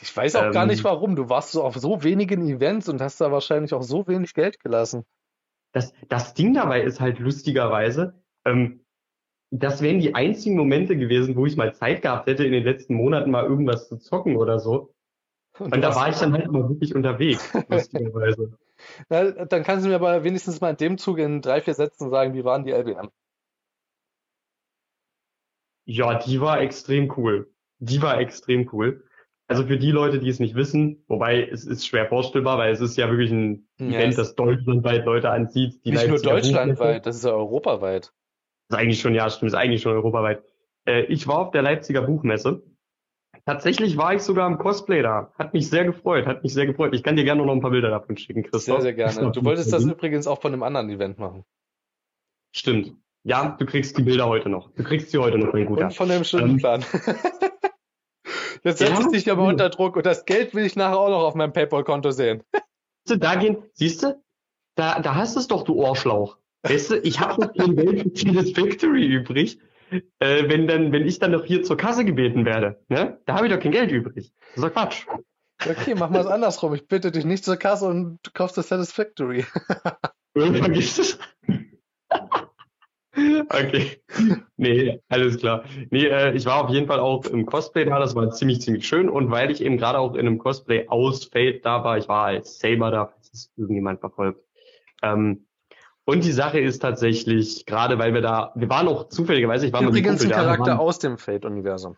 Ich 0.00 0.16
weiß 0.16 0.36
auch 0.36 0.50
gar 0.52 0.64
Ähm, 0.64 0.68
nicht 0.68 0.82
warum. 0.84 1.16
Du 1.16 1.28
warst 1.28 1.52
so 1.52 1.62
auf 1.62 1.76
so 1.76 2.02
wenigen 2.02 2.48
Events 2.48 2.88
und 2.88 3.00
hast 3.00 3.20
da 3.20 3.30
wahrscheinlich 3.30 3.72
auch 3.72 3.82
so 3.82 4.06
wenig 4.08 4.34
Geld 4.34 4.58
gelassen. 4.60 5.04
Das, 5.72 5.92
das 6.08 6.34
Ding 6.34 6.54
dabei 6.54 6.82
ist 6.82 7.00
halt 7.00 7.18
lustigerweise, 7.18 8.22
ähm, 8.44 8.81
das 9.52 9.82
wären 9.82 10.00
die 10.00 10.14
einzigen 10.14 10.56
Momente 10.56 10.96
gewesen, 10.96 11.36
wo 11.36 11.46
ich 11.46 11.56
mal 11.56 11.74
Zeit 11.74 12.02
gehabt 12.02 12.26
hätte, 12.26 12.44
in 12.44 12.52
den 12.52 12.64
letzten 12.64 12.94
Monaten 12.94 13.30
mal 13.30 13.44
irgendwas 13.44 13.88
zu 13.88 13.98
zocken 13.98 14.36
oder 14.36 14.58
so. 14.58 14.94
Und 15.58 15.74
du 15.76 15.80
da 15.80 15.94
war 15.94 16.08
ich 16.10 16.16
dann 16.18 16.32
halt 16.32 16.50
mal 16.50 16.68
wirklich 16.68 16.94
unterwegs, 16.94 17.52
lustigerweise. 17.68 18.58
Na, 19.08 19.30
dann 19.46 19.62
kannst 19.62 19.84
du 19.84 19.88
mir 19.90 19.94
aber 19.96 20.24
wenigstens 20.24 20.60
mal 20.60 20.70
in 20.70 20.76
dem 20.76 20.98
Zug 20.98 21.18
in 21.18 21.40
drei, 21.42 21.60
vier 21.62 21.74
Sätzen 21.74 22.10
sagen, 22.10 22.34
wie 22.34 22.44
waren 22.44 22.64
die 22.64 22.72
LBM? 22.72 23.10
Ja, 25.84 26.18
die 26.18 26.40
war 26.40 26.60
extrem 26.60 27.12
cool. 27.16 27.52
Die 27.78 28.00
war 28.02 28.20
extrem 28.20 28.68
cool. 28.72 29.04
Also 29.48 29.66
für 29.66 29.78
die 29.78 29.90
Leute, 29.90 30.18
die 30.20 30.28
es 30.28 30.38
nicht 30.40 30.54
wissen, 30.54 31.04
wobei 31.08 31.46
es 31.48 31.64
ist 31.66 31.86
schwer 31.86 32.06
vorstellbar, 32.08 32.58
weil 32.58 32.72
es 32.72 32.80
ist 32.80 32.96
ja 32.96 33.10
wirklich 33.10 33.30
ein 33.32 33.68
Ja, 33.78 33.88
Event, 33.98 34.16
das 34.16 34.34
deutschlandweit 34.34 35.04
Leute 35.04 35.30
anzieht. 35.30 35.84
Die 35.84 35.90
Nicht 35.90 36.06
nur 36.08 36.18
Leipziger 36.18 36.36
Buchmesse. 36.40 36.42
deutschlandweit, 36.48 37.06
das 37.06 37.16
ist 37.16 37.24
ja 37.24 37.32
europaweit. 37.32 38.12
Ist 38.72 38.78
eigentlich 38.78 39.00
schon, 39.00 39.14
ja, 39.14 39.28
stimmt, 39.28 39.50
ist 39.50 39.54
eigentlich 39.54 39.82
schon 39.82 39.92
europaweit. 39.92 40.42
Äh, 40.86 41.02
ich 41.04 41.28
war 41.28 41.40
auf 41.40 41.50
der 41.50 41.60
Leipziger 41.60 42.00
Buchmesse. 42.00 42.62
Tatsächlich 43.44 43.98
war 43.98 44.14
ich 44.14 44.22
sogar 44.22 44.48
im 44.48 44.56
Cosplay 44.56 45.02
da. 45.02 45.30
Hat 45.38 45.52
mich 45.52 45.68
sehr 45.68 45.84
gefreut, 45.84 46.26
hat 46.26 46.42
mich 46.42 46.54
sehr 46.54 46.64
gefreut. 46.64 46.94
Ich 46.94 47.02
kann 47.02 47.16
dir 47.16 47.24
gerne 47.24 47.44
noch 47.44 47.52
ein 47.52 47.60
paar 47.60 47.72
Bilder 47.72 47.90
davon 47.90 48.16
schicken, 48.16 48.44
Christoph. 48.44 48.80
Sehr, 48.80 48.80
sehr 48.80 48.94
gerne. 48.94 49.30
Du 49.30 49.44
wolltest 49.44 49.74
das 49.74 49.84
übrigens 49.84 50.26
auch 50.26 50.40
von 50.40 50.54
einem 50.54 50.62
anderen 50.62 50.88
Event 50.88 51.18
machen. 51.18 51.44
Stimmt. 52.52 52.94
Ja, 53.24 53.56
du 53.58 53.66
kriegst 53.66 53.98
die 53.98 54.02
Bilder 54.02 54.26
heute 54.26 54.48
noch. 54.48 54.72
Du 54.72 54.84
kriegst 54.84 55.10
sie 55.10 55.18
heute 55.18 55.36
noch, 55.36 55.52
mein 55.52 55.66
Guter. 55.66 55.84
Und 55.84 55.94
von 55.94 56.08
dem 56.08 56.24
Stundenplan. 56.24 56.82
Jetzt 58.64 58.80
Ja, 58.80 58.86
setze 58.86 59.16
ich 59.16 59.24
dich 59.24 59.30
aber 59.30 59.44
unter 59.44 59.68
Druck 59.68 59.96
und 59.96 60.06
das 60.06 60.24
Geld 60.24 60.54
will 60.54 60.64
ich 60.64 60.76
nachher 60.76 60.98
auch 60.98 61.10
noch 61.10 61.24
auf 61.24 61.34
meinem 61.34 61.52
PayPal-Konto 61.52 62.10
sehen. 62.10 62.42
Siehst 63.04 63.10
du, 63.10 63.16
da 63.16 63.34
gehen, 63.34 63.62
siehst 63.74 64.02
du, 64.02 64.22
da, 64.76 65.00
da 65.00 65.14
hast 65.14 65.36
du 65.36 65.40
es 65.40 65.48
doch, 65.48 65.64
du 65.64 65.74
Ohrschlauch. 65.74 66.38
Weißt 66.62 66.90
du, 66.90 66.98
ich 66.98 67.20
habe 67.20 67.42
noch 67.42 67.54
kein 67.54 67.76
Geld 67.76 68.18
für 68.18 68.24
dieses 68.26 68.52
Factory 68.52 69.04
übrig, 69.04 69.58
äh, 70.20 70.48
wenn 70.48 70.66
dann, 70.66 70.92
wenn 70.92 71.06
ich 71.06 71.18
dann 71.18 71.32
noch 71.32 71.44
hier 71.44 71.62
zur 71.62 71.76
Kasse 71.76 72.04
gebeten 72.04 72.44
werde, 72.44 72.80
ne? 72.88 73.18
Da 73.26 73.34
habe 73.34 73.46
ich 73.46 73.52
doch 73.52 73.60
kein 73.60 73.72
Geld 73.72 73.90
übrig. 73.90 74.32
Das 74.40 74.56
ist 74.56 74.64
doch 74.64 74.72
Quatsch. 74.72 75.06
Okay, 75.68 75.94
mach 75.96 76.10
mal 76.10 76.20
es 76.20 76.26
andersrum. 76.26 76.74
Ich 76.74 76.86
bitte 76.86 77.12
dich 77.12 77.24
nicht 77.24 77.44
zur 77.44 77.56
Kasse 77.56 77.86
und 77.86 78.18
du 78.22 78.30
kaufst 78.32 78.56
das 78.56 78.68
Satisfactory. 78.68 79.44
Irgendwann 80.34 80.72
gibt 80.72 80.98
es. 80.98 81.18
Okay. 83.14 84.00
Nee, 84.56 85.00
alles 85.10 85.36
klar. 85.36 85.64
Nee, 85.90 86.06
äh, 86.06 86.34
ich 86.34 86.46
war 86.46 86.64
auf 86.64 86.70
jeden 86.70 86.86
Fall 86.86 86.98
auch 86.98 87.26
im 87.26 87.44
Cosplay 87.44 87.84
da, 87.84 87.98
das 87.98 88.14
war 88.14 88.30
ziemlich, 88.30 88.62
ziemlich 88.62 88.88
schön. 88.88 89.10
Und 89.10 89.30
weil 89.30 89.50
ich 89.50 89.62
eben 89.62 89.76
gerade 89.76 89.98
auch 89.98 90.14
in 90.14 90.20
einem 90.20 90.38
Cosplay 90.38 90.88
aus 90.88 91.26
Fate 91.26 91.62
da 91.62 91.84
war, 91.84 91.98
ich 91.98 92.08
war 92.08 92.24
als 92.26 92.58
Saber 92.58 92.90
da, 92.90 93.06
falls 93.06 93.30
es 93.32 93.52
irgendjemand 93.56 94.00
verfolgt. 94.00 94.40
Ähm, 95.02 95.46
und 96.04 96.24
die 96.24 96.32
Sache 96.32 96.60
ist 96.60 96.80
tatsächlich, 96.80 97.64
gerade 97.64 97.98
weil 97.98 98.12
wir 98.14 98.22
da, 98.22 98.52
wir 98.56 98.68
waren 98.68 98.88
auch 98.88 99.08
zufälligerweise, 99.08 99.66
ich 99.66 99.72
war 99.72 99.82
mit 99.82 99.90
Übrigens 99.90 100.22
ein 100.22 100.30
da, 100.30 100.36
wir 100.36 100.42
Charakter 100.42 100.66
waren, 100.72 100.78
aus 100.78 100.98
dem 100.98 101.18
Fate-Universum. 101.18 101.96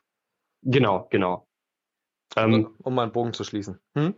Genau, 0.62 1.06
genau. 1.10 1.46
Ähm, 2.36 2.74
Um 2.82 2.94
mal 2.94 3.04
einen 3.04 3.12
Bogen 3.12 3.32
zu 3.32 3.44
schließen. 3.44 3.78
Hm? 3.96 4.14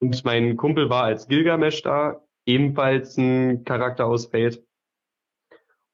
Und 0.00 0.24
mein 0.24 0.56
Kumpel 0.56 0.88
war 0.90 1.04
als 1.04 1.28
Gilgamesh 1.28 1.82
da, 1.82 2.22
ebenfalls 2.46 3.16
ein 3.16 3.64
Charakter 3.64 4.06
aus 4.06 4.26
Fate. 4.26 4.62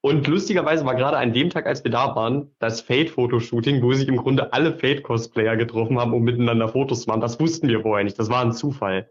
Und 0.04 0.26
lustigerweise 0.26 0.84
war 0.84 0.96
gerade 0.96 1.16
an 1.16 1.32
dem 1.32 1.50
Tag, 1.50 1.66
als 1.66 1.84
wir 1.84 1.90
da 1.90 2.14
waren, 2.16 2.54
das 2.58 2.80
Fate-Fotoshooting, 2.80 3.82
wo 3.82 3.92
sich 3.92 4.08
im 4.08 4.16
Grunde 4.16 4.52
alle 4.52 4.76
Fate-Cosplayer 4.76 5.56
getroffen 5.56 5.98
haben, 5.98 6.12
um 6.12 6.22
miteinander 6.22 6.68
Fotos 6.68 7.02
zu 7.02 7.08
machen. 7.08 7.20
Das 7.20 7.38
wussten 7.38 7.68
wir 7.68 7.82
vorher 7.82 8.04
nicht. 8.04 8.18
Das 8.18 8.28
war 8.28 8.44
ein 8.44 8.52
Zufall. 8.52 9.10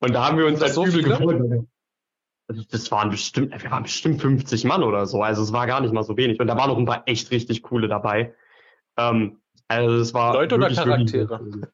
Und 0.00 0.12
da 0.12 0.26
haben 0.26 0.38
wir 0.38 0.46
uns 0.46 0.58
das 0.58 0.76
halt 0.76 0.92
so 0.92 0.98
übel 0.98 1.16
viele? 1.16 1.66
Also 2.50 2.64
das 2.68 2.90
waren 2.90 3.10
bestimmt, 3.10 3.62
wir 3.62 3.70
waren 3.70 3.84
bestimmt 3.84 4.20
50 4.20 4.64
Mann 4.64 4.82
oder 4.82 5.06
so. 5.06 5.22
Also 5.22 5.40
es 5.40 5.52
war 5.52 5.68
gar 5.68 5.80
nicht 5.80 5.92
mal 5.94 6.02
so 6.02 6.16
wenig. 6.16 6.40
Und 6.40 6.48
da 6.48 6.56
waren 6.56 6.68
noch 6.68 6.78
ein 6.78 6.84
paar 6.84 7.04
echt 7.06 7.30
richtig 7.30 7.62
coole 7.62 7.86
dabei. 7.86 8.34
Ähm, 8.96 9.40
also 9.68 9.98
es 9.98 10.12
war 10.14 10.34
Leute 10.34 10.56
oder 10.56 10.64
wirklich, 10.68 10.80
Charaktere? 10.80 11.68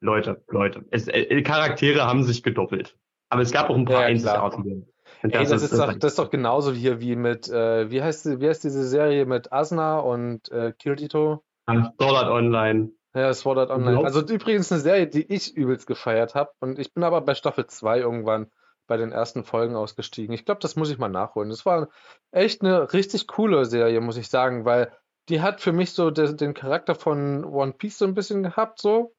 Leute, 0.00 0.42
Leute. 0.48 0.86
Es, 0.90 1.06
äh, 1.06 1.42
Charaktere 1.42 2.06
haben 2.06 2.22
sich 2.24 2.42
gedoppelt. 2.42 2.96
Aber 3.28 3.42
es 3.42 3.52
gab 3.52 3.68
auch 3.68 3.76
ein 3.76 3.84
paar 3.84 4.00
Ja. 4.00 4.06
Einzigartige. 4.06 4.86
Und 5.22 5.34
Ey, 5.34 5.46
das 5.46 5.62
ist 5.62 5.78
doch, 5.78 5.92
das 5.92 6.12
ist 6.12 6.18
doch 6.18 6.30
genauso 6.30 6.72
hier 6.72 7.00
wie 7.02 7.14
mit, 7.14 7.46
äh, 7.50 7.90
wie 7.90 8.02
heißt, 8.02 8.40
wie 8.40 8.48
heißt 8.48 8.64
diese 8.64 8.88
Serie 8.88 9.26
mit 9.26 9.52
Asuna 9.52 9.98
und 9.98 10.50
äh, 10.50 10.72
Kirito? 10.72 11.44
Sword 11.68 12.00
Art 12.00 12.30
Online. 12.30 12.90
Ja, 13.14 13.34
Sword 13.34 13.58
Art 13.58 13.70
Online. 13.70 13.92
Glaub- 13.92 14.04
Also 14.06 14.22
übrigens 14.26 14.72
eine 14.72 14.80
Serie, 14.80 15.08
die 15.08 15.30
ich 15.30 15.54
übelst 15.54 15.86
gefeiert 15.86 16.34
habe. 16.34 16.50
Und 16.60 16.78
ich 16.78 16.94
bin 16.94 17.04
aber 17.04 17.20
bei 17.20 17.34
Staffel 17.34 17.66
2 17.66 17.98
irgendwann 17.98 18.50
bei 18.86 18.96
den 18.96 19.12
ersten 19.12 19.44
Folgen 19.44 19.76
ausgestiegen. 19.76 20.34
Ich 20.34 20.44
glaube, 20.44 20.60
das 20.60 20.76
muss 20.76 20.90
ich 20.90 20.98
mal 20.98 21.08
nachholen. 21.08 21.50
Das 21.50 21.64
war 21.66 21.88
echt 22.30 22.62
eine 22.62 22.92
richtig 22.92 23.26
coole 23.26 23.64
Serie, 23.64 24.00
muss 24.00 24.16
ich 24.16 24.28
sagen, 24.28 24.64
weil 24.64 24.92
die 25.28 25.40
hat 25.40 25.60
für 25.60 25.72
mich 25.72 25.92
so 25.92 26.10
de- 26.10 26.34
den 26.34 26.54
Charakter 26.54 26.94
von 26.94 27.44
One 27.44 27.72
Piece 27.72 27.98
so 27.98 28.04
ein 28.04 28.14
bisschen 28.14 28.42
gehabt, 28.42 28.80
so. 28.80 29.14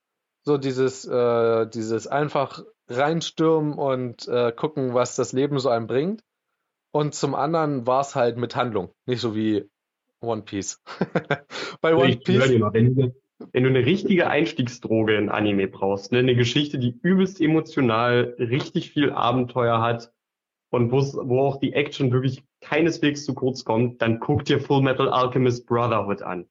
So 0.45 0.57
dieses, 0.57 1.05
äh, 1.05 1.67
dieses 1.67 2.07
einfach 2.07 2.61
reinstürmen 2.89 3.73
und 3.75 4.27
äh, 4.27 4.51
gucken, 4.51 4.93
was 4.93 5.15
das 5.15 5.31
Leben 5.31 5.57
so 5.59 5.69
einem 5.69 5.87
bringt. 5.87 6.21
Und 6.91 7.15
zum 7.15 7.33
anderen 7.33 7.87
war 7.87 8.01
es 8.01 8.15
halt 8.15 8.37
mit 8.37 8.55
Handlung, 8.55 8.93
nicht 9.05 9.21
so 9.21 9.35
wie 9.35 9.69
One 10.21 10.41
Piece. 10.43 10.81
Bei 11.81 11.95
One 11.95 12.09
Ich 12.09 12.23
Piece 12.23 12.59
mal, 12.59 12.73
wenn 12.73 13.15
wenn 13.51 13.63
du 13.63 13.69
eine 13.69 13.85
richtige 13.85 14.27
Einstiegsdroge 14.29 15.15
in 15.15 15.29
Anime 15.29 15.67
brauchst, 15.67 16.11
ne, 16.11 16.19
eine 16.19 16.35
Geschichte, 16.35 16.79
die 16.79 16.97
übelst 17.01 17.41
emotional, 17.41 18.35
richtig 18.39 18.91
viel 18.91 19.11
Abenteuer 19.11 19.81
hat 19.81 20.11
und 20.71 20.91
wo 20.91 21.39
auch 21.41 21.59
die 21.59 21.73
Action 21.73 22.11
wirklich 22.11 22.43
keineswegs 22.61 23.25
zu 23.25 23.33
kurz 23.33 23.63
kommt, 23.65 24.01
dann 24.01 24.19
guck 24.19 24.45
dir 24.45 24.59
Full 24.59 24.81
Metal 24.81 25.09
Alchemist 25.09 25.65
Brotherhood 25.67 26.21
an. 26.21 26.45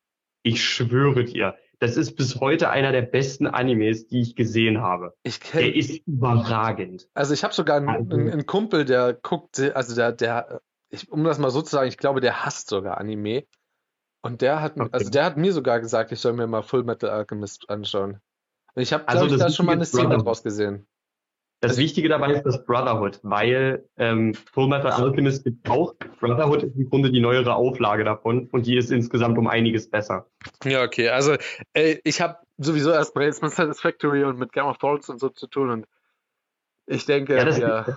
Ich 0.45 0.63
schwöre 0.65 1.25
dir, 1.25 1.55
das 1.79 1.97
ist 1.97 2.15
bis 2.17 2.41
heute 2.41 2.71
einer 2.71 2.93
der 2.93 3.03
besten 3.03 3.47
Animes, 3.47 4.07
die 4.07 4.21
ich 4.21 4.37
gesehen 4.37 4.81
habe. 4.81 5.15
Ich 5.25 5.41
Der 5.41 5.63
kenne, 5.63 5.75
ist 5.75 6.07
überragend. 6.07 7.09
also 7.15 7.35
ich 7.35 7.43
habe 7.45 7.55
sogar 7.55 7.77
einen, 7.79 7.89
Also- 7.89 8.15
einen, 8.17 8.31
einen 8.31 8.47
Kumpel, 8.47 8.85
der 8.85 9.15
guckt, 9.15 9.59
also 9.75 9.95
der, 9.95 10.13
der, 10.13 10.61
ich, 10.91 11.11
um 11.11 11.25
das 11.25 11.39
mal 11.39 11.51
so 11.51 11.63
zu 11.63 11.71
sagen, 11.71 11.89
ich 11.89 11.97
glaube, 11.99 12.21
der 12.21 12.45
hasst 12.45 12.69
sogar 12.69 12.99
Anime. 12.99 13.45
Und 14.23 14.41
der 14.41 14.63
hat, 14.63 14.81
Okay. 14.81 14.89
also 14.93 15.11
der 15.11 15.25
hat 15.25 15.37
mir 15.37 15.53
sogar 15.53 15.81
gesagt, 15.81 16.13
ich 16.13 16.21
soll 16.21 16.33
mir 16.33 16.47
mal 16.47 16.63
Full 16.63 16.85
Metal 16.85 17.11
Alchemist 17.11 17.69
anschauen. 17.69 18.21
Und 18.75 18.83
ich 18.83 18.93
habe, 18.93 19.07
Also 19.09 19.27
glaube 19.27 19.35
ich, 19.35 19.41
das 19.41 19.53
da 19.53 19.57
schon 19.57 19.67
mal 19.67 19.73
eine 19.73 19.85
Szene 19.85 20.17
draus 20.19 20.43
gesehen. 20.43 20.87
Das 21.61 21.77
Wichtige 21.77 22.09
dabei 22.09 22.33
ist 22.33 22.43
das 22.43 22.65
Brotherhood, 22.65 23.21
weil 23.23 23.89
ähm, 23.97 24.35
Full 24.35 24.67
Metal 24.67 24.91
Alchemist 24.91 25.45
gibt 25.45 25.69
auch. 25.71 25.95
Brotherhood 26.19 26.65
ist 26.65 26.75
im 26.77 26.91
Grunde 26.91 27.13
die 27.13 27.21
neuere 27.21 27.55
Auflage 27.55 28.03
davon 28.03 28.49
und 28.49 28.67
die 28.67 28.77
ist 28.77 28.91
insgesamt 28.91 29.39
um 29.39 29.47
einiges 29.47 29.89
besser. 29.89 30.27
Ja, 30.65 30.83
okay. 30.83 31.11
Also, 31.11 31.37
ey, 31.73 32.01
ich 32.03 32.21
habe 32.21 32.39
sowieso 32.59 32.91
erst 32.91 33.15
mal 33.15 33.25
jetzt 33.25 33.43
mit 33.43 33.53
Satisfactory 33.53 34.25
und 34.25 34.41
mit 34.41 34.53
Game 34.53 34.65
of 34.67 34.79
Thrones 34.79 35.09
und 35.09 35.21
so 35.21 35.29
zu 35.29 35.47
tun 35.47 35.71
und 35.71 35.87
ich 36.87 37.07
denke, 37.07 37.37
Ja, 37.37 37.45
das, 37.45 37.59
ja, 37.59 37.85
das 37.85 37.97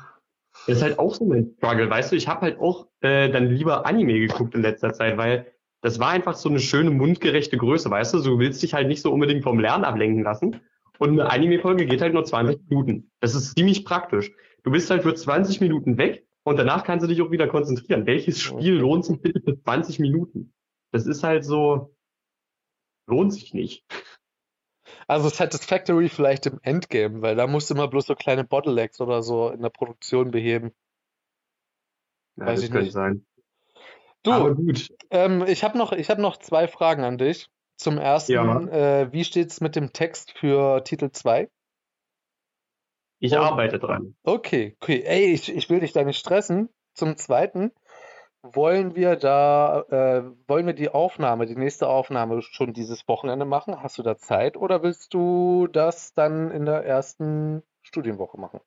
ist 0.68 0.84
halt 0.84 1.00
auch 1.00 1.16
so 1.16 1.26
mein 1.26 1.56
Struggle, 1.58 1.90
weißt 1.90 2.12
du? 2.12 2.16
Ich 2.18 2.28
habe 2.28 2.42
halt 2.42 2.60
auch 2.60 2.88
äh, 3.02 3.32
dann 3.32 3.50
lieber 3.50 3.88
Anime 3.88 4.20
geguckt 4.20 4.54
in 4.54 4.62
letzter 4.62 4.94
Zeit, 4.94 5.18
weil 5.18 5.52
das 5.82 6.00
war 6.00 6.10
einfach 6.10 6.36
so 6.36 6.50
eine 6.50 6.60
schöne 6.60 6.90
mundgerechte 6.90 7.58
Größe, 7.58 7.90
weißt 7.90 8.14
du? 8.16 8.20
Du 8.20 8.40
willst 8.40 8.64
dich 8.64 8.74
halt 8.74 8.88
nicht 8.88 9.02
so 9.02 9.12
unbedingt 9.12 9.44
vom 9.44 9.60
Lernen 9.60 9.84
ablenken 9.84 10.24
lassen. 10.24 10.62
Und 10.98 11.12
eine 11.12 11.30
Anime-Folge 11.30 11.86
geht 11.86 12.02
halt 12.02 12.14
nur 12.14 12.24
20 12.24 12.70
Minuten. 12.70 13.12
Das 13.20 13.36
ist 13.36 13.56
ziemlich 13.56 13.86
praktisch. 13.86 14.32
Du 14.64 14.72
bist 14.72 14.90
halt 14.90 15.04
für 15.04 15.14
20 15.14 15.62
Minuten 15.62 15.98
weg 15.98 16.26
und 16.44 16.58
danach 16.58 16.84
kannst 16.84 17.04
du 17.04 17.08
dich 17.08 17.22
auch 17.22 17.32
wieder 17.32 17.48
konzentrieren. 17.48 18.06
Welches 18.06 18.42
Spiel 18.42 18.76
lohnt 18.76 19.06
sich 19.06 19.22
bitte 19.22 19.42
für 19.42 19.62
20 19.62 20.00
Minuten? 20.00 20.54
Das 20.92 21.06
ist 21.06 21.24
halt 21.24 21.44
so, 21.44 21.96
lohnt 23.08 23.34
sich 23.34 23.54
nicht. 23.54 23.86
Also 25.08 25.30
Satisfactory 25.30 26.10
vielleicht 26.10 26.46
im 26.48 26.60
Endgame, 26.64 27.22
weil 27.22 27.36
da 27.36 27.46
musst 27.48 27.70
du 27.70 27.76
immer 27.76 27.88
bloß 27.88 28.08
so 28.08 28.16
kleine 28.16 28.44
Bottlenecks 28.44 29.02
oder 29.02 29.22
so 29.22 29.50
in 29.50 29.62
der 29.62 29.70
Produktion 29.70 30.32
beheben. 30.32 30.72
Ja, 32.38 32.48
Weiß 32.48 32.56
das 32.56 32.64
ich 32.66 32.72
könnte 32.72 32.86
nicht. 32.86 32.94
sein. 32.94 33.26
Du, 34.26 34.32
Aber 34.32 34.56
gut. 34.56 34.90
ähm, 35.12 35.46
ich 35.48 35.64
habe 35.64 35.78
noch, 35.78 35.92
ich 35.92 36.10
hab 36.10 36.18
noch 36.18 36.38
zwei 36.38 36.68
Fragen 36.68 37.04
an 37.04 37.18
dich. 37.18 37.48
Zum 37.78 37.98
ersten, 37.98 38.32
Ja. 38.34 38.60
äh, 39.02 39.12
wie 39.14 39.24
steht's 39.24 39.62
mit 39.62 39.76
dem 39.76 39.94
Text 39.94 40.32
für 40.38 40.84
Titel 40.84 41.12
2? 41.12 41.50
Ich 43.20 43.34
Und- 43.34 43.40
arbeite 43.40 43.80
dran. 43.80 44.16
Okay, 44.24 44.76
okay. 44.82 45.04
Ey, 45.06 45.26
ich, 45.34 45.54
ich 45.54 45.70
will 45.70 45.80
dich 45.80 45.94
da 45.94 46.04
nicht 46.04 46.20
stressen. 46.20 46.70
Zum 46.94 47.18
zweiten, 47.18 47.72
wollen 48.42 48.96
wir 48.96 49.16
da, 49.16 49.82
äh, 49.90 50.24
wollen 50.48 50.66
wir 50.66 50.74
die 50.74 50.90
Aufnahme, 50.90 51.46
die 51.46 51.56
nächste 51.56 51.88
Aufnahme 51.88 52.42
schon 52.42 52.74
dieses 52.74 53.08
Wochenende 53.08 53.46
machen? 53.46 53.82
Hast 53.84 53.98
du 53.98 54.04
da 54.04 54.18
Zeit 54.18 54.56
oder 54.58 54.82
willst 54.84 55.14
du 55.14 55.68
das 55.68 56.14
dann 56.14 56.52
in 56.52 56.66
der 56.66 56.86
ersten 56.86 57.64
Studienwoche 57.82 58.40
machen? 58.40 58.60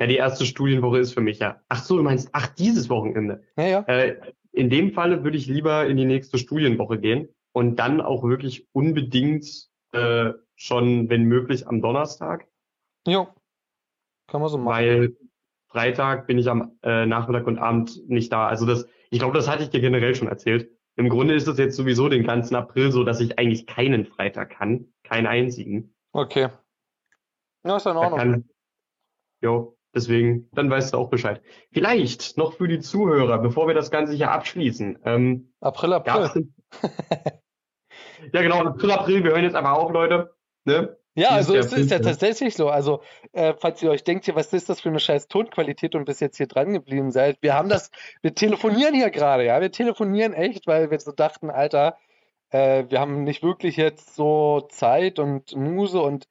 Ja, 0.00 0.06
die 0.06 0.16
erste 0.16 0.44
Studienwoche 0.46 0.98
ist 0.98 1.12
für 1.12 1.20
mich 1.20 1.38
ja. 1.38 1.60
Ach 1.68 1.82
so, 1.82 1.96
du 1.96 2.02
meinst, 2.02 2.30
ach, 2.32 2.46
dieses 2.48 2.88
Wochenende. 2.88 3.42
Naja. 3.56 3.80
Äh, 3.86 4.16
in 4.52 4.70
dem 4.70 4.92
Falle 4.92 5.24
würde 5.24 5.36
ich 5.36 5.46
lieber 5.46 5.86
in 5.86 5.96
die 5.96 6.04
nächste 6.04 6.38
Studienwoche 6.38 6.98
gehen 6.98 7.28
und 7.52 7.76
dann 7.76 8.00
auch 8.00 8.24
wirklich 8.24 8.66
unbedingt 8.72 9.46
äh, 9.92 10.32
schon, 10.56 11.08
wenn 11.08 11.24
möglich, 11.24 11.66
am 11.66 11.80
Donnerstag, 11.80 12.46
Jo. 13.06 13.28
Kann 14.26 14.40
man 14.42 14.50
so 14.50 14.58
machen. 14.58 14.68
weil 14.74 15.16
Freitag 15.68 16.26
bin 16.26 16.36
ich 16.38 16.48
am 16.50 16.78
äh, 16.82 17.06
Nachmittag 17.06 17.46
und 17.46 17.58
Abend 17.58 18.06
nicht 18.08 18.30
da. 18.32 18.46
Also 18.48 18.66
das, 18.66 18.86
ich 19.10 19.18
glaube, 19.20 19.34
das 19.34 19.48
hatte 19.48 19.62
ich 19.62 19.70
dir 19.70 19.80
generell 19.80 20.14
schon 20.14 20.28
erzählt. 20.28 20.70
Im 20.96 21.08
Grunde 21.08 21.34
ist 21.34 21.46
es 21.48 21.56
jetzt 21.58 21.76
sowieso 21.76 22.08
den 22.10 22.24
ganzen 22.26 22.56
April 22.56 22.90
so, 22.92 23.04
dass 23.04 23.20
ich 23.20 23.38
eigentlich 23.38 23.66
keinen 23.66 24.04
Freitag 24.04 24.50
kann, 24.50 24.92
keinen 25.04 25.26
einzigen. 25.26 25.94
Okay. 26.12 26.48
Ja, 27.64 27.76
ist 27.76 27.86
in 27.86 27.94
Da 27.94 28.00
Ordnung. 28.00 28.18
kann, 28.18 28.48
jo, 29.40 29.77
deswegen, 29.94 30.48
dann 30.52 30.70
weißt 30.70 30.94
du 30.94 30.98
auch 30.98 31.10
Bescheid. 31.10 31.42
Vielleicht 31.72 32.36
noch 32.36 32.54
für 32.54 32.68
die 32.68 32.80
Zuhörer, 32.80 33.38
bevor 33.38 33.66
wir 33.66 33.74
das 33.74 33.90
Ganze 33.90 34.14
hier 34.14 34.30
abschließen. 34.30 34.98
Ähm, 35.04 35.52
April, 35.60 35.92
April. 35.94 36.48
ja, 38.32 38.42
genau, 38.42 38.64
April, 38.64 38.90
April, 38.90 39.24
wir 39.24 39.32
hören 39.32 39.44
jetzt 39.44 39.56
aber 39.56 39.72
auf, 39.72 39.92
Leute. 39.92 40.34
Ne? 40.64 40.96
Ja, 41.14 41.30
also 41.30 41.56
es 41.56 41.66
ist 41.66 41.72
ja 41.72 41.96
fünfte. 41.96 42.00
tatsächlich 42.00 42.54
so. 42.54 42.68
Also, 42.68 43.02
äh, 43.32 43.54
falls 43.58 43.82
ihr 43.82 43.90
euch 43.90 44.04
denkt, 44.04 44.26
hier, 44.26 44.36
was 44.36 44.52
ist 44.52 44.68
das 44.68 44.80
für 44.80 44.88
eine 44.88 45.00
scheiß 45.00 45.26
Tonqualität 45.26 45.96
und 45.96 46.04
bis 46.04 46.20
jetzt 46.20 46.36
hier 46.36 46.46
dran 46.46 46.72
geblieben 46.72 47.10
seid, 47.10 47.38
wir 47.40 47.54
haben 47.54 47.68
das, 47.68 47.90
wir 48.22 48.34
telefonieren 48.34 48.94
hier 48.94 49.10
gerade, 49.10 49.44
ja, 49.44 49.60
wir 49.60 49.72
telefonieren 49.72 50.32
echt, 50.32 50.68
weil 50.68 50.92
wir 50.92 51.00
so 51.00 51.10
dachten, 51.10 51.50
Alter, 51.50 51.96
äh, 52.50 52.84
wir 52.88 53.00
haben 53.00 53.24
nicht 53.24 53.42
wirklich 53.42 53.76
jetzt 53.76 54.14
so 54.14 54.68
Zeit 54.70 55.18
und 55.18 55.56
Muse 55.56 56.00
und 56.00 56.28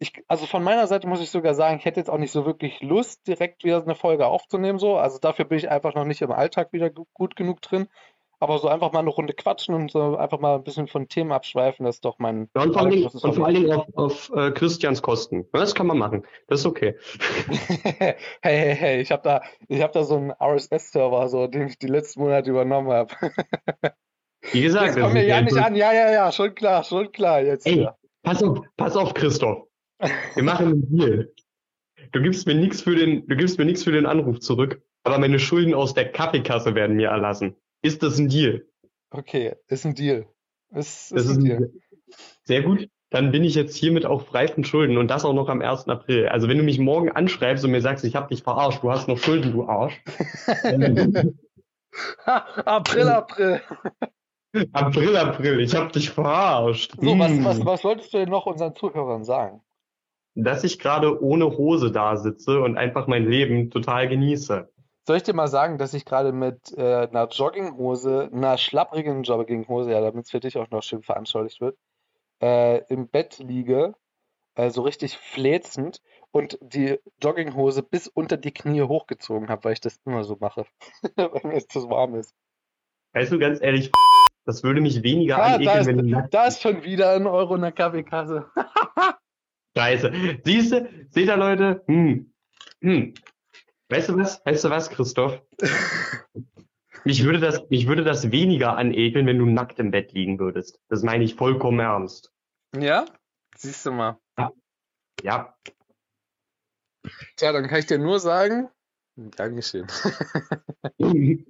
ich, 0.00 0.12
also 0.28 0.46
von 0.46 0.64
meiner 0.64 0.86
Seite 0.86 1.06
muss 1.06 1.20
ich 1.20 1.30
sogar 1.30 1.54
sagen, 1.54 1.76
ich 1.78 1.84
hätte 1.84 2.00
jetzt 2.00 2.08
auch 2.10 2.18
nicht 2.18 2.32
so 2.32 2.46
wirklich 2.46 2.80
Lust, 2.80 3.26
direkt 3.28 3.64
wieder 3.64 3.82
eine 3.82 3.94
Folge 3.94 4.26
aufzunehmen, 4.26 4.78
so. 4.78 4.96
Also 4.96 5.18
dafür 5.18 5.44
bin 5.44 5.58
ich 5.58 5.70
einfach 5.70 5.94
noch 5.94 6.06
nicht 6.06 6.22
im 6.22 6.32
Alltag 6.32 6.72
wieder 6.72 6.88
gu- 6.90 7.04
gut 7.12 7.36
genug 7.36 7.60
drin. 7.60 7.86
Aber 8.42 8.58
so 8.58 8.68
einfach 8.68 8.92
mal 8.92 9.00
eine 9.00 9.10
Runde 9.10 9.34
quatschen 9.34 9.74
und 9.74 9.90
so 9.90 10.16
einfach 10.16 10.38
mal 10.40 10.54
ein 10.54 10.64
bisschen 10.64 10.86
von 10.88 11.08
Themen 11.08 11.30
abschweifen, 11.30 11.84
das 11.84 11.96
ist 11.96 12.06
doch 12.06 12.18
mein 12.18 12.48
Ja, 12.56 12.62
und 12.62 12.72
vor 12.72 12.80
allen 12.80 12.90
Dingen, 12.90 13.06
und 13.06 13.34
vor 13.34 13.44
allen 13.44 13.54
Dingen 13.54 13.72
auf, 13.72 13.86
auf 13.94 14.32
äh, 14.34 14.50
Christians 14.52 15.02
Kosten. 15.02 15.46
Das 15.52 15.74
kann 15.74 15.86
man 15.86 15.98
machen. 15.98 16.26
Das 16.48 16.60
ist 16.60 16.66
okay. 16.66 16.96
Hey, 18.00 18.16
hey, 18.40 18.74
hey, 18.74 19.00
ich 19.02 19.12
habe 19.12 19.22
da, 19.22 19.42
ich 19.68 19.82
hab 19.82 19.92
da 19.92 20.04
so 20.04 20.16
einen 20.16 20.32
RSS-Server, 20.32 21.28
so, 21.28 21.46
den 21.46 21.66
ich 21.66 21.78
die 21.78 21.86
letzten 21.88 22.20
Monate 22.22 22.48
übernommen 22.48 22.90
habe. 22.90 23.14
Wie 24.52 24.62
gesagt, 24.62 24.88
das 24.96 25.00
kommt 25.00 25.12
mir 25.12 25.26
ja 25.26 25.42
nicht 25.42 25.58
an. 25.58 25.74
Ja, 25.74 25.92
ja, 25.92 26.10
ja, 26.10 26.32
schon 26.32 26.54
klar, 26.54 26.82
schon 26.84 27.12
klar. 27.12 27.42
Jetzt 27.42 27.66
Ey, 27.66 27.86
pass 28.22 28.42
auf, 28.42 28.60
pass 28.78 28.96
auf, 28.96 29.12
Christoph. 29.12 29.66
Wir 30.34 30.42
machen 30.42 30.66
einen 30.66 30.96
Deal. 30.96 31.32
Du 32.12 32.22
gibst 32.22 32.46
mir 32.46 32.54
nichts 32.54 32.82
für 32.82 32.94
den, 32.96 33.26
du 33.26 33.36
gibst 33.36 33.58
mir 33.58 33.64
nichts 33.64 33.84
für 33.84 33.92
den 33.92 34.06
Anruf 34.06 34.40
zurück, 34.40 34.82
aber 35.04 35.18
meine 35.18 35.38
Schulden 35.38 35.74
aus 35.74 35.94
der 35.94 36.10
Kaffeekasse 36.10 36.74
werden 36.74 36.96
mir 36.96 37.08
erlassen. 37.08 37.54
Ist 37.82 38.02
das 38.02 38.18
ein 38.18 38.28
Deal? 38.28 38.66
Okay, 39.10 39.54
ist 39.68 39.84
ein 39.84 39.94
Deal. 39.94 40.26
Ist, 40.74 41.12
Das 41.12 41.26
ist 41.26 41.36
ein 41.36 41.44
Deal. 41.44 41.72
Sehr 42.44 42.62
gut. 42.62 42.88
Dann 43.12 43.32
bin 43.32 43.42
ich 43.42 43.56
jetzt 43.56 43.74
hiermit 43.76 44.06
auch 44.06 44.24
frei 44.26 44.46
von 44.46 44.62
Schulden 44.64 44.96
und 44.96 45.08
das 45.08 45.24
auch 45.24 45.32
noch 45.34 45.48
am 45.48 45.60
1. 45.62 45.88
April. 45.88 46.28
Also 46.28 46.48
wenn 46.48 46.58
du 46.58 46.62
mich 46.62 46.78
morgen 46.78 47.10
anschreibst 47.10 47.64
und 47.64 47.72
mir 47.72 47.80
sagst, 47.80 48.04
ich 48.04 48.14
habe 48.14 48.28
dich 48.28 48.44
verarscht, 48.44 48.84
du 48.84 48.90
hast 48.90 49.08
noch 49.08 49.18
Schulden, 49.18 49.52
du 49.52 49.64
Arsch. 49.64 50.00
April, 52.24 53.08
April. 53.08 53.60
April, 54.72 55.16
April, 55.16 55.60
ich 55.60 55.74
habe 55.74 55.90
dich 55.92 56.10
verarscht. 56.10 56.92
So, 57.00 57.18
was, 57.18 57.30
Hm. 57.30 57.44
was, 57.44 57.64
was 57.64 57.84
wolltest 57.84 58.12
du 58.14 58.18
denn 58.18 58.28
noch 58.28 58.46
unseren 58.46 58.74
Zuhörern 58.76 59.24
sagen? 59.24 59.60
Dass 60.34 60.64
ich 60.64 60.78
gerade 60.78 61.22
ohne 61.22 61.56
Hose 61.56 61.90
da 61.90 62.16
sitze 62.16 62.60
und 62.60 62.76
einfach 62.76 63.06
mein 63.06 63.28
Leben 63.28 63.70
total 63.70 64.08
genieße. 64.08 64.70
Soll 65.06 65.16
ich 65.16 65.22
dir 65.22 65.34
mal 65.34 65.48
sagen, 65.48 65.78
dass 65.78 65.94
ich 65.94 66.04
gerade 66.04 66.32
mit 66.32 66.72
äh, 66.76 67.08
einer 67.08 67.26
Jogginghose, 67.28 68.30
einer 68.32 68.58
schlapprigen 68.58 69.22
Jogginghose, 69.24 69.90
ja, 69.90 70.00
damit 70.00 70.26
es 70.26 70.30
für 70.30 70.40
dich 70.40 70.56
auch 70.56 70.70
noch 70.70 70.82
schön 70.82 71.02
veranschaulicht 71.02 71.60
wird, 71.60 71.76
äh, 72.40 72.84
im 72.92 73.08
Bett 73.08 73.38
liege, 73.38 73.94
äh, 74.54 74.70
so 74.70 74.82
richtig 74.82 75.16
fläzend 75.16 76.00
und 76.30 76.58
die 76.60 77.00
Jogginghose 77.20 77.82
bis 77.82 78.08
unter 78.08 78.36
die 78.36 78.52
Knie 78.52 78.82
hochgezogen 78.82 79.48
habe, 79.48 79.64
weil 79.64 79.72
ich 79.72 79.80
das 79.80 79.98
immer 80.04 80.22
so 80.22 80.36
mache, 80.38 80.64
weil 81.16 81.40
mir 81.44 81.56
es 81.56 81.66
zu 81.66 81.88
warm 81.90 82.14
ist. 82.14 82.34
Weißt 83.12 83.32
du, 83.32 83.38
ganz 83.38 83.60
ehrlich, 83.60 83.90
das 84.44 84.62
würde 84.62 84.80
mich 84.80 85.02
weniger 85.02 85.36
Ah, 85.36 85.48
da 85.48 85.54
anekeln, 85.56 85.80
ist, 85.80 85.86
wenn 86.14 86.30
da 86.30 86.46
ist 86.46 86.62
schon 86.62 86.84
wieder 86.84 87.12
ein 87.12 87.26
Euro 87.26 87.56
in 87.56 87.62
der 87.62 87.72
Kaffeekasse. 87.72 88.50
Scheiße. 89.76 90.40
Siehst 90.44 90.72
du, 90.72 90.88
seht 91.10 91.28
ihr 91.28 91.36
Leute? 91.36 91.82
Hm. 91.86 92.32
Hm. 92.80 93.14
Weißt 93.88 94.08
du 94.08 94.16
was? 94.16 94.44
Weißt 94.44 94.64
du 94.64 94.70
was, 94.70 94.90
Christoph? 94.90 95.42
Mich 97.04 97.24
würde 97.24 97.40
das, 97.40 97.66
mich 97.70 97.86
würde 97.86 98.04
das 98.04 98.30
weniger 98.30 98.76
anekeln, 98.76 99.26
wenn 99.26 99.38
du 99.38 99.46
nackt 99.46 99.78
im 99.78 99.90
Bett 99.90 100.12
liegen 100.12 100.38
würdest. 100.38 100.80
Das 100.90 101.02
meine 101.02 101.24
ich 101.24 101.34
vollkommen 101.34 101.80
ernst. 101.80 102.30
Ja? 102.78 103.06
Siehst 103.56 103.86
du 103.86 103.92
mal. 103.92 104.18
Ja. 105.22 105.56
Tja, 107.36 107.52
dann 107.52 107.68
kann 107.68 107.78
ich 107.78 107.86
dir 107.86 107.98
nur 107.98 108.20
sagen, 108.20 108.68
Dankeschön. 109.16 109.86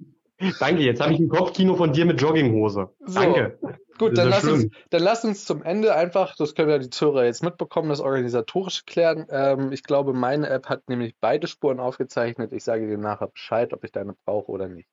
Danke, 0.59 0.81
jetzt 0.81 1.01
habe 1.01 1.13
ich 1.13 1.19
ein 1.19 1.29
Kopfkino 1.29 1.75
von 1.75 1.93
dir 1.93 2.05
mit 2.05 2.21
Jogginghose. 2.21 2.89
So. 3.05 3.19
Danke. 3.19 3.59
Gut, 3.97 4.17
dann 4.17 4.29
lass, 4.29 4.45
uns, 4.45 4.67
dann 4.89 5.03
lass 5.03 5.23
uns 5.23 5.45
zum 5.45 5.61
Ende 5.61 5.93
einfach, 5.93 6.35
das 6.35 6.55
können 6.55 6.69
ja 6.71 6.79
die 6.79 6.89
Zuhörer 6.89 7.25
jetzt 7.25 7.43
mitbekommen, 7.43 7.89
das 7.89 7.99
Organisatorische 7.99 8.83
klären. 8.85 9.27
Ähm, 9.29 9.71
ich 9.71 9.83
glaube, 9.83 10.13
meine 10.13 10.49
App 10.49 10.67
hat 10.69 10.89
nämlich 10.89 11.15
beide 11.19 11.45
Spuren 11.47 11.79
aufgezeichnet. 11.79 12.51
Ich 12.51 12.63
sage 12.63 12.87
dir 12.87 12.97
nachher 12.97 13.27
Bescheid, 13.27 13.73
ob 13.73 13.83
ich 13.83 13.91
deine 13.91 14.15
brauche 14.25 14.51
oder 14.51 14.67
nicht. 14.67 14.89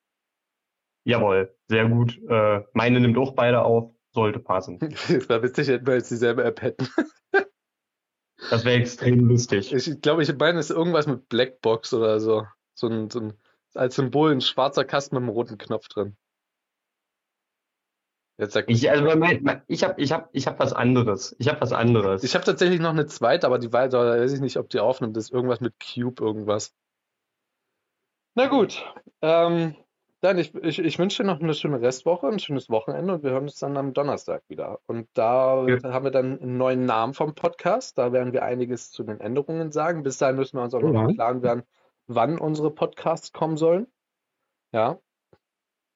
Jawohl, 1.04 1.54
sehr 1.68 1.88
gut. 1.88 2.20
Äh, 2.28 2.60
meine 2.74 3.00
nimmt 3.00 3.16
auch 3.16 3.32
beide 3.32 3.62
auf. 3.62 3.94
Sollte 4.12 4.40
passen. 4.40 4.78
Das 4.80 5.28
war 5.28 5.42
witzig, 5.42 5.68
hätten 5.68 5.86
wir 5.86 5.94
jetzt 5.94 6.10
dieselbe 6.10 6.42
App 6.42 6.62
hätten. 6.62 6.88
Das 8.50 8.64
wäre 8.64 8.80
extrem 8.80 9.20
lustig. 9.20 9.72
Ich 9.72 10.00
glaube, 10.00 10.22
ich 10.22 10.34
meine, 10.36 10.58
es 10.58 10.70
ist 10.70 10.76
irgendwas 10.76 11.06
mit 11.06 11.28
Blackbox 11.28 11.92
oder 11.92 12.18
so. 12.20 12.46
So 12.74 12.88
ein, 12.88 13.10
so 13.10 13.20
ein 13.20 13.34
als 13.74 13.96
Symbol 13.96 14.32
ein 14.32 14.40
schwarzer 14.40 14.84
Kasten 14.84 15.16
mit 15.16 15.22
einem 15.22 15.30
roten 15.30 15.58
Knopf 15.58 15.88
drin. 15.88 16.16
Jetzt 18.38 18.52
sag 18.52 18.70
Ich, 18.70 18.88
also 18.88 19.04
mein, 19.18 19.62
ich 19.66 19.82
habe 19.82 20.00
ich 20.00 20.12
hab, 20.12 20.28
ich 20.32 20.46
hab 20.46 20.60
was 20.60 20.72
anderes. 20.72 21.34
Ich 21.40 21.48
habe 21.48 21.60
was 21.60 21.72
anderes. 21.72 22.22
Ich 22.22 22.34
habe 22.34 22.44
tatsächlich 22.44 22.78
noch 22.80 22.90
eine 22.90 23.06
zweite, 23.06 23.46
aber 23.46 23.58
die 23.58 23.72
weiß, 23.72 23.92
weiß 23.92 24.32
ich 24.32 24.40
nicht, 24.40 24.56
ob 24.58 24.68
die 24.70 24.78
aufnimmt. 24.78 25.16
Das 25.16 25.24
ist 25.24 25.32
irgendwas 25.32 25.60
mit 25.60 25.74
Cube, 25.80 26.22
irgendwas. 26.22 26.72
Na 28.36 28.46
gut. 28.46 28.84
Ähm, 29.22 29.74
dann, 30.20 30.38
ich, 30.38 30.54
ich, 30.54 30.78
ich 30.78 30.98
wünsche 31.00 31.22
dir 31.22 31.26
noch 31.26 31.40
eine 31.40 31.54
schöne 31.54 31.80
Restwoche, 31.80 32.28
ein 32.28 32.38
schönes 32.38 32.70
Wochenende 32.70 33.14
und 33.14 33.22
wir 33.24 33.30
hören 33.32 33.44
uns 33.44 33.58
dann 33.58 33.76
am 33.76 33.92
Donnerstag 33.92 34.42
wieder. 34.48 34.78
Und 34.86 35.08
da 35.14 35.66
Ja. 35.66 35.82
haben 35.92 36.04
wir 36.04 36.12
dann 36.12 36.40
einen 36.40 36.56
neuen 36.56 36.84
Namen 36.86 37.14
vom 37.14 37.34
Podcast. 37.34 37.98
Da 37.98 38.12
werden 38.12 38.32
wir 38.32 38.44
einiges 38.44 38.92
zu 38.92 39.02
den 39.02 39.18
Änderungen 39.20 39.72
sagen. 39.72 40.04
Bis 40.04 40.18
dahin 40.18 40.36
müssen 40.36 40.56
wir 40.56 40.62
uns 40.62 40.74
auch 40.74 40.80
noch 40.80 40.92
Ja. 40.94 41.08
im 41.08 41.14
Klaren 41.14 41.42
werden, 41.42 41.62
wann 42.08 42.38
unsere 42.38 42.70
Podcasts 42.70 43.32
kommen 43.32 43.56
sollen. 43.56 43.86
Ja. 44.72 44.98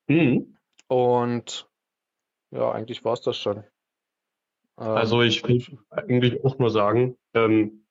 Hm. 0.08 0.56
Und 0.88 1.68
ja, 2.50 2.70
eigentlich 2.70 3.04
war 3.04 3.14
es 3.14 3.22
das 3.22 3.36
schon. 3.36 3.64
Ähm, 4.78 4.86
Also 4.86 5.22
ich 5.22 5.42
will 5.46 5.78
eigentlich 5.90 6.44
auch 6.44 6.58
nur 6.58 6.70
sagen, 6.70 7.16
ähm, 7.34 7.86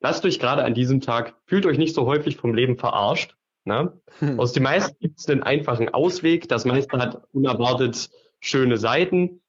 lasst 0.00 0.24
euch 0.24 0.38
gerade 0.38 0.64
an 0.64 0.74
diesem 0.74 1.00
Tag, 1.00 1.36
fühlt 1.46 1.66
euch 1.66 1.78
nicht 1.78 1.94
so 1.94 2.06
häufig 2.06 2.36
vom 2.36 2.54
Leben 2.54 2.76
verarscht. 2.78 3.36
Ne? 3.64 4.00
hm. 4.20 4.40
Aus 4.40 4.52
dem 4.52 4.62
meisten 4.62 4.96
gibt 4.98 5.18
es 5.18 5.28
einen 5.28 5.42
einfachen 5.42 5.88
Ausweg. 5.90 6.48
Das 6.48 6.64
meiste 6.64 6.96
hat 6.96 7.26
unerwartet 7.32 8.08
schöne 8.40 8.78
Seiten. 8.78 9.42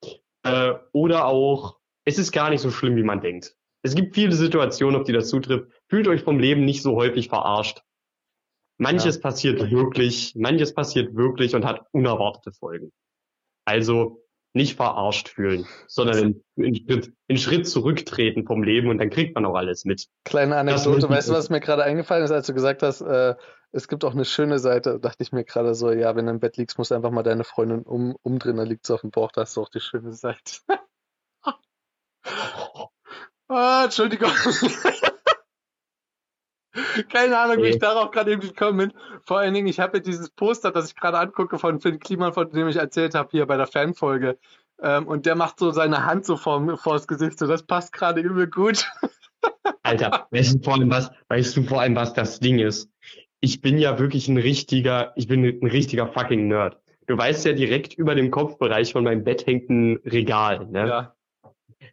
Äh, 0.44 0.74
oder 0.92 1.26
auch, 1.26 1.78
es 2.06 2.18
ist 2.18 2.32
gar 2.32 2.50
nicht 2.50 2.62
so 2.62 2.72
schlimm, 2.72 2.96
wie 2.96 3.04
man 3.04 3.22
denkt. 3.22 3.56
Es 3.82 3.96
gibt 3.96 4.16
viele 4.16 4.34
Situationen, 4.34 5.00
auf 5.00 5.06
die 5.06 5.14
das 5.14 5.30
zutrifft. 5.30 5.72
Fühlt 5.88 6.08
euch 6.08 6.24
vom 6.24 6.40
Leben 6.40 6.66
nicht 6.66 6.82
so 6.82 6.96
häufig 6.96 7.30
verarscht. 7.30 7.82
Manches 8.80 9.20
passiert 9.20 9.72
wirklich, 9.72 10.34
manches 10.36 10.74
passiert 10.74 11.14
wirklich 11.16 11.54
und 11.54 11.66
hat 11.66 11.86
unerwartete 11.92 12.54
Folgen. 12.54 12.92
Also 13.66 14.24
nicht 14.54 14.78
verarscht 14.78 15.28
fühlen, 15.28 15.68
sondern 15.88 16.42
in, 16.56 16.64
in, 16.64 16.76
Schritt, 16.76 17.14
in 17.28 17.38
Schritt 17.38 17.68
zurücktreten 17.68 18.48
vom 18.48 18.64
Leben 18.64 18.90
und 18.90 18.98
dann 18.98 19.10
kriegt 19.10 19.36
man 19.36 19.46
auch 19.46 19.56
alles 19.56 19.86
mit. 19.86 20.08
Kleine 20.24 20.56
Anekdote, 20.56 21.08
weißt 21.08 21.30
du, 21.30 21.34
was 21.34 21.50
mir 21.50 21.60
gerade 21.60 21.84
eingefallen 21.84 22.24
ist, 22.24 22.32
als 22.32 22.48
du 22.48 22.54
gesagt 22.54 22.82
hast, 22.82 23.02
äh, 23.02 23.36
es 23.72 23.88
gibt 23.88 24.04
auch 24.06 24.14
eine 24.14 24.26
schöne 24.26 24.58
Seite, 24.58 25.00
dachte 25.00 25.22
ich 25.24 25.32
mir 25.32 25.44
gerade 25.44 25.76
so, 25.76 25.92
ja, 25.92 26.16
wenn 26.16 26.26
du 26.26 26.32
im 26.32 26.40
Bett 26.40 26.58
liegst, 26.58 26.78
musst 26.78 26.92
du 26.92 26.96
einfach 26.96 27.12
mal 27.12 27.22
deine 27.22 27.44
Freundin 27.44 27.84
um, 27.84 28.16
umdrehen, 28.24 28.58
dann 28.58 28.68
liegt 28.68 28.88
sie 28.88 28.94
auf 28.94 29.02
dem 29.02 29.12
Bauch, 29.12 29.32
da 29.32 29.42
hast 29.42 29.56
du 29.58 29.62
auch 29.62 29.70
die 29.70 29.82
schöne 29.82 30.14
Seite. 30.14 30.62
ah, 33.50 33.84
Entschuldigung. 33.84 34.32
Keine 37.12 37.38
Ahnung, 37.38 37.64
wie 37.64 37.70
ich 37.70 37.80
darauf 37.80 38.12
gerade 38.12 38.32
eben 38.32 38.42
gekommen 38.42 38.78
bin. 38.78 38.94
Vor 39.26 39.40
allen 39.40 39.54
Dingen, 39.54 39.68
ich 39.68 39.80
habe 39.80 39.98
ja 39.98 40.04
dieses 40.04 40.30
Poster, 40.30 40.72
das 40.72 40.90
ich 40.90 40.96
gerade 40.96 41.18
angucke 41.20 41.60
von 41.60 41.80
Finn 41.80 42.00
Kliman, 42.00 42.34
von 42.34 42.50
dem 42.50 42.68
ich 42.68 42.78
erzählt 42.78 43.16
habe, 43.16 43.30
hier 43.32 43.46
bei 43.46 43.58
der 43.58 43.68
Fanfolge. 43.68 44.38
Ähm, 44.82 45.08
und 45.08 45.26
der 45.26 45.36
macht 45.36 45.60
so 45.60 45.72
seine 45.72 46.06
Hand 46.06 46.26
so 46.26 46.38
vor, 46.38 46.78
vors 46.78 47.08
Gesicht, 47.08 47.40
so 47.40 47.48
das 47.48 47.64
passt 47.64 47.94
gerade 47.94 48.22
übel 48.22 48.48
gut. 48.48 48.90
Alter, 49.84 50.28
weißt 50.32 50.56
du 50.56 50.64
vor 50.64 50.74
allem 50.76 50.90
was, 50.90 51.12
weißt 51.30 51.58
du 51.58 51.64
vor 51.64 51.82
allem 51.82 51.96
was 51.96 52.14
das 52.14 52.40
Ding 52.40 52.60
ist? 52.60 52.90
Ich 53.42 53.62
bin 53.62 53.78
ja 53.78 54.00
wirklich 54.00 54.28
ein 54.28 54.38
richtiger, 54.38 55.14
ich 55.16 55.28
bin 55.28 55.44
ein 55.44 55.68
richtiger 55.68 56.08
fucking 56.08 56.48
Nerd. 56.48 56.80
Du 57.08 57.18
weißt 57.18 57.46
ja 57.46 57.54
direkt 57.54 57.94
über 57.94 58.16
dem 58.16 58.32
Kopfbereich 58.32 58.92
von 58.92 59.04
meinem 59.04 59.24
Bett 59.24 59.48
hängt 59.48 59.70
ein 59.70 59.98
Regal, 60.06 60.68
ne? 60.68 60.88
Ja. 60.88 61.16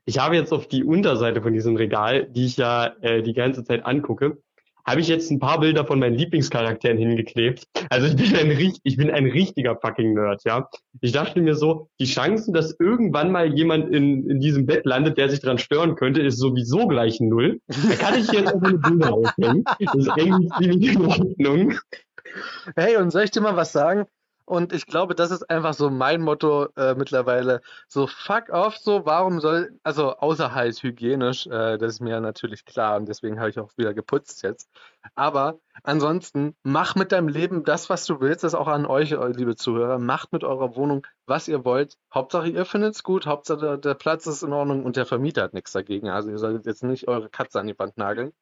ich 0.05 0.19
habe 0.19 0.37
jetzt 0.37 0.53
auf 0.53 0.69
die 0.69 0.85
Unterseite 0.85 1.41
von 1.41 1.53
diesem 1.53 1.77
Regal, 1.77 2.27
die 2.27 2.47
ich 2.47 2.57
ja 2.57 2.95
äh, 3.01 3.23
die 3.23 3.33
ganze 3.33 3.65
Zeit 3.65 3.87
angucke, 3.87 4.43
habe 4.87 5.01
ich 5.01 5.09
jetzt 5.09 5.31
ein 5.31 5.41
paar 5.41 5.61
Bilder 5.61 5.85
von 5.85 5.99
meinen 5.99 6.15
Lieblingscharakteren 6.15 6.97
hingeklebt. 6.97 7.65
Also 7.91 8.07
ich 8.07 8.17
bin 8.17 8.37
ein, 8.37 8.75
ich 8.83 8.97
bin 8.97 9.11
ein 9.11 9.27
richtiger 9.27 9.77
fucking 9.77 10.15
Nerd, 10.15 10.43
ja. 10.45 10.69
Ich 11.01 11.13
dachte 11.13 11.41
mir 11.41 11.55
so, 11.55 11.89
die 11.99 12.07
Chancen, 12.07 12.55
dass 12.55 12.77
irgendwann 12.79 13.33
mal 13.33 13.53
jemand 13.53 13.93
in, 13.93 14.29
in 14.31 14.41
diesem 14.41 14.67
Bett 14.67 14.87
landet, 14.87 15.19
der 15.19 15.29
sich 15.29 15.41
dran 15.41 15.59
stören 15.59 15.97
könnte, 15.97 16.23
ist 16.23 16.39
sowieso 16.39 16.87
gleich 16.87 17.21
null. 17.21 17.61
Da 17.67 17.97
kann 17.97 18.19
ich 18.19 18.31
jetzt 18.31 18.53
einfach 18.53 18.69
eine 18.69 18.79
Bilder 18.79 19.13
aufhängen. 19.13 19.65
Das 19.81 19.95
ist 19.95 20.09
eigentlich 20.09 20.51
ziemlich 20.59 20.95
in 20.95 21.07
Ordnung. 21.07 21.75
Hey, 22.77 22.97
und 22.97 23.11
soll 23.11 23.25
ich 23.25 23.31
dir 23.31 23.41
mal 23.41 23.57
was 23.57 23.73
sagen? 23.73 24.07
Und 24.47 24.73
ich 24.73 24.87
glaube, 24.87 25.17
das 25.17 25.33
ist 25.33 25.51
einfach 25.51 25.75
so 25.75 25.91
mein 25.91 26.23
Motto 26.23 26.69
äh, 26.77 26.95
mittlerweile. 26.95 27.63
So 27.89 28.07
fuck 28.07 28.49
off, 28.51 28.79
so 28.79 29.05
warum 29.05 29.41
soll, 29.41 29.77
also 29.83 30.17
außer 30.17 30.55
halt 30.55 30.81
hygienisch, 30.81 31.49
äh, 31.49 31.79
das 31.79 31.95
ist 31.95 32.01
mir 32.01 32.21
natürlich 32.21 32.65
klar 32.65 32.97
und 32.97 33.09
deswegen 33.09 33.41
habe 33.41 33.51
ich 33.51 33.59
auch 33.59 33.77
wieder 33.77 33.93
geputzt 33.93 34.45
jetzt. 34.45 34.71
Aber 35.17 35.59
ansonsten 35.83 36.55
mach 36.63 36.95
mit 36.95 37.11
deinem 37.11 37.27
Leben 37.27 37.65
das, 37.65 37.91
was 37.91 38.07
du 38.07 38.21
willst, 38.21 38.45
das 38.45 38.55
auch 38.55 38.69
an 38.69 38.87
euch, 38.87 39.11
liebe 39.11 39.57
Zuhörer. 39.57 39.99
Macht 39.99 40.33
mit 40.33 40.45
eurer 40.45 40.77
Wohnung, 40.77 41.05
was 41.27 41.49
ihr 41.49 41.65
wollt. 41.65 41.97
Hauptsache 42.15 42.49
ihr 42.49 42.65
findet 42.65 42.95
es 42.95 43.03
gut, 43.03 43.27
Hauptsache 43.27 43.59
der, 43.59 43.77
der, 43.79 43.95
Platz 43.95 44.29
ist 44.29 44.45
in 44.45 44.53
Ordnung 44.53 44.85
und 44.85 44.97
der 44.97 45.07
Vermieter 45.07 45.43
hat 45.43 45.55
nichts 45.55 45.73
dagegen. 45.73 46.09
Also 46.09 46.31
ihr 46.31 46.39
solltet 46.39 46.67
jetzt 46.67 46.85
nicht 46.85 47.09
eure 47.09 47.29
Katze 47.29 47.59
an 47.59 47.67
die 47.67 47.79
Wand 47.79 47.99
nageln. 47.99 48.33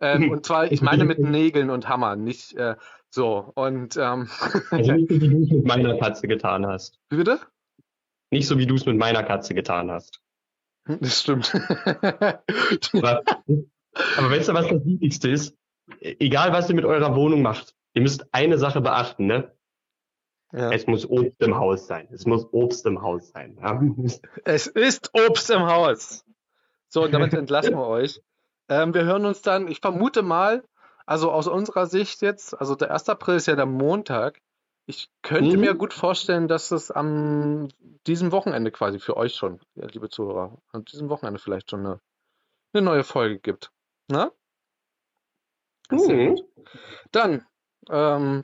Ähm, 0.00 0.30
und 0.30 0.46
zwar, 0.46 0.64
ich 0.72 0.82
meine 0.82 1.04
mit 1.04 1.18
Nägeln 1.18 1.70
und 1.70 1.88
Hammer, 1.88 2.16
nicht 2.16 2.54
äh, 2.54 2.76
so. 3.14 3.52
Und 3.54 3.96
ähm, 3.96 4.28
also 4.70 4.92
nicht 4.92 5.08
so, 5.08 5.20
wie 5.20 5.28
du 5.28 5.42
es 5.42 5.50
mit 5.50 5.64
meiner 5.64 5.98
Katze 5.98 6.28
getan 6.28 6.66
hast. 6.66 6.98
Wie 7.10 7.16
bitte? 7.16 7.40
Nicht 8.30 8.48
so, 8.48 8.58
wie 8.58 8.66
du 8.66 8.74
es 8.74 8.84
mit 8.86 8.98
meiner 8.98 9.22
Katze 9.22 9.54
getan 9.54 9.90
hast. 9.90 10.20
Das 10.86 11.22
stimmt. 11.22 11.54
aber, 11.54 13.22
aber 14.18 14.30
weißt 14.30 14.48
du, 14.48 14.54
was 14.54 14.68
das 14.68 14.84
Wichtigste 14.84 15.30
ist? 15.30 15.56
Egal, 16.00 16.52
was 16.52 16.68
ihr 16.68 16.74
mit 16.74 16.84
eurer 16.84 17.14
Wohnung 17.14 17.42
macht, 17.42 17.74
ihr 17.94 18.02
müsst 18.02 18.26
eine 18.32 18.58
Sache 18.58 18.80
beachten, 18.80 19.26
ne? 19.26 19.52
Ja. 20.52 20.70
Es 20.70 20.86
muss 20.86 21.08
Obst 21.08 21.40
im 21.40 21.56
Haus 21.56 21.86
sein. 21.86 22.08
Es 22.12 22.26
muss 22.26 22.46
Obst 22.52 22.86
im 22.86 23.02
Haus 23.02 23.30
sein. 23.30 23.56
Ja? 23.60 23.80
Es 24.44 24.66
ist 24.66 25.10
Obst 25.14 25.50
im 25.50 25.62
Haus. 25.62 26.24
So, 26.88 27.04
und 27.04 27.12
damit 27.12 27.32
entlassen 27.34 27.74
wir 27.74 27.86
euch. 27.86 28.20
Ähm, 28.68 28.94
wir 28.94 29.04
hören 29.04 29.26
uns 29.26 29.42
dann, 29.42 29.68
ich 29.68 29.80
vermute 29.80 30.22
mal, 30.22 30.62
also 31.06 31.30
aus 31.30 31.46
unserer 31.46 31.86
Sicht 31.86 32.22
jetzt, 32.22 32.58
also 32.58 32.74
der 32.74 32.90
1. 32.90 33.08
April 33.08 33.36
ist 33.36 33.46
ja 33.46 33.56
der 33.56 33.66
Montag. 33.66 34.40
Ich 34.86 35.10
könnte 35.22 35.56
mhm. 35.56 35.60
mir 35.60 35.74
gut 35.74 35.94
vorstellen, 35.94 36.48
dass 36.48 36.70
es 36.70 36.90
am 36.90 37.68
diesem 38.06 38.32
Wochenende 38.32 38.70
quasi 38.70 38.98
für 38.98 39.16
euch 39.16 39.34
schon, 39.34 39.60
liebe 39.74 40.08
Zuhörer, 40.08 40.58
an 40.72 40.84
diesem 40.84 41.08
Wochenende 41.08 41.40
vielleicht 41.40 41.70
schon 41.70 41.80
eine, 41.80 42.00
eine 42.72 42.82
neue 42.82 43.04
Folge 43.04 43.38
gibt. 43.38 43.70
Na? 44.08 44.30
Mhm. 45.90 46.42
Dann, 47.12 47.46
ähm, 47.88 48.42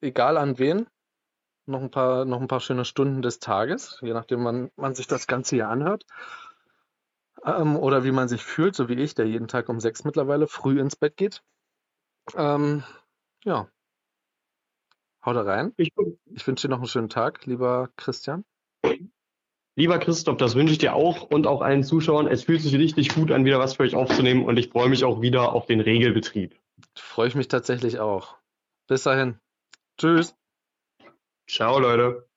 egal 0.00 0.36
an 0.36 0.58
wen, 0.58 0.86
noch 1.66 1.80
ein 1.80 1.90
paar, 1.90 2.24
noch 2.24 2.40
ein 2.40 2.48
paar 2.48 2.60
schöne 2.60 2.84
Stunden 2.84 3.22
des 3.22 3.38
Tages, 3.38 3.98
je 4.02 4.12
nachdem 4.12 4.42
man, 4.42 4.70
man 4.76 4.94
sich 4.94 5.06
das 5.06 5.26
Ganze 5.26 5.56
hier 5.56 5.68
anhört 5.68 6.04
ähm, 7.44 7.76
oder 7.76 8.04
wie 8.04 8.12
man 8.12 8.28
sich 8.28 8.44
fühlt, 8.44 8.74
so 8.74 8.88
wie 8.88 8.94
ich, 8.94 9.14
der 9.14 9.26
jeden 9.26 9.48
Tag 9.48 9.68
um 9.68 9.80
sechs 9.80 10.04
mittlerweile 10.04 10.46
früh 10.46 10.80
ins 10.80 10.96
Bett 10.96 11.16
geht. 11.16 11.42
Ähm, 12.34 12.84
ja. 13.44 13.68
Haut 15.24 15.36
rein. 15.36 15.72
Ich, 15.76 15.92
ich 16.26 16.46
wünsche 16.46 16.66
dir 16.66 16.70
noch 16.70 16.78
einen 16.78 16.88
schönen 16.88 17.08
Tag, 17.08 17.44
lieber 17.46 17.90
Christian. 17.96 18.44
Lieber 19.76 19.98
Christoph, 19.98 20.36
das 20.36 20.54
wünsche 20.54 20.72
ich 20.72 20.78
dir 20.78 20.94
auch 20.94 21.22
und 21.22 21.46
auch 21.46 21.62
allen 21.62 21.84
Zuschauern. 21.84 22.26
Es 22.26 22.44
fühlt 22.44 22.60
sich 22.60 22.74
richtig 22.74 23.14
gut 23.14 23.30
an, 23.30 23.44
wieder 23.44 23.58
was 23.58 23.76
für 23.76 23.82
euch 23.84 23.94
aufzunehmen 23.94 24.44
und 24.44 24.58
ich 24.58 24.70
freue 24.70 24.88
mich 24.88 25.04
auch 25.04 25.20
wieder 25.20 25.52
auf 25.52 25.66
den 25.66 25.80
Regelbetrieb. 25.80 26.58
Freue 26.94 27.28
ich 27.28 27.34
mich 27.34 27.48
tatsächlich 27.48 27.98
auch. 27.98 28.36
Bis 28.88 29.04
dahin. 29.04 29.38
Tschüss. 29.98 30.34
Ciao, 31.46 31.78
Leute. 31.78 32.29